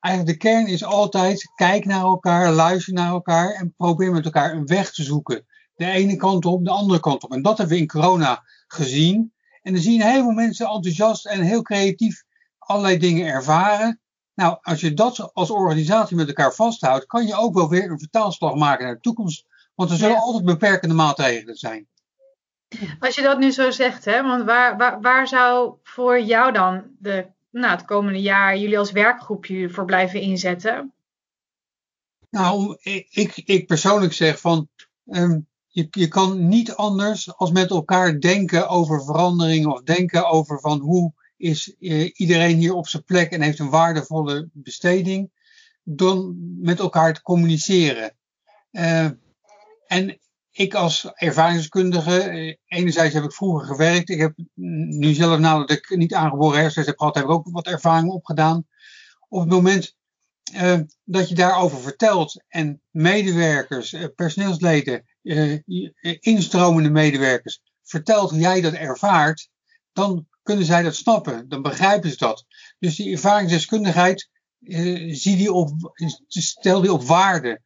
Eigenlijk 0.00 0.40
de 0.40 0.48
kern 0.48 0.66
is 0.66 0.84
altijd, 0.84 1.52
kijk 1.54 1.84
naar 1.84 2.00
elkaar, 2.00 2.52
luister 2.52 2.92
naar 2.92 3.10
elkaar 3.10 3.50
en 3.50 3.74
probeer 3.76 4.12
met 4.12 4.24
elkaar 4.24 4.52
een 4.52 4.66
weg 4.66 4.92
te 4.92 5.02
zoeken. 5.02 5.46
De 5.74 5.86
ene 5.86 6.16
kant 6.16 6.44
op, 6.44 6.64
de 6.64 6.70
andere 6.70 7.00
kant 7.00 7.24
op. 7.24 7.32
En 7.32 7.42
dat 7.42 7.58
hebben 7.58 7.76
we 7.76 7.82
in 7.82 7.88
corona 7.88 8.42
gezien. 8.66 9.32
En 9.62 9.72
dan 9.72 9.82
zien 9.82 10.02
heel 10.02 10.22
veel 10.22 10.32
mensen 10.32 10.66
enthousiast 10.66 11.26
en 11.26 11.40
heel 11.40 11.62
creatief 11.62 12.24
allerlei 12.58 12.98
dingen 12.98 13.26
ervaren. 13.26 14.00
Nou, 14.40 14.58
als 14.62 14.80
je 14.80 14.94
dat 14.94 15.30
als 15.34 15.50
organisatie 15.50 16.16
met 16.16 16.28
elkaar 16.28 16.54
vasthoudt, 16.54 17.06
kan 17.06 17.26
je 17.26 17.34
ook 17.34 17.54
wel 17.54 17.68
weer 17.68 17.90
een 17.90 17.98
vertaalslag 17.98 18.54
maken 18.54 18.84
naar 18.84 18.94
de 18.94 19.00
toekomst. 19.00 19.44
Want 19.74 19.90
er 19.90 19.96
zullen 19.96 20.14
Ja. 20.14 20.20
altijd 20.20 20.44
beperkende 20.44 20.94
maatregelen 20.94 21.56
zijn. 21.56 21.88
als 22.98 23.14
je 23.14 23.22
dat 23.22 23.38
nu 23.38 23.50
zo 23.50 23.70
zegt, 23.70 24.04
hè, 24.04 24.22
want 24.22 24.44
waar, 24.44 24.76
waar, 24.76 25.00
waar 25.00 25.28
zou 25.28 25.74
voor 25.82 26.20
jou 26.20 26.52
dan 26.52 26.82
de, 26.98 27.26
nou, 27.50 27.72
het 27.72 27.84
komende 27.84 28.20
jaar 28.20 28.56
jullie 28.56 28.78
als 28.78 28.90
werkgroepje 28.90 29.70
voor 29.70 29.84
blijven 29.84 30.20
inzetten? 30.20 30.92
Nou, 32.30 32.76
ik, 32.80 33.06
ik, 33.10 33.36
ik 33.36 33.66
persoonlijk 33.66 34.12
zeg 34.12 34.40
van, 34.40 34.68
um, 35.06 35.46
je, 35.66 35.86
je 35.90 36.08
kan 36.08 36.48
niet 36.48 36.74
anders 36.74 37.36
als 37.36 37.50
met 37.50 37.70
elkaar 37.70 38.20
denken 38.20 38.68
over 38.68 39.04
verandering 39.04 39.66
of 39.66 39.82
denken 39.82 40.28
over 40.28 40.60
van 40.60 40.78
hoe 40.78 41.12
is 41.40 41.74
uh, 41.78 42.10
iedereen 42.14 42.56
hier 42.56 42.74
op 42.74 42.88
zijn 42.88 43.04
plek 43.04 43.30
en 43.30 43.42
heeft 43.42 43.58
een 43.58 43.70
waardevolle 43.70 44.48
besteding, 44.52 45.30
dan 45.82 46.36
met 46.60 46.78
elkaar 46.78 47.14
te 47.14 47.22
communiceren. 47.22 48.16
Uh, 48.72 49.08
en 49.86 50.18
ik 50.50 50.74
als 50.74 51.12
ervaringsdeskundige, 51.14 52.30
uh, 52.30 52.54
enerzijds 52.66 53.14
heb 53.14 53.24
ik 53.24 53.32
vroeger 53.32 53.66
gewerkt, 53.66 54.08
ik 54.08 54.20
heb 54.20 54.34
nu 54.54 55.14
zelf 55.14 55.38
nadat 55.38 55.70
ik 55.70 55.96
niet 55.96 56.14
aangeboren 56.14 56.60
hersens 56.60 56.86
heb 56.86 56.98
gehad, 56.98 57.14
heb 57.14 57.24
ik 57.24 57.30
ook 57.30 57.50
wat 57.50 57.66
ervaring 57.66 58.10
opgedaan. 58.10 58.66
Op 59.28 59.40
het 59.40 59.50
moment 59.50 59.96
uh, 60.54 60.80
dat 61.04 61.28
je 61.28 61.34
daarover 61.34 61.80
vertelt 61.80 62.44
en 62.48 62.82
medewerkers, 62.90 63.96
personeelsleden, 64.14 65.04
instromende 66.20 66.90
medewerkers, 66.90 67.62
vertelt 67.82 68.30
hoe 68.30 68.38
jij 68.38 68.60
dat 68.60 68.72
ervaart, 68.72 69.48
dan 69.92 70.28
kunnen 70.50 70.68
zij 70.68 70.82
dat 70.82 70.94
snappen, 70.94 71.48
dan 71.48 71.62
begrijpen 71.62 72.10
ze 72.10 72.16
dat. 72.16 72.46
Dus 72.78 72.96
die 72.96 73.12
ervaringsdeskundigheid, 73.12 74.28
zie 75.10 75.36
die 75.36 75.52
op, 75.52 75.92
stel 76.26 76.80
die 76.80 76.92
op 76.92 77.02
waarde. 77.02 77.60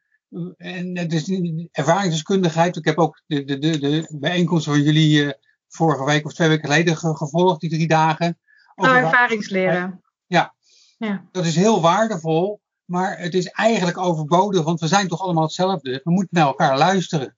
En 0.56 0.98
het 0.98 1.12
is 1.12 1.28
ervaringsdeskundigheid, 1.70 2.76
ik 2.76 2.84
heb 2.84 2.98
ook 2.98 3.22
de, 3.26 3.44
de, 3.44 3.58
de, 3.58 3.78
de 3.78 4.16
bijeenkomst 4.20 4.64
van 4.64 4.82
jullie 4.82 5.34
vorige 5.68 6.04
week 6.04 6.24
of 6.24 6.32
twee 6.32 6.48
weken 6.48 6.68
geleden 6.68 6.96
gevolgd, 6.96 7.60
die 7.60 7.70
drie 7.70 7.88
dagen. 7.88 8.38
Oh, 8.74 8.96
ervaringsleren. 8.96 10.02
Ja. 10.26 10.54
ja, 10.98 11.28
dat 11.32 11.44
is 11.44 11.56
heel 11.56 11.80
waardevol. 11.80 12.60
Maar 12.84 13.18
het 13.18 13.34
is 13.34 13.46
eigenlijk 13.46 13.98
overbodig, 13.98 14.62
want 14.64 14.80
we 14.80 14.86
zijn 14.86 15.08
toch 15.08 15.20
allemaal 15.20 15.42
hetzelfde. 15.42 16.00
We 16.04 16.10
moeten 16.10 16.36
naar 16.38 16.46
elkaar 16.46 16.78
luisteren. 16.78 17.36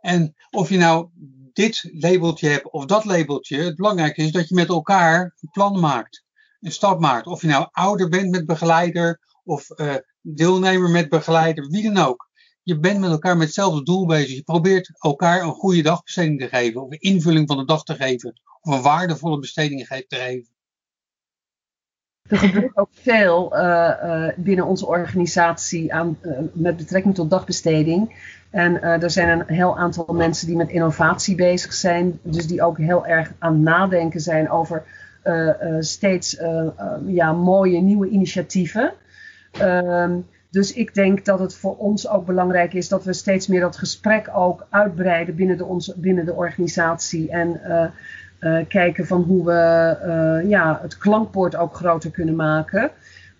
En 0.00 0.34
of 0.50 0.68
je 0.68 0.78
nou 0.78 1.08
dit 1.52 1.90
labeltje 1.92 2.48
hebt 2.48 2.70
of 2.70 2.84
dat 2.84 3.04
labeltje, 3.04 3.56
het 3.56 3.76
belangrijke 3.76 4.22
is 4.22 4.32
dat 4.32 4.48
je 4.48 4.54
met 4.54 4.68
elkaar 4.68 5.36
een 5.40 5.50
plan 5.50 5.80
maakt. 5.80 6.24
Een 6.60 6.72
stap 6.72 7.00
maakt. 7.00 7.26
Of 7.26 7.40
je 7.40 7.48
nou 7.48 7.68
ouder 7.70 8.08
bent 8.08 8.30
met 8.30 8.46
begeleider 8.46 9.20
of 9.44 9.66
uh, 9.76 9.94
deelnemer 10.20 10.90
met 10.90 11.08
begeleider, 11.08 11.68
wie 11.68 11.92
dan 11.92 12.06
ook. 12.06 12.30
Je 12.62 12.78
bent 12.78 13.00
met 13.00 13.10
elkaar 13.10 13.36
met 13.36 13.46
hetzelfde 13.46 13.82
doel 13.82 14.06
bezig. 14.06 14.34
Je 14.34 14.42
probeert 14.42 14.90
elkaar 14.98 15.42
een 15.42 15.52
goede 15.52 15.82
dagbesteding 15.82 16.40
te 16.40 16.48
geven, 16.48 16.82
of 16.82 16.90
een 16.90 17.00
invulling 17.00 17.48
van 17.48 17.56
de 17.56 17.64
dag 17.64 17.82
te 17.82 17.94
geven, 17.94 18.40
of 18.60 18.74
een 18.74 18.82
waardevolle 18.82 19.38
besteding 19.38 19.86
te 19.86 20.04
geven. 20.16 20.51
Er 22.32 22.38
gebeurt 22.38 22.76
ook 22.76 22.88
veel 22.92 23.56
uh, 23.56 24.28
binnen 24.36 24.66
onze 24.66 24.86
organisatie 24.86 25.94
aan, 25.94 26.18
uh, 26.22 26.38
met 26.52 26.76
betrekking 26.76 27.14
tot 27.14 27.30
dagbesteding. 27.30 28.30
En 28.50 28.82
er 28.82 29.10
zijn 29.10 29.28
een 29.28 29.54
heel 29.54 29.78
aantal 29.78 30.14
mensen 30.14 30.46
die 30.46 30.56
met 30.56 30.68
innovatie 30.68 31.34
bezig 31.34 31.72
zijn. 31.72 32.18
Dus 32.22 32.46
die 32.46 32.62
ook 32.62 32.78
heel 32.78 33.06
erg 33.06 33.32
aan 33.38 33.52
het 33.52 33.62
nadenken 33.62 34.20
zijn 34.20 34.50
over 34.50 34.82
steeds 35.80 36.40
ja, 37.06 37.32
mooie 37.32 37.80
nieuwe 37.80 38.08
initiatieven. 38.08 38.92
Ehm, 39.52 40.18
dus 40.50 40.72
ik 40.72 40.94
denk 40.94 41.24
dat 41.24 41.38
het 41.38 41.54
voor 41.54 41.76
ons 41.76 42.08
ook 42.08 42.26
belangrijk 42.26 42.72
is 42.72 42.88
dat 42.88 43.04
we 43.04 43.12
steeds 43.12 43.46
meer 43.46 43.60
dat 43.60 43.76
gesprek 43.76 44.30
ook 44.34 44.66
uitbreiden 44.70 45.34
binnen 45.34 45.56
de, 45.56 45.64
onze, 45.64 45.94
binnen 45.98 46.24
de 46.24 46.34
organisatie. 46.34 47.30
En 47.30 47.60
uh, 48.42 48.58
kijken 48.68 49.06
van 49.06 49.22
hoe 49.22 49.44
we 49.44 49.96
uh, 50.42 50.50
ja, 50.50 50.78
het 50.82 50.98
klankbord 50.98 51.56
ook 51.56 51.74
groter 51.74 52.10
kunnen 52.10 52.36
maken. 52.36 52.90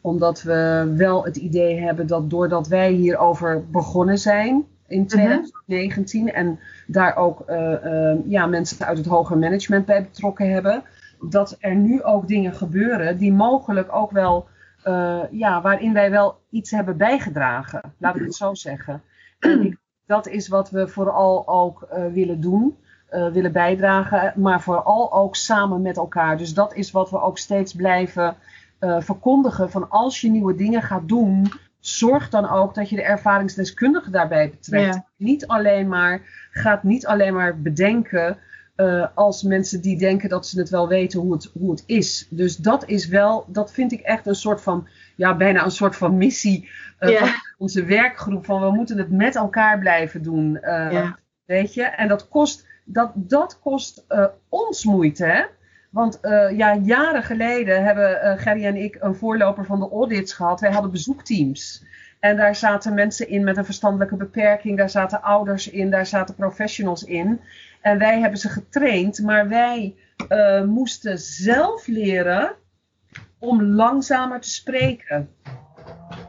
Omdat 0.01 0.43
we 0.43 0.93
wel 0.97 1.25
het 1.25 1.37
idee 1.37 1.81
hebben 1.81 2.07
dat 2.07 2.31
doordat 2.31 2.69
wij 2.69 2.91
hierover 2.91 3.65
begonnen 3.71 4.19
zijn 4.19 4.65
in 4.87 5.07
2019 5.07 6.25
mhm. 6.25 6.35
en 6.35 6.59
daar 6.87 7.17
ook 7.17 7.45
uh, 7.51 8.15
ja, 8.27 8.47
mensen 8.47 8.87
uit 8.87 8.99
het 8.99 9.07
hoger 9.07 9.39
management 9.39 9.87
bij 9.87 10.03
betrokken 10.03 10.51
hebben, 10.51 10.83
dat 11.21 11.57
er 11.61 11.75
nu 11.75 12.03
ook 12.03 12.29
dingen 12.29 12.55
gebeuren 12.55 13.19
die 13.19 13.33
mogelijk 13.33 13.95
ook 13.95 14.11
wel, 14.11 14.47
ja, 15.31 15.61
waarin 15.63 15.93
wij 15.93 16.11
wel 16.11 16.39
iets 16.51 16.71
hebben 16.71 16.97
bijgedragen. 16.97 17.81
Laat 17.99 18.17
ik 18.17 18.23
het 18.23 18.35
zo 18.35 18.55
zeggen. 18.55 19.03
En 19.39 19.65
ik, 19.65 19.77
dat 20.07 20.27
is 20.27 20.49
wat 20.49 20.71
we 20.71 20.89
vooral 20.89 21.49
ook 21.49 21.89
willen 22.13 22.41
doen. 22.41 22.77
Uh, 23.15 23.33
willen 23.33 23.53
bijdragen, 23.53 24.33
maar 24.37 24.61
vooral 24.61 25.13
ook 25.13 25.37
samen 25.37 25.83
met 25.83 25.97
elkaar. 25.97 26.37
Dus 26.37 26.55
dat 26.55 26.75
is 26.75 26.91
wat 26.91 27.11
we 27.11 27.21
ook 27.21 27.39
steeds 27.39 27.75
blijven 27.75 28.37
uh, 28.81 29.01
verkondigen. 29.01 29.71
Van 29.71 29.91
als 29.91 30.21
je 30.21 30.31
nieuwe 30.31 30.55
dingen 30.55 30.83
gaat 30.83 31.09
doen, 31.09 31.53
zorg 31.81 32.29
dan 32.29 32.49
ook 32.49 32.75
dat 32.75 32.89
je 32.89 32.97
de 32.97 33.03
ervaringsdeskundige 33.03 34.11
daarbij 34.11 34.51
betrekt. 34.51 35.01
Niet 35.17 35.47
alleen 35.47 35.89
maar, 35.89 36.21
gaat 36.51 36.83
niet 36.83 37.07
alleen 37.07 37.35
maar 37.35 37.61
bedenken 37.61 38.39
uh, 38.77 39.07
als 39.15 39.43
mensen 39.43 39.81
die 39.81 39.99
denken 39.99 40.29
dat 40.29 40.47
ze 40.47 40.59
het 40.59 40.71
wel 40.71 40.89
weten 40.89 41.21
hoe 41.21 41.33
het, 41.33 41.51
hoe 41.59 41.71
het 41.71 41.83
is. 41.87 42.27
Dus 42.31 42.57
dat 42.57 42.89
is 42.89 43.07
wel, 43.07 43.45
dat 43.49 43.73
vind 43.73 43.93
ik 43.93 44.01
echt 44.01 44.27
een 44.27 44.35
soort 44.35 44.61
van, 44.61 44.89
ja, 45.17 45.37
bijna 45.37 45.65
een 45.65 45.71
soort 45.71 45.97
van 45.97 46.17
missie 46.17 46.69
van 46.99 47.15
onze 47.59 47.85
werkgroep. 47.85 48.45
Van 48.45 48.61
we 48.61 48.71
moeten 48.71 48.99
het 48.99 49.11
met 49.11 49.37
elkaar 49.37 49.79
blijven 49.79 50.23
doen. 50.23 50.61
Weet 51.45 51.75
je, 51.75 51.83
en 51.83 52.09
dat 52.09 52.29
kost 52.29 52.71
dat, 52.85 53.13
dat 53.15 53.59
kost 53.61 54.05
uh, 54.09 54.27
ons 54.49 54.85
moeite. 54.85 55.25
Hè? 55.25 55.45
Want 55.91 56.19
uh, 56.23 56.57
ja, 56.57 56.77
jaren 56.77 57.23
geleden 57.23 57.85
hebben 57.85 58.25
uh, 58.25 58.33
Gerry 58.39 58.65
en 58.65 58.77
ik 58.77 58.97
een 59.01 59.15
voorloper 59.15 59.65
van 59.65 59.81
de 59.81 59.89
audits 59.91 60.33
gehad. 60.33 60.61
Wij 60.61 60.73
hadden 60.73 60.91
bezoekteams. 60.91 61.85
En 62.21 62.37
daar 62.37 62.55
zaten 62.55 62.95
mensen 62.95 63.29
in 63.29 63.45
met 63.45 63.57
een 63.57 63.65
verstandelijke 63.65 64.17
beperking. 64.17 64.77
Daar 64.77 64.91
zaten 64.91 65.23
ouders 65.23 65.71
in, 65.71 65.91
daar 65.91 66.07
zaten 66.07 66.35
professionals 66.35 67.05
in. 67.05 67.41
En 67.81 67.99
wij 67.99 68.21
hebben 68.21 68.39
ze 68.39 68.49
getraind, 68.49 69.23
maar 69.23 69.49
wij 69.49 69.97
moesten 70.67 71.19
zelf 71.19 71.87
leren 71.87 72.55
om 73.39 73.63
langzamer 73.63 74.41
te 74.41 74.51
spreken. 74.51 75.29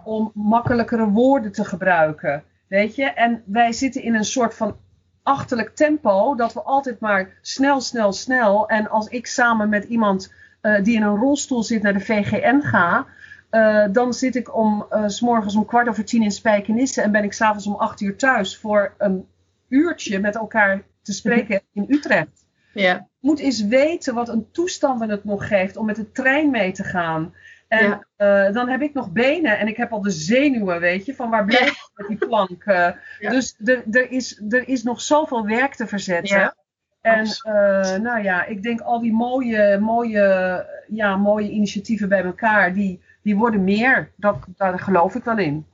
Om 0.03 0.31
makkelijkere 0.33 1.09
woorden 1.09 1.51
te 1.51 1.65
gebruiken. 1.65 2.43
Weet 2.67 2.95
je? 2.95 3.05
En 3.05 3.43
wij 3.45 3.71
zitten 3.71 4.03
in 4.03 4.15
een 4.15 4.23
soort 4.23 4.53
van 4.53 4.77
achterlijk 5.23 5.75
tempo. 5.75 6.35
Dat 6.35 6.53
we 6.53 6.61
altijd 6.61 6.99
maar 6.99 7.37
snel, 7.41 7.81
snel, 7.81 8.13
snel. 8.13 8.67
En 8.67 8.89
als 8.89 9.07
ik 9.07 9.27
samen 9.27 9.69
met 9.69 9.83
iemand 9.83 10.33
uh, 10.61 10.83
die 10.83 10.95
in 10.95 11.01
een 11.01 11.17
rolstoel 11.17 11.63
zit 11.63 11.81
naar 11.81 11.93
de 11.93 11.99
VGN 11.99 12.61
ga. 12.61 13.05
Uh, 13.51 13.85
dan 13.91 14.13
zit 14.13 14.35
ik 14.35 14.55
om, 14.55 14.85
uh, 14.91 15.07
s 15.07 15.21
morgens 15.21 15.55
om 15.55 15.65
kwart 15.65 15.87
over 15.87 16.05
tien 16.05 16.23
in 16.23 16.31
Spijkenisse. 16.31 17.01
En 17.01 17.11
ben 17.11 17.23
ik 17.23 17.33
s'avonds 17.33 17.67
om 17.67 17.75
acht 17.75 18.01
uur 18.01 18.15
thuis 18.15 18.57
voor 18.57 18.93
een 18.97 19.27
uurtje 19.67 20.19
met 20.19 20.35
elkaar 20.35 20.81
te 21.01 21.13
spreken 21.13 21.61
in 21.73 21.85
Utrecht. 21.89 22.45
Ja. 22.73 23.07
Moet 23.19 23.39
eens 23.39 23.65
weten 23.65 24.13
wat 24.13 24.29
een 24.29 24.51
toestand 24.51 25.09
het 25.09 25.23
nog 25.23 25.47
geeft 25.47 25.77
om 25.77 25.85
met 25.85 25.95
de 25.95 26.11
trein 26.11 26.49
mee 26.49 26.71
te 26.71 26.83
gaan. 26.83 27.33
En 27.73 28.03
ja. 28.17 28.47
uh, 28.47 28.53
dan 28.53 28.69
heb 28.69 28.81
ik 28.81 28.93
nog 28.93 29.11
benen 29.11 29.57
en 29.57 29.67
ik 29.67 29.77
heb 29.77 29.91
al 29.91 30.01
de 30.01 30.11
zenuwen, 30.11 30.79
weet 30.79 31.05
je, 31.05 31.15
van 31.15 31.29
waar 31.29 31.45
blijf 31.45 31.69
ik 31.69 31.91
met 31.95 32.07
die 32.07 32.27
plank. 32.27 32.65
Uh, 32.65 32.89
ja. 33.19 33.29
Dus 33.29 33.55
er 33.91 34.11
is, 34.11 34.41
er 34.49 34.67
is 34.67 34.83
nog 34.83 35.01
zoveel 35.01 35.45
werk 35.45 35.75
te 35.75 35.87
verzetten. 35.87 36.39
Ja. 36.39 36.55
En 37.01 37.25
uh, 37.25 37.95
nou 37.95 38.23
ja, 38.23 38.45
ik 38.45 38.63
denk 38.63 38.81
al 38.81 38.99
die 38.99 39.13
mooie, 39.13 39.79
mooie, 39.79 40.65
ja, 40.87 41.15
mooie 41.15 41.49
initiatieven 41.49 42.09
bij 42.09 42.23
elkaar, 42.23 42.73
die, 42.73 43.01
die 43.21 43.35
worden 43.35 43.63
meer. 43.63 44.11
Dat, 44.15 44.37
daar 44.57 44.79
geloof 44.79 45.15
ik 45.15 45.23
wel 45.23 45.37
in. 45.37 45.65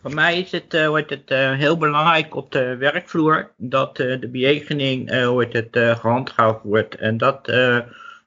Voor 0.00 0.14
mij 0.14 0.40
is 0.40 0.52
het, 0.52 0.74
uh, 0.74 0.88
wordt 0.88 1.10
het 1.10 1.30
uh, 1.30 1.52
heel 1.52 1.76
belangrijk 1.76 2.34
op 2.34 2.52
de 2.52 2.76
werkvloer 2.76 3.50
dat 3.56 3.98
uh, 3.98 4.20
de 4.20 4.28
bejegening 4.28 5.24
wordt 5.26 5.52
het, 5.52 5.68
gehandhaafd 5.72 6.62
wordt. 6.62 6.94
En 6.94 7.16
dat 7.16 7.48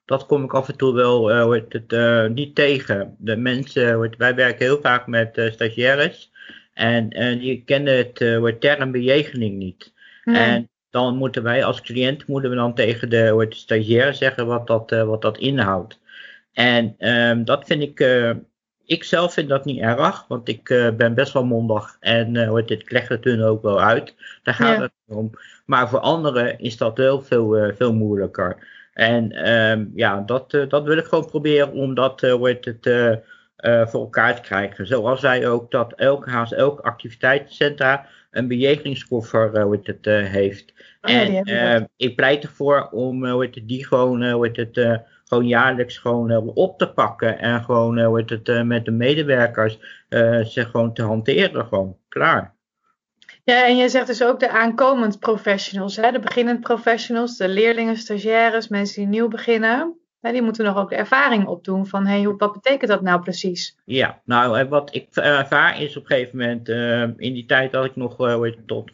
dat 0.10 0.26
kom 0.26 0.44
ik 0.44 0.54
af 0.54 0.68
en 0.68 0.78
toe 0.78 0.94
wel 0.94 1.32
uh, 1.32 1.62
het, 1.70 1.94
uh, 1.94 2.26
niet 2.26 2.56
tegen. 2.56 3.16
De 3.18 3.38
mensen, 3.38 4.16
wij 4.18 4.36
werken 4.36 4.66
heel 4.66 4.80
vaak 4.82 5.08
met 5.08 5.38
uh, 5.38 5.52
stagiaires 5.52 6.32
en 6.74 7.10
die 7.40 7.64
kennen 7.66 7.98
het 7.98 8.38
wordt 8.38 8.62
term 8.62 8.92
bejegening 8.92 9.58
niet. 9.58 9.94
Nee. 10.24 10.44
En 10.44 10.70
dan 10.90 11.16
moeten 11.16 11.44
wij 11.44 11.64
als 11.64 11.82
cliënt 11.82 12.28
moeten 12.28 12.50
we 12.50 12.56
dan 12.56 12.74
tegen 12.74 13.10
de 13.10 13.32
wordt, 13.32 13.56
stagiair 13.56 14.14
zeggen 14.14 14.46
wat 14.46 14.68
dat, 14.68 14.90
wat 14.90 15.22
dat 15.22 15.38
inhoudt. 15.38 16.00
En 16.54 16.96
um, 17.00 17.46
dat 17.46 17.66
vind 17.66 17.82
ik, 17.82 18.00
ik 18.86 19.04
zelf 19.04 19.34
vind 19.34 19.50
dat 19.50 19.66
niet 19.66 19.82
erg, 19.82 20.26
want 20.28 20.48
ik 20.48 20.64
ben 20.98 21.14
best 21.14 21.34
wel 21.34 21.46
mondig 21.46 21.98
en 22.00 22.50
wordt 22.50 22.70
het, 22.70 22.82
ik 22.82 22.92
leg 22.92 23.08
het 23.08 23.24
hun 23.24 23.44
ook 23.44 23.62
wel 23.62 23.82
uit. 23.82 24.16
Daar 24.44 24.54
gaat 24.54 24.78
ja. 24.78 24.82
het 24.82 25.18
om. 25.18 25.32
Maar 25.66 25.90
voor 25.90 26.00
anderen 26.00 26.60
is 26.60 26.78
dat 26.78 26.98
heel 26.98 27.22
veel, 27.22 27.74
veel 27.76 27.94
moeilijker. 27.94 28.58
En 29.00 29.52
um, 29.52 29.92
ja, 29.96 30.22
dat, 30.26 30.54
uh, 30.54 30.70
dat 30.70 30.84
wil 30.84 30.98
ik 30.98 31.06
gewoon 31.06 31.26
proberen 31.26 31.72
om 31.72 31.94
dat 31.94 32.24
uh, 32.24 32.34
wordt 32.34 32.66
het, 32.66 32.86
uh, 32.86 33.88
voor 33.88 34.02
elkaar 34.02 34.36
te 34.36 34.42
krijgen. 34.42 34.88
Zoals 34.88 35.22
wij 35.22 35.48
ook 35.48 35.72
dat 35.72 35.94
elke 35.94 36.30
haast 36.30 36.52
elk 36.52 36.80
activiteitscentra 36.80 38.08
een 38.32 38.48
bejegingskoffer 38.48 39.66
wordt 39.66 39.88
het, 39.88 40.06
heeft. 40.06 40.74
Oh, 41.02 41.12
en 41.12 41.44
ehm, 41.44 41.86
ik 41.96 42.16
pleit 42.16 42.44
ervoor 42.44 42.90
om 42.92 43.24
het, 43.24 43.60
die 43.64 43.86
gewoon, 43.86 44.22
het, 44.22 45.02
gewoon 45.26 45.48
jaarlijks 45.48 45.98
gewoon 45.98 46.32
op 46.54 46.78
te 46.78 46.90
pakken. 46.90 47.40
En 47.40 47.64
gewoon 47.64 48.06
wordt 48.06 48.30
het, 48.30 48.66
met 48.66 48.86
de 48.86 48.92
medewerkers 48.92 49.80
zich 50.42 50.70
gewoon 50.70 50.94
te 50.94 51.04
hanteren. 51.04 51.66
Gewoon 51.66 51.98
klaar. 52.08 52.56
Ja, 53.50 53.68
en 53.68 53.78
je 53.78 53.90
zegt 53.90 54.08
dus 54.08 54.24
ook 54.24 54.40
de 54.40 54.50
aankomend 54.50 55.20
professionals, 55.20 55.96
hè? 55.96 56.12
de 56.12 56.20
beginnend 56.20 56.62
professionals, 56.62 57.38
de 57.38 57.48
leerlingen, 57.48 57.98
stagiaires, 57.98 58.68
mensen 58.68 59.02
die 59.02 59.10
nieuw 59.10 59.28
beginnen. 59.28 59.94
Die 60.22 60.42
moeten 60.42 60.66
nog 60.66 60.78
ook 60.78 60.90
de 60.90 60.96
ervaring 60.96 61.48
opdoen 61.48 61.88
van, 61.88 62.06
hey, 62.06 62.28
wat 62.38 62.54
betekent 62.54 62.92
dat 62.92 63.02
nou 63.02 63.22
precies? 63.22 63.78
Ja, 63.86 64.22
nou, 64.26 64.68
wat 64.68 64.96
ik 64.96 65.08
ervaar 65.14 65.82
is 65.82 65.98
op 65.98 66.04
een 66.04 66.10
gegeven 66.10 66.38
moment, 66.38 66.70
uh, 66.70 67.02
in 67.02 67.34
die 67.34 67.46
tijd 67.46 67.72
dat 67.72 67.86
ik 67.86 67.96
nog 67.96 68.20
uh, 68.20 68.52
tot 68.66 68.92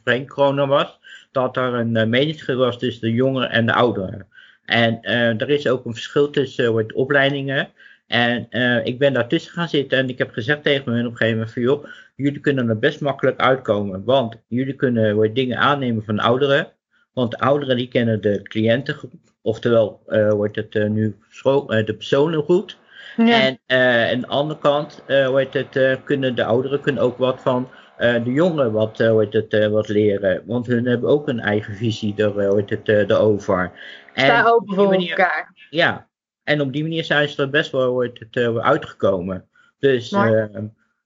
was, 0.68 1.00
dat 1.32 1.58
er 1.58 1.74
een 1.74 1.98
uh, 1.98 2.06
meningsverschil 2.06 2.58
was 2.58 2.80
tussen 2.80 3.02
de 3.02 3.14
jongeren 3.14 3.50
en 3.50 3.66
de 3.66 3.74
ouderen. 3.74 4.28
En 4.66 5.02
er 5.02 5.50
is 5.50 5.68
ook 5.68 5.86
een 5.86 5.94
verschil 5.94 6.30
tussen 6.30 6.96
opleidingen. 6.96 7.70
En 8.08 8.48
uh, 8.50 8.86
ik 8.86 9.00
ben 9.00 9.14
daartussen 9.14 9.54
gaan 9.54 9.70
zitten 9.70 9.98
en 9.98 10.10
ik 10.10 10.18
heb 10.18 10.32
gezegd 10.32 10.64
tegen 10.64 10.94
hen 10.94 11.06
op 11.06 11.12
een 11.12 11.18
gegeven 11.18 11.38
moment 11.38 11.54
van 11.54 11.62
joh, 11.62 11.86
jullie 12.16 12.40
kunnen 12.40 12.70
er 12.70 12.80
best 12.80 13.02
makkelijk 13.02 13.40
uitkomen. 13.40 14.04
Want 14.04 14.36
jullie 14.48 14.76
kunnen 14.76 15.20
weer 15.20 15.34
dingen 15.34 15.58
aannemen 15.58 16.04
van 16.04 16.20
ouderen. 16.20 16.68
Want 17.14 17.32
de 17.32 17.38
ouderen 17.38 17.78
die 17.78 17.88
kennen 17.88 18.22
de 18.22 18.42
cliëntengroep. 18.42 19.14
Oftewel 19.42 20.02
uh, 20.08 20.32
wordt 20.32 20.56
het 20.56 20.90
nu 20.90 21.16
school, 21.30 21.66
de 21.66 21.96
personen 21.98 22.44
goed. 22.44 22.78
Ja. 23.18 23.42
En 23.42 23.60
aan 24.12 24.22
de 24.22 24.28
andere 24.28 24.60
kant 24.60 25.04
wordt 25.08 25.54
het, 25.54 26.00
kunnen 26.04 26.36
de 26.36 26.44
ouderen 26.44 26.82
kunnen 26.82 27.04
ook 27.04 27.18
wat 27.18 27.42
van 27.42 27.70
de 27.98 28.32
jongeren 28.32 28.72
wat, 28.72 29.08
wordt 29.08 29.34
het, 29.34 29.70
wat 29.70 29.88
leren. 29.88 30.44
Want 30.46 30.68
hun 30.68 30.86
hebben 30.86 31.10
ook 31.10 31.28
een 31.28 31.40
eigen 31.40 31.76
visie 31.76 32.14
er, 32.16 32.50
wordt 32.50 32.70
het, 32.70 32.88
erover. 32.88 33.72
Sta 34.14 34.46
open 34.46 34.76
voor 34.76 34.94
elkaar. 34.94 35.54
Ja, 35.70 36.08
en 36.46 36.62
op 36.62 36.74
die 36.74 36.82
manier 36.82 37.04
zijn 37.04 37.30
ze 37.30 37.42
er 37.42 37.50
best 37.50 37.72
wel 37.72 37.92
wordt 37.92 38.20
het, 38.20 38.36
uh, 38.36 38.58
uitgekomen. 38.58 39.48
Dus, 39.80 40.12
uh, 40.12 40.56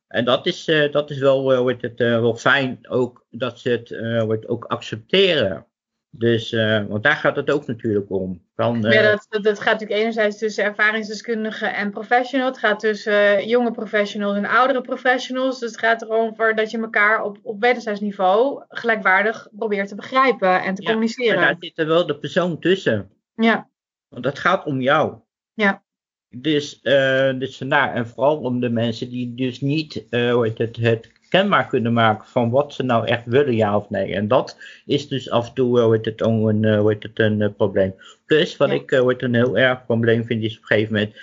en 0.08 0.26
dat 0.26 0.46
is, 0.46 0.68
uh, 0.68 0.92
dat 0.92 1.10
is 1.10 1.18
wel, 1.18 1.62
wordt 1.62 1.82
het, 1.82 2.00
wel 2.00 2.36
fijn 2.36 2.80
ook 2.90 3.26
dat 3.30 3.60
ze 3.60 3.70
het 3.70 4.24
wordt 4.26 4.48
ook 4.48 4.66
accepteren. 4.66 5.66
Dus, 6.12 6.52
want 6.88 7.04
daar 7.04 7.16
gaat 7.16 7.36
het 7.36 7.52
ook 7.52 7.68
natuurlijk 7.68 8.12
om. 8.12 8.42
Van, 8.56 8.82
ja, 8.82 9.02
dat, 9.02 9.26
dat, 9.30 9.44
dat, 9.44 9.60
gaat 9.60 9.74
natuurlijk 9.74 10.00
enerzijds 10.00 10.38
tussen 10.38 10.64
ervaringsdeskundigen 10.64 11.76
en 11.76 11.92
professionals. 11.92 12.50
Het 12.50 12.60
gaat 12.60 12.80
tussen 12.80 13.48
jonge 13.48 13.72
professionals 13.72 14.38
en 14.38 14.46
oudere 14.46 14.82
professionals. 14.82 15.60
Dus 15.60 15.72
het 15.72 15.80
gaat 15.80 16.02
erover 16.02 16.56
dat 16.56 16.72
je 16.72 16.80
elkaar 16.80 17.24
op, 17.24 17.38
op 17.42 17.62
wederzijds 17.62 18.00
niveau 18.00 18.64
gelijkwaardig 18.70 19.48
probeert 19.52 19.88
te 19.88 19.96
begrijpen 19.96 20.62
en 20.62 20.76
te 20.76 20.82
ja, 20.82 20.88
communiceren. 20.90 21.36
Maar 21.36 21.46
daar 21.46 21.56
zit 21.60 21.78
er 21.78 21.88
wel 21.88 22.06
de 22.06 22.20
persoon 22.20 22.60
tussen. 22.60 23.12
Ja. 23.36 23.70
Want 24.10 24.24
dat 24.24 24.40
gaat 24.40 24.66
om 24.66 24.82
jou. 24.82 25.18
Ja. 25.60 25.84
Dus, 26.30 26.80
uh, 26.84 27.40
dus 27.40 27.58
vandaar, 27.58 27.94
en 27.94 28.08
vooral 28.08 28.38
om 28.38 28.60
de 28.60 28.70
mensen 28.70 29.10
die 29.10 29.36
dus 29.36 29.62
niet 29.62 30.06
uh, 30.10 30.44
het, 30.44 30.76
het 30.76 31.12
kenbaar 31.30 31.68
kunnen 31.68 31.94
maken 31.94 32.28
van 32.28 32.50
wat 32.50 32.74
ze 32.74 32.84
nou 32.84 33.08
echt 33.08 33.26
willen, 33.26 33.56
ja 33.56 33.76
of 33.78 33.90
nee. 33.90 34.16
En 34.16 34.28
dat 34.28 34.58
is 34.86 35.08
dus 35.08 35.30
af 35.30 35.48
en 35.48 35.54
toe 35.54 35.80
uh, 35.80 35.92
het, 35.92 36.22
een, 36.22 36.64
uh, 36.64 36.86
het, 36.86 37.10
een 37.14 37.56
probleem. 37.56 37.96
Plus, 38.26 38.58
wat 38.58 38.70
ja. 38.70 38.76
ik 38.76 38.92
uh, 38.92 39.14
een 39.18 39.34
heel 39.34 39.58
erg 39.58 39.86
probleem 39.86 40.26
vind, 40.26 40.44
is 40.44 40.56
op 40.56 40.62
een 40.62 40.68
gegeven 40.68 40.94
moment 40.94 41.14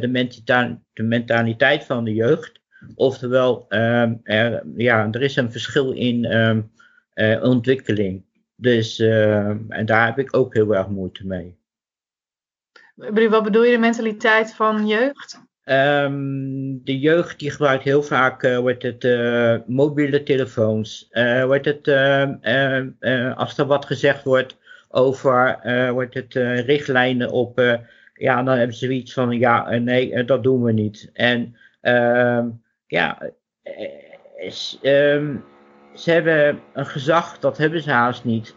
de, 0.00 0.08
mentaliteit, 0.08 0.78
de 0.92 1.02
mentaliteit 1.02 1.84
van 1.84 2.04
de 2.04 2.14
jeugd. 2.14 2.60
Oftewel, 2.94 3.66
um, 3.68 4.20
er, 4.22 4.62
ja, 4.76 5.08
er 5.10 5.22
is 5.22 5.36
een 5.36 5.52
verschil 5.52 5.92
in 5.92 6.36
um, 6.36 6.70
ontwikkeling. 7.42 8.24
Dus, 8.56 8.98
en 8.98 9.82
daar 9.84 10.06
heb 10.06 10.18
ik 10.18 10.36
ook 10.36 10.54
heel 10.54 10.74
erg 10.74 10.88
moeite 10.88 11.26
mee. 11.26 11.57
Wat 13.28 13.42
bedoel 13.42 13.64
je 13.64 13.72
de 13.72 13.78
mentaliteit 13.78 14.54
van 14.54 14.86
jeugd? 14.86 15.46
Um, 15.64 16.84
de 16.84 16.98
jeugd 16.98 17.38
die 17.38 17.50
gebruikt 17.50 17.84
heel 17.84 18.02
vaak 18.02 18.42
uh, 18.42 18.58
wordt 18.58 18.82
het, 18.82 19.04
uh, 19.04 19.56
mobiele 19.66 20.22
telefoons. 20.22 21.08
Uh, 21.12 21.44
wordt 21.44 21.64
het, 21.64 21.88
als 23.36 23.58
er 23.58 23.66
wat 23.66 23.84
gezegd 23.84 24.24
wordt 24.24 24.56
over 24.88 25.60
wordt 25.92 26.14
het, 26.14 26.34
richtlijnen 26.66 27.30
op, 27.30 27.58
ja, 28.14 28.42
dan 28.42 28.56
hebben 28.56 28.76
ze 28.76 28.84
zoiets 28.84 29.12
van 29.12 29.38
ja, 29.38 29.70
nee, 29.70 30.24
dat 30.24 30.42
doen 30.42 30.62
we 30.62 30.72
niet. 30.72 31.10
En 31.12 31.56
um, 31.82 32.62
ja, 32.86 33.18
um, 34.82 35.44
ze 35.94 36.10
hebben 36.10 36.60
een 36.72 36.86
gezag, 36.86 37.38
dat 37.38 37.58
hebben 37.58 37.82
ze 37.82 37.90
haast 37.90 38.24
niet. 38.24 38.56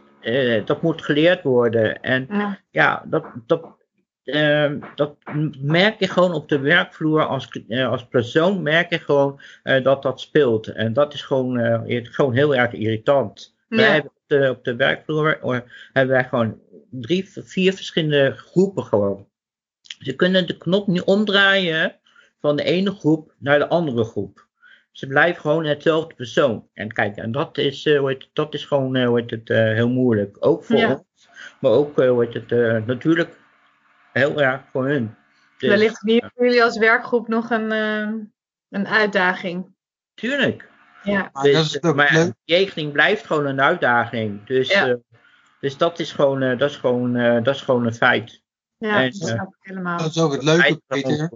dat 0.66 0.82
moet 0.82 1.02
geleerd 1.02 1.44
worden. 1.44 2.02
En 2.02 2.28
ja, 2.30 2.60
ja 2.70 3.04
dat, 3.06 3.26
dat, 3.46 3.80
uh, 4.26 4.72
dat 4.95 5.15
merk 5.61 5.99
je 5.99 6.07
gewoon 6.07 6.34
op 6.34 6.49
de 6.49 6.59
werkvloer 6.59 7.26
als, 7.26 7.63
uh, 7.67 7.89
als 7.89 8.07
persoon, 8.07 8.61
merk 8.61 8.89
je 8.89 8.99
gewoon 8.99 9.41
uh, 9.63 9.84
dat 9.84 10.03
dat 10.03 10.19
speelt. 10.19 10.67
En 10.67 10.93
dat 10.93 11.13
is 11.13 11.22
gewoon, 11.22 11.59
gewoon 12.03 12.34
heel 12.34 12.55
erg 12.55 12.74
irritant. 12.74 13.55
Ja. 13.69 13.78
Wij 13.78 13.91
hebben 13.91 14.11
op 14.11 14.24
de, 14.28 14.49
op 14.49 14.63
de 14.63 14.76
werkvloer 14.76 15.39
hebben 15.93 16.15
wij 16.15 16.24
gewoon 16.24 16.59
drie, 16.89 17.30
vier 17.30 17.74
verschillende 17.74 18.34
groepen 18.38 18.84
gewoon. 18.84 19.28
Ze 19.99 20.15
kunnen 20.15 20.47
de 20.47 20.57
knop 20.57 20.88
niet 20.88 21.03
omdraaien 21.03 21.95
van 22.39 22.55
de 22.55 22.63
ene 22.63 22.91
groep 22.91 23.34
naar 23.38 23.59
de 23.59 23.67
andere 23.67 24.03
groep. 24.03 24.49
Ze 24.91 25.07
blijven 25.07 25.41
gewoon 25.41 25.65
hetzelfde 25.65 26.15
persoon. 26.15 26.67
En 26.74 26.91
kijk, 26.91 27.15
en 27.15 27.32
dat 27.32 27.57
is, 27.57 27.89
dat 28.34 28.53
is 28.53 28.65
gewoon 28.65 28.95
het, 28.95 29.47
heel 29.47 29.89
moeilijk. 29.89 30.38
Ook 30.39 30.63
voor 30.63 30.78
ja. 30.78 30.89
ons, 30.89 31.30
maar 31.59 31.72
ook 31.72 31.97
het, 32.34 32.49
natuurlijk 32.86 33.39
heel 34.14 34.41
erg 34.41 34.62
voor 34.72 34.88
hun. 34.88 35.16
Dus, 35.57 35.70
Wellicht 35.70 36.01
hier 36.01 36.32
voor 36.36 36.45
jullie 36.45 36.64
als 36.64 36.78
werkgroep 36.78 37.28
nog 37.28 37.49
een, 37.49 37.72
uh, 37.72 38.24
een 38.70 38.88
uitdaging. 38.88 39.76
Tuurlijk. 40.14 40.70
Ja. 41.03 41.30
Dus, 41.41 41.80
maar, 41.80 41.95
maar 41.95 42.34
jegening 42.43 42.91
blijft 42.91 43.26
gewoon 43.26 43.45
een 43.45 43.62
uitdaging. 43.62 44.45
Dus, 44.45 44.72
ja. 44.72 44.88
uh, 44.88 44.95
dus 45.59 45.78
dat, 45.78 45.99
is 45.99 46.12
gewoon, 46.12 46.41
uh, 46.41 46.57
dat, 46.57 46.70
is 46.70 46.76
gewoon, 46.76 47.14
dat 47.43 47.55
is 47.55 47.62
gewoon 47.62 47.86
een 47.86 47.93
feit. 47.93 48.41
Ja, 48.78 49.01
en, 49.01 49.03
dat 49.03 49.30
snap 49.30 49.47
ik 49.47 49.57
helemaal. 49.59 49.97
Dat 49.97 50.09
is 50.09 50.20
ook 50.20 50.32
het 50.32 50.43
leuke, 50.43 50.82
Peter. 50.88 51.32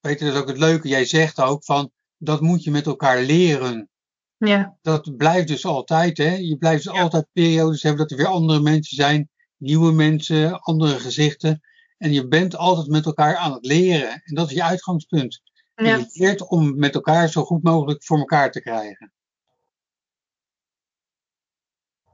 Peter, 0.00 0.26
dat 0.26 0.34
is 0.34 0.40
ook 0.40 0.48
het 0.48 0.58
leuke. 0.58 0.88
Jij 0.88 1.04
zegt 1.04 1.40
ook 1.40 1.64
van, 1.64 1.90
dat 2.16 2.40
moet 2.40 2.64
je 2.64 2.70
met 2.70 2.86
elkaar 2.86 3.20
leren. 3.20 3.88
Ja. 4.36 4.76
Dat 4.82 5.16
blijft 5.16 5.48
dus 5.48 5.64
altijd, 5.64 6.18
hè. 6.18 6.34
Je 6.34 6.56
blijft 6.56 6.84
dus 6.84 6.94
ja. 6.94 7.00
altijd 7.00 7.26
periodes 7.32 7.82
hebben 7.82 8.00
dat 8.00 8.10
er 8.10 8.16
weer 8.16 8.26
andere 8.26 8.60
mensen 8.60 8.96
zijn. 8.96 9.28
Nieuwe 9.56 9.92
mensen, 9.92 10.60
andere 10.60 10.98
gezichten. 10.98 11.60
En 11.98 12.12
je 12.12 12.28
bent 12.28 12.56
altijd 12.56 12.86
met 12.88 13.06
elkaar 13.06 13.36
aan 13.36 13.52
het 13.52 13.66
leren. 13.66 14.10
En 14.10 14.34
dat 14.34 14.48
is 14.48 14.54
je 14.54 14.64
uitgangspunt. 14.64 15.42
Ja. 15.74 15.84
En 15.84 15.98
je 15.98 16.06
leert 16.12 16.48
om 16.48 16.78
met 16.78 16.94
elkaar 16.94 17.28
zo 17.28 17.44
goed 17.44 17.62
mogelijk 17.62 18.04
voor 18.04 18.18
elkaar 18.18 18.50
te 18.50 18.60
krijgen. 18.60 19.12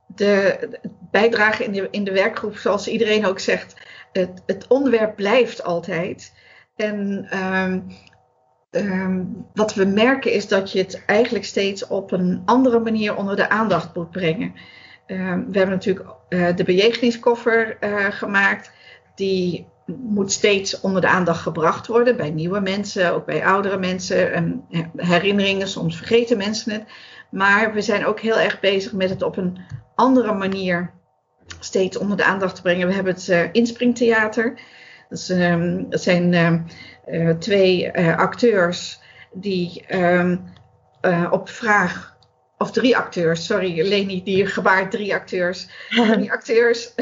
De, 0.06 0.68
bijdrage 1.10 1.64
in 1.64 1.72
de, 1.72 1.88
in 1.90 2.04
de 2.04 2.12
werkgroep, 2.12 2.56
zoals 2.56 2.88
iedereen 2.88 3.26
ook 3.26 3.38
zegt, 3.38 3.74
het, 4.12 4.42
het 4.46 4.66
onderwerp 4.66 5.16
blijft 5.16 5.62
altijd. 5.62 6.32
En 6.76 7.28
um, 7.38 7.86
um, 8.70 9.46
wat 9.52 9.74
we 9.74 9.84
merken 9.84 10.32
is 10.32 10.48
dat 10.48 10.72
je 10.72 10.78
het 10.78 11.04
eigenlijk 11.04 11.44
steeds 11.44 11.86
op 11.86 12.12
een 12.12 12.42
andere 12.44 12.78
manier 12.78 13.16
onder 13.16 13.36
de 13.36 13.48
aandacht 13.48 13.94
moet 13.94 14.10
brengen. 14.10 14.54
Um, 15.06 15.50
we 15.50 15.58
hebben 15.58 15.76
natuurlijk 15.76 16.08
uh, 16.28 16.56
de 16.56 16.64
bejegeningskoffer 16.64 17.76
uh, 17.80 18.10
gemaakt, 18.10 18.70
die 19.14 19.66
moet 19.86 20.32
steeds 20.32 20.80
onder 20.80 21.00
de 21.00 21.08
aandacht 21.08 21.42
gebracht 21.42 21.86
worden 21.86 22.16
bij 22.16 22.30
nieuwe 22.30 22.60
mensen, 22.60 23.12
ook 23.12 23.26
bij 23.26 23.44
oudere 23.44 23.78
mensen. 23.78 24.32
En 24.32 24.64
herinneringen, 24.96 25.68
soms 25.68 25.96
vergeten 25.96 26.36
mensen 26.36 26.72
het. 26.72 26.84
Maar 27.30 27.72
we 27.72 27.80
zijn 27.80 28.06
ook 28.06 28.20
heel 28.20 28.38
erg 28.38 28.60
bezig 28.60 28.92
met 28.92 29.10
het 29.10 29.22
op 29.22 29.36
een 29.36 29.58
andere 29.94 30.32
manier 30.32 30.90
steeds 31.60 31.96
onder 31.96 32.16
de 32.16 32.24
aandacht 32.24 32.54
te 32.54 32.62
brengen. 32.62 32.86
We 32.86 32.94
hebben 32.94 33.14
het 33.14 33.28
uh, 33.28 33.52
Inspringtheater. 33.52 34.60
Dat, 35.08 35.18
is, 35.18 35.28
um, 35.28 35.90
dat 35.90 36.02
zijn 36.02 36.32
uh, 37.06 37.30
twee 37.30 37.90
uh, 37.92 38.16
acteurs 38.16 39.00
die 39.32 39.84
um, 39.96 40.52
op 41.30 41.48
vraag 41.48 42.16
of 42.58 42.70
drie 42.70 42.96
acteurs, 42.96 43.46
sorry 43.46 43.88
Leni, 43.88 44.22
die 44.22 44.46
gebaart 44.46 44.90
drie 44.90 45.14
acteurs. 45.14 45.66
drie 46.12 46.32
acteurs 46.32 46.94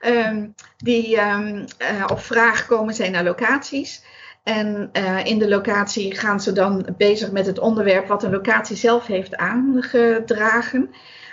um, 0.00 0.54
die 0.76 1.20
um, 1.20 1.64
uh, 1.78 2.04
op 2.10 2.20
vraag 2.20 2.66
komen 2.66 2.94
zijn 2.94 3.12
naar 3.12 3.24
locaties. 3.24 4.04
En 4.42 4.90
uh, 4.92 5.24
in 5.24 5.38
de 5.38 5.48
locatie 5.48 6.14
gaan 6.14 6.40
ze 6.40 6.52
dan 6.52 6.86
bezig 6.96 7.30
met 7.30 7.46
het 7.46 7.58
onderwerp 7.58 8.06
wat 8.06 8.20
de 8.20 8.30
locatie 8.30 8.76
zelf 8.76 9.06
heeft 9.06 9.36
aangedragen. 9.36 10.90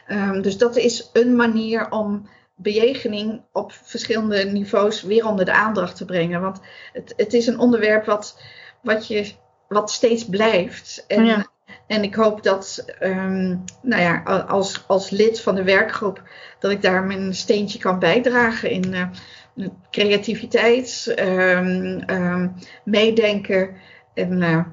Um, 0.08 0.42
dus 0.42 0.58
dat 0.58 0.76
is 0.76 1.10
een 1.14 1.36
manier 1.36 1.92
om 1.92 2.30
bejegening 2.56 3.42
op 3.52 3.72
verschillende 3.72 4.44
niveaus 4.44 5.02
weer 5.02 5.28
onder 5.28 5.46
de 5.46 5.54
aandacht 5.54 5.96
te 5.96 6.06
brengen. 6.06 6.42
Want 6.42 6.60
het, 6.94 7.14
het 7.18 7.34
is 7.34 7.48
een 7.48 7.60
onderwerp 7.60 8.06
wat, 8.06 8.42
wat, 8.82 9.08
je, 9.08 9.32
wat 9.68 9.92
steeds 9.92 10.26
blijft. 10.26 11.04
En. 11.08 11.52
En 11.88 12.04
ik 12.04 12.16
hoop 12.16 12.44
dat, 12.44 12.86
um, 13.02 13.64
nou 13.82 14.02
ja, 14.02 14.22
als, 14.48 14.84
als 14.88 15.10
lid 15.10 15.42
van 15.42 15.56
de 15.56 15.64
werkgroep, 15.64 16.22
dat 16.60 16.72
ik 16.72 16.82
daar 16.82 17.04
mijn 17.04 17.36
steentje 17.36 17.80
kan 17.80 18.00
bijdragen 18.00 18.70
in 18.70 18.94
uh, 18.94 19.68
creativiteit, 19.92 21.16
um, 21.20 22.04
um, 22.10 22.54
meedenken 22.84 23.76
en 24.14 24.42
uh, 24.42 24.64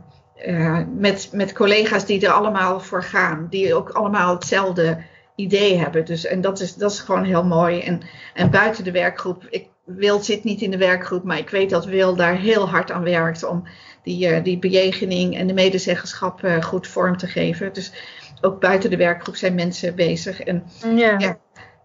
uh, 0.47 0.80
met, 0.97 1.28
met 1.32 1.53
collega's 1.53 2.07
die 2.07 2.26
er 2.26 2.32
allemaal 2.32 2.80
voor 2.80 3.03
gaan, 3.03 3.47
die 3.51 3.74
ook 3.74 3.91
allemaal 3.91 4.34
hetzelfde 4.34 5.03
idee 5.41 5.78
hebben. 5.78 6.05
Dus, 6.05 6.24
en 6.24 6.41
dat 6.41 6.61
is, 6.61 6.74
dat 6.74 6.91
is 6.91 7.01
gewoon 7.01 7.24
heel 7.24 7.45
mooi. 7.45 7.80
En, 7.80 8.01
en 8.34 8.51
buiten 8.51 8.84
de 8.84 8.91
werkgroep, 8.91 9.47
ik, 9.51 9.68
Wil 9.84 10.18
zit 10.18 10.45
niet 10.45 10.61
in 10.61 10.70
de 10.70 10.76
werkgroep, 10.76 11.24
maar 11.24 11.38
ik 11.38 11.51
weet 11.51 11.70
dat 11.70 11.84
Wil 11.84 12.16
daar 12.16 12.36
heel 12.36 12.68
hard 12.68 12.91
aan 12.91 13.03
werkt 13.03 13.45
om 13.45 13.64
die, 14.03 14.28
uh, 14.28 14.45
die 14.45 14.59
bejegening 14.59 15.36
en 15.36 15.47
de 15.47 15.53
medezeggenschap 15.53 16.45
uh, 16.45 16.62
goed 16.62 16.86
vorm 16.86 17.16
te 17.16 17.26
geven. 17.26 17.72
Dus 17.72 17.93
ook 18.41 18.61
buiten 18.61 18.91
de 18.91 18.97
werkgroep 18.97 19.36
zijn 19.36 19.55
mensen 19.55 19.95
bezig. 19.95 20.41
En 20.41 20.64
ja. 20.97 21.18
ja 21.18 21.38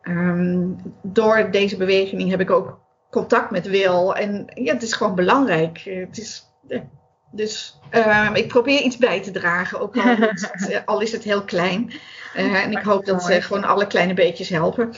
um, 0.04 0.78
door 1.02 1.52
deze 1.52 1.78
beweging 1.78 2.30
heb 2.30 2.40
ik 2.40 2.52
ook 2.52 2.80
contact 3.12 3.52
met 3.52 3.68
Wil. 3.68 4.16
En 4.16 4.46
ja, 4.54 4.74
het 4.74 4.84
is 4.84 4.94
gewoon 4.94 5.16
belangrijk. 5.16 5.80
Het 5.80 6.18
is, 6.18 6.44
ja. 6.68 6.84
Dus 7.32 7.80
uh, 7.92 8.32
ik 8.34 8.48
probeer 8.48 8.82
iets 8.82 8.98
bij 8.98 9.22
te 9.22 9.32
dragen, 9.32 9.80
ook 9.80 9.98
al, 9.98 10.30
is 10.30 10.50
het, 10.52 10.86
al 10.86 11.02
is 11.02 11.12
het 11.12 11.24
heel 11.24 11.44
klein. 11.44 11.92
Uh, 12.38 12.64
en 12.64 12.72
ik 12.72 12.84
hoop 12.84 13.06
dat 13.06 13.24
ze 13.24 13.42
gewoon 13.42 13.64
alle 13.64 13.88
kleine 13.88 14.14
beetjes 14.14 14.50
helpen. 14.50 14.94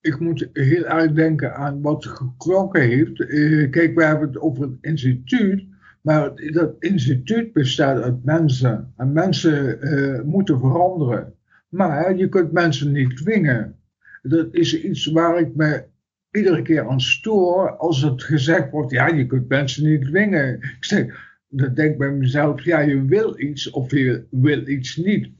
Ik 0.00 0.20
moet 0.20 0.48
heel 0.52 0.84
erg 0.84 1.12
denken 1.12 1.54
aan 1.54 1.82
wat 1.82 2.06
geklonken 2.06 2.82
heeft. 2.82 3.20
Uh, 3.20 3.70
kijk, 3.70 3.94
we 3.94 4.04
hebben 4.04 4.28
het 4.28 4.40
over 4.40 4.62
een 4.62 4.78
instituut. 4.80 5.66
Maar 6.02 6.34
dat 6.52 6.74
instituut 6.78 7.52
bestaat 7.52 8.02
uit 8.02 8.24
mensen. 8.24 8.92
En 8.96 9.12
mensen 9.12 9.78
uh, 9.80 10.22
moeten 10.22 10.60
veranderen. 10.60 11.34
Maar 11.68 12.16
je 12.16 12.28
kunt 12.28 12.52
mensen 12.52 12.92
niet 12.92 13.16
dwingen. 13.16 13.76
Dat 14.22 14.48
is 14.50 14.82
iets 14.82 15.06
waar 15.06 15.38
ik 15.38 15.54
me 15.54 15.84
iedere 16.30 16.62
keer 16.62 16.88
aan 16.88 17.00
stoor. 17.00 17.76
Als 17.76 18.02
het 18.02 18.22
gezegd 18.22 18.70
wordt, 18.70 18.92
ja, 18.92 19.06
je 19.06 19.26
kunt 19.26 19.48
mensen 19.48 19.84
niet 19.84 20.02
dwingen. 20.02 20.54
Ik 20.54 20.84
zeg, 20.84 21.27
dan 21.48 21.74
denk 21.74 21.92
ik 21.92 21.98
bij 21.98 22.10
mezelf, 22.10 22.64
ja, 22.64 22.80
je 22.80 23.04
wil 23.04 23.40
iets 23.40 23.70
of 23.70 23.90
je 23.90 24.24
wil 24.30 24.66
iets 24.66 24.96
niet. 24.96 25.30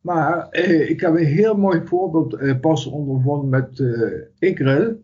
Maar 0.00 0.48
eh, 0.48 0.90
ik 0.90 1.00
heb 1.00 1.14
een 1.14 1.24
heel 1.24 1.56
mooi 1.56 1.80
voorbeeld 1.84 2.34
eh, 2.34 2.60
pas 2.60 2.86
ondervonden 2.86 3.48
met 3.48 3.80
eh, 3.80 4.48
Ikrel. 4.48 5.00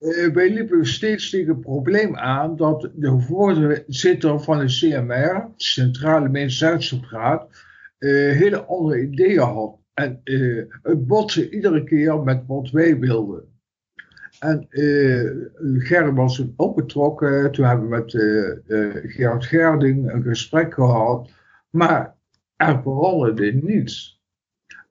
Uh, 0.00 0.32
wij 0.32 0.50
liepen 0.50 0.86
steeds 0.86 1.30
tegen 1.30 1.48
het 1.48 1.60
probleem 1.60 2.16
aan 2.16 2.56
dat 2.56 2.90
de 2.94 3.20
voorzitter 3.20 4.40
van 4.40 4.58
de 4.58 4.64
CMR, 4.64 5.48
Centrale 5.56 6.28
Medisch-Zuidstaatraad, 6.28 7.48
uh, 7.98 8.32
hele 8.32 8.64
andere 8.64 9.02
ideeën 9.02 9.38
had. 9.38 9.76
En 9.94 10.20
uh, 10.24 10.64
het 10.82 11.06
botste 11.06 11.50
iedere 11.50 11.84
keer 11.84 12.22
met 12.22 12.42
wat 12.46 12.70
wij 12.70 12.98
wilden. 12.98 13.47
En 14.38 14.66
uh, 14.70 16.14
was 16.14 16.46
ook 16.56 16.76
betrokken. 16.76 17.52
Toen 17.52 17.64
hebben 17.64 17.88
we 17.88 17.96
met 17.96 18.12
uh, 18.12 19.12
Gerard 19.12 19.44
Gerding 19.44 20.12
een 20.12 20.22
gesprek 20.22 20.74
gehad. 20.74 21.30
Maar 21.70 22.16
er 22.56 22.82
veranderde 22.82 23.52
niets. 23.52 24.22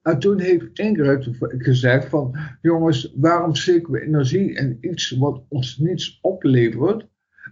En 0.02 0.18
toen 0.18 0.40
heeft 0.40 0.78
Ingrid 0.78 1.28
gezegd 1.40 2.08
van, 2.08 2.36
jongens, 2.62 3.14
waarom 3.16 3.54
steken 3.54 3.92
we 3.92 4.00
energie 4.00 4.52
in 4.52 4.78
iets 4.80 5.10
wat 5.10 5.42
ons 5.48 5.78
niets 5.78 6.18
oplevert? 6.22 7.06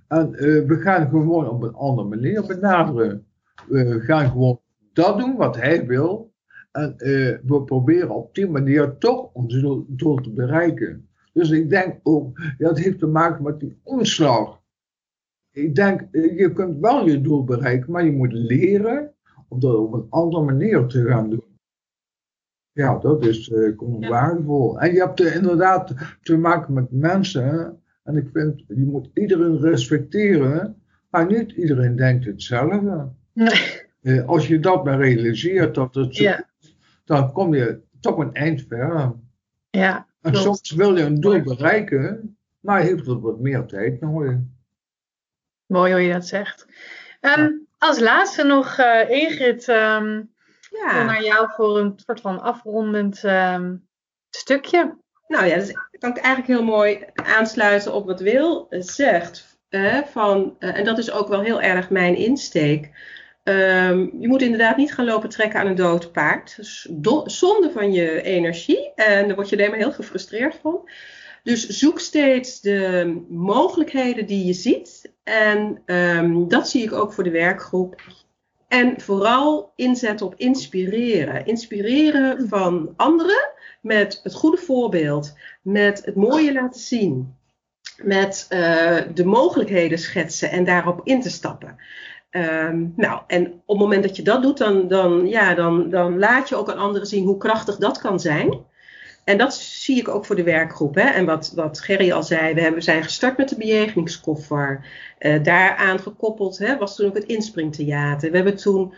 En 0.09 0.30
we 0.66 0.80
gaan 0.80 1.09
gewoon 1.09 1.49
op 1.49 1.62
een 1.62 1.74
andere 1.74 2.09
manier 2.09 2.47
benaderen. 2.47 3.26
We 3.68 4.01
gaan 4.01 4.30
gewoon 4.30 4.61
dat 4.92 5.18
doen 5.18 5.36
wat 5.36 5.57
hij 5.57 5.86
wil. 5.86 6.34
En 6.72 6.94
we 7.47 7.62
proberen 7.64 8.11
op 8.11 8.34
die 8.34 8.49
manier 8.49 8.99
toch 8.99 9.32
ons 9.32 9.61
doel 9.86 10.16
te 10.16 10.32
bereiken. 10.32 11.09
Dus 11.37 11.51
ik 11.51 11.70
denk 11.70 12.01
ook, 12.03 12.41
dat 12.59 12.78
heeft 12.78 12.99
te 12.99 13.07
maken 13.07 13.43
met 13.43 13.61
die 13.61 13.80
omslag. 13.82 14.62
Ik 15.51 15.74
denk, 15.74 16.09
eh, 16.11 16.39
je 16.39 16.53
kunt 16.53 16.80
wel 16.80 17.09
je 17.09 17.20
doel 17.20 17.45
bereiken, 17.45 17.93
maar 17.93 18.05
je 18.05 18.12
moet 18.12 18.32
leren 18.32 19.14
om 19.49 19.61
dat 19.61 19.76
op 19.76 19.93
een 19.93 20.07
andere 20.11 20.45
manier 20.45 20.87
te 20.87 21.05
gaan 21.05 21.30
doen. 21.30 21.45
Ja, 22.72 22.99
dat 22.99 23.26
is 23.26 23.49
uh, 23.49 24.09
waardevol. 24.09 24.80
En 24.80 24.93
je 24.93 24.99
hebt 24.99 25.20
uh, 25.20 25.34
inderdaad 25.34 25.95
te 26.22 26.37
maken 26.37 26.74
met 26.74 26.91
mensen. 26.91 27.80
En 28.03 28.16
ik 28.16 28.28
vind, 28.32 28.64
je 28.68 28.84
moet 28.84 29.11
iedereen 29.14 29.61
respecteren, 29.61 30.82
maar 31.11 31.26
niet 31.26 31.53
iedereen 31.53 31.97
denkt 31.97 32.24
hetzelfde. 32.24 33.09
Nee. 33.32 34.20
als 34.22 34.49
je 34.49 34.61
dat 34.61 34.84
maar 34.84 34.99
realiseert, 34.99 35.74
dat 35.74 35.95
het 35.95 36.16
ja. 36.16 36.49
dan 37.05 37.32
kom 37.32 37.55
je 37.55 37.80
toch 38.01 38.18
een 38.18 38.34
eind 38.34 38.64
verder. 38.68 39.14
Ja, 39.70 40.06
en 40.21 40.37
soms 40.37 40.71
wil 40.71 40.97
je 40.97 41.03
een 41.03 41.21
doel 41.21 41.43
bereiken, 41.43 42.39
maar 42.61 42.81
heeft 42.81 43.07
het 43.07 43.21
wat 43.21 43.41
meer 43.41 43.67
tijd 43.67 44.01
nodig. 44.01 44.37
Mooi 45.67 45.93
hoe 45.93 46.01
je 46.01 46.12
dat 46.12 46.27
zegt. 46.27 46.67
Ehm, 47.21 47.51
als 47.79 48.01
laatste 48.01 48.45
nog, 48.45 48.79
uh, 48.79 49.11
Ingrid, 49.11 49.69
um, 49.69 50.35
ja. 50.71 51.05
naar 51.05 51.23
jou 51.23 51.49
voor 51.51 51.79
een 51.79 51.93
soort 51.97 52.21
van 52.21 52.41
afrondend 52.41 53.23
um, 53.23 53.89
stukje. 54.31 54.97
Nou 55.29 55.47
ja, 55.47 55.57
dus 55.57 55.73
kan 55.99 56.11
ik 56.11 56.17
eigenlijk 56.17 56.47
heel 56.47 56.64
mooi 56.64 57.05
aansluiten 57.14 57.95
op 57.95 58.07
wat 58.07 58.21
Wil 58.21 58.67
zegt. 58.71 59.59
Uh, 59.71 60.03
van, 60.03 60.57
uh, 60.59 60.79
en 60.79 60.85
dat 60.85 60.99
is 60.99 61.11
ook 61.11 61.29
wel 61.29 61.41
heel 61.41 61.61
erg 61.61 61.91
mijn 61.91 62.17
insteek. 62.17 62.91
Um, 63.49 64.12
je 64.18 64.28
moet 64.28 64.42
inderdaad 64.42 64.76
niet 64.76 64.94
gaan 64.94 65.05
lopen 65.05 65.28
trekken 65.28 65.61
aan 65.61 65.66
een 65.66 65.74
dood 65.74 66.12
paard. 66.12 66.57
Dus 66.57 66.88
zonde 67.24 67.70
van 67.70 67.92
je 67.92 68.22
energie. 68.22 68.92
En 68.94 69.26
daar 69.26 69.34
word 69.36 69.49
je 69.49 69.57
alleen 69.57 69.70
maar 69.70 69.78
heel 69.78 69.92
gefrustreerd 69.92 70.59
van. 70.62 70.88
Dus 71.42 71.66
zoek 71.66 72.01
steeds 72.01 72.61
de 72.61 73.22
mogelijkheden 73.28 74.26
die 74.26 74.44
je 74.44 74.53
ziet. 74.53 75.12
En 75.22 75.82
um, 75.86 76.49
dat 76.49 76.68
zie 76.68 76.82
ik 76.82 76.92
ook 76.92 77.12
voor 77.12 77.24
de 77.24 77.30
werkgroep. 77.30 78.03
En 78.68 79.01
vooral 79.01 79.72
inzet 79.76 80.22
op 80.22 80.34
inspireren. 80.36 81.47
Inspireren 81.47 82.49
van 82.49 82.92
anderen 82.97 83.51
met 83.80 84.20
het 84.22 84.34
goede 84.34 84.57
voorbeeld. 84.57 85.34
Met 85.62 86.05
het 86.05 86.14
mooie 86.14 86.53
laten 86.53 86.80
zien. 86.80 87.34
Met 88.03 88.47
uh, 88.51 88.99
de 89.14 89.24
mogelijkheden 89.24 89.99
schetsen 89.99 90.51
en 90.51 90.64
daarop 90.64 91.01
in 91.05 91.20
te 91.20 91.30
stappen. 91.30 91.76
Um, 92.31 92.93
nou, 92.97 93.20
en 93.27 93.47
op 93.47 93.79
het 93.79 93.79
moment 93.79 94.03
dat 94.03 94.16
je 94.16 94.22
dat 94.22 94.43
doet, 94.43 94.59
dan, 94.59 94.89
dan, 94.89 95.27
ja, 95.27 95.55
dan, 95.55 95.91
dan 95.91 96.18
laat 96.18 96.49
je 96.49 96.57
ook 96.57 96.70
aan 96.70 96.79
anderen 96.79 97.07
zien 97.07 97.24
hoe 97.24 97.37
krachtig 97.37 97.77
dat 97.77 97.99
kan 97.99 98.20
zijn. 98.20 98.64
En 99.24 99.39
dat 99.39 99.55
zie 99.55 99.99
ik 99.99 100.09
ook 100.09 100.27
voor 100.27 100.37
de 100.37 100.43
werkgroep. 100.43 100.95
Hè. 100.95 101.09
En 101.09 101.24
wat, 101.24 101.53
wat 101.55 101.81
Gerry 101.81 102.12
al 102.12 102.22
zei, 102.22 102.55
we 102.55 102.61
hebben, 102.61 102.83
zijn 102.83 103.03
gestart 103.03 103.37
met 103.37 103.49
de 103.49 103.57
bejegeningskoffer. 103.57 104.87
Uh, 105.18 105.43
daaraan 105.43 105.99
gekoppeld 105.99 106.59
hè, 106.59 106.77
was 106.77 106.97
toen 106.97 107.07
ook 107.07 107.14
het 107.14 107.24
inspringtheater. 107.24 108.31
We 108.31 108.37
hebben 108.37 108.57
toen 108.57 108.95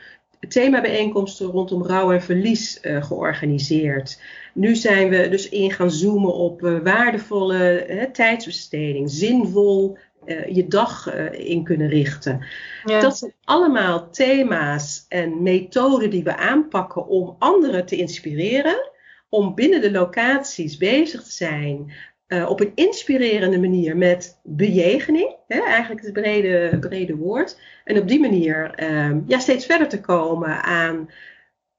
themabijeenkomsten 0.49 1.47
rondom 1.47 1.87
rouw 1.87 2.13
en 2.13 2.23
verlies 2.23 2.79
uh, 2.83 3.05
georganiseerd. 3.05 4.21
Nu 4.55 4.77
zijn 4.77 5.09
we 5.09 5.29
dus 5.29 5.49
in 5.49 5.73
gaan 5.73 5.91
zoomen 5.91 6.35
op 6.35 6.63
uh, 6.63 6.79
waardevolle 6.79 8.09
tijdsbesteding, 8.13 9.11
zinvol 9.11 9.99
uh, 10.29 10.47
je 10.47 10.69
dag 10.69 11.15
uh, 11.15 11.33
in 11.33 11.65
kunnen 11.65 11.89
richten. 11.89 12.45
Ja. 12.85 13.01
Dat 13.01 13.19
zijn 13.19 13.33
allemaal 13.45 14.11
thema's 14.11 15.07
en 15.09 15.43
methoden 15.43 16.11
die 16.11 16.25
we 16.25 16.37
aanpakken 16.37 17.07
om 17.07 17.37
anderen 17.39 17.87
te 17.87 17.97
inspireren. 17.97 18.91
Om 19.29 19.55
binnen 19.55 19.81
de 19.81 19.91
locaties 19.91 20.77
bezig 20.77 21.23
te 21.23 21.33
zijn 21.33 21.93
uh, 22.29 22.51
op 22.51 22.61
een 22.61 22.73
inspirerende 22.75 23.59
manier 23.59 23.97
met 23.97 24.41
bejegening. 24.43 25.37
Hè, 25.47 25.61
eigenlijk 25.61 26.03
het 26.03 26.13
brede, 26.13 26.79
brede 26.81 27.17
woord. 27.17 27.61
En 27.85 27.99
op 27.99 28.09
die 28.09 28.21
manier 28.21 28.71
ehm, 28.75 29.21
ja, 29.27 29.39
steeds 29.39 29.67
verder 29.67 29.89
te 29.89 30.01
komen 30.01 30.63
aan 30.63 31.11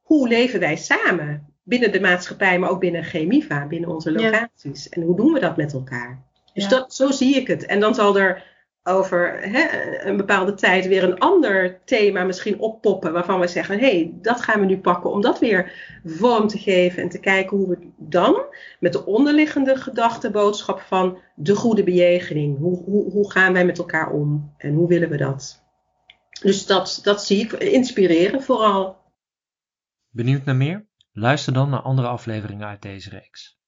hoe 0.02 0.28
leven 0.28 0.60
wij 0.60 0.76
samen 0.76 1.54
binnen 1.64 1.92
de 1.92 2.00
maatschappij, 2.00 2.60
maar 2.60 2.70
ook 2.70 2.80
binnen 2.80 3.04
Chemiva, 3.04 3.68
binnen 3.68 3.90
onze 3.90 4.12
locaties. 4.12 4.84
Ja. 4.84 4.90
En 4.90 5.02
hoe 5.02 5.16
doen 5.16 5.34
we 5.34 5.40
dat 5.40 5.58
met 5.58 5.74
elkaar? 5.74 6.29
Dus 6.60 6.70
ja. 6.70 6.78
dat, 6.78 6.94
zo 6.94 7.12
zie 7.12 7.36
ik 7.36 7.48
het. 7.48 7.66
En 7.66 7.80
dan 7.80 7.96
zal 7.96 8.18
er 8.18 8.44
over 8.84 9.40
hè, 9.42 9.68
een 10.08 10.18
bepaalde 10.18 10.54
tijd 10.54 10.88
weer 10.88 11.04
een 11.04 11.20
ander 11.20 11.82
thema 11.86 12.24
misschien 12.24 12.60
oppoppen. 12.60 13.14
Waarvan 13.14 13.40
we 13.40 13.48
zeggen, 13.48 13.80
hé, 13.80 13.90
hey, 13.90 14.14
dat 14.22 14.42
gaan 14.42 14.60
we 14.60 14.66
nu 14.66 14.78
pakken 14.78 15.12
om 15.12 15.22
dat 15.22 15.40
weer 15.40 15.72
vorm 16.06 16.48
te 16.48 16.58
geven. 16.58 17.04
En 17.04 17.10
te 17.10 17.20
kijken 17.20 17.58
hoe 17.58 17.70
we 17.70 17.92
dan 17.98 18.42
met 18.80 18.94
de 18.94 19.06
onderliggende 19.06 19.76
gedachtenboodschap 19.76 20.80
van 20.80 21.18
de 21.36 21.56
goede 21.56 21.84
bejegening. 21.84 22.58
Hoe, 22.58 22.84
hoe, 22.84 23.12
hoe 23.12 23.32
gaan 23.32 23.54
wij 23.54 23.66
met 23.66 23.78
elkaar 23.78 24.12
om? 24.12 24.54
En 24.58 24.74
hoe 24.74 24.88
willen 24.88 25.10
we 25.10 25.18
dat? 25.18 25.64
Dus 26.42 26.66
dat, 26.66 27.00
dat 27.04 27.24
zie 27.24 27.42
ik 27.42 27.52
inspireren 27.52 28.42
vooral. 28.42 28.98
Benieuwd 30.10 30.46
naar 30.46 30.56
meer? 30.56 30.88
Luister 31.12 31.54
dan 31.54 31.70
naar 31.70 31.82
andere 31.82 32.08
afleveringen 32.08 32.68
uit 32.68 32.82
deze 32.82 33.10
reeks. 33.10 33.59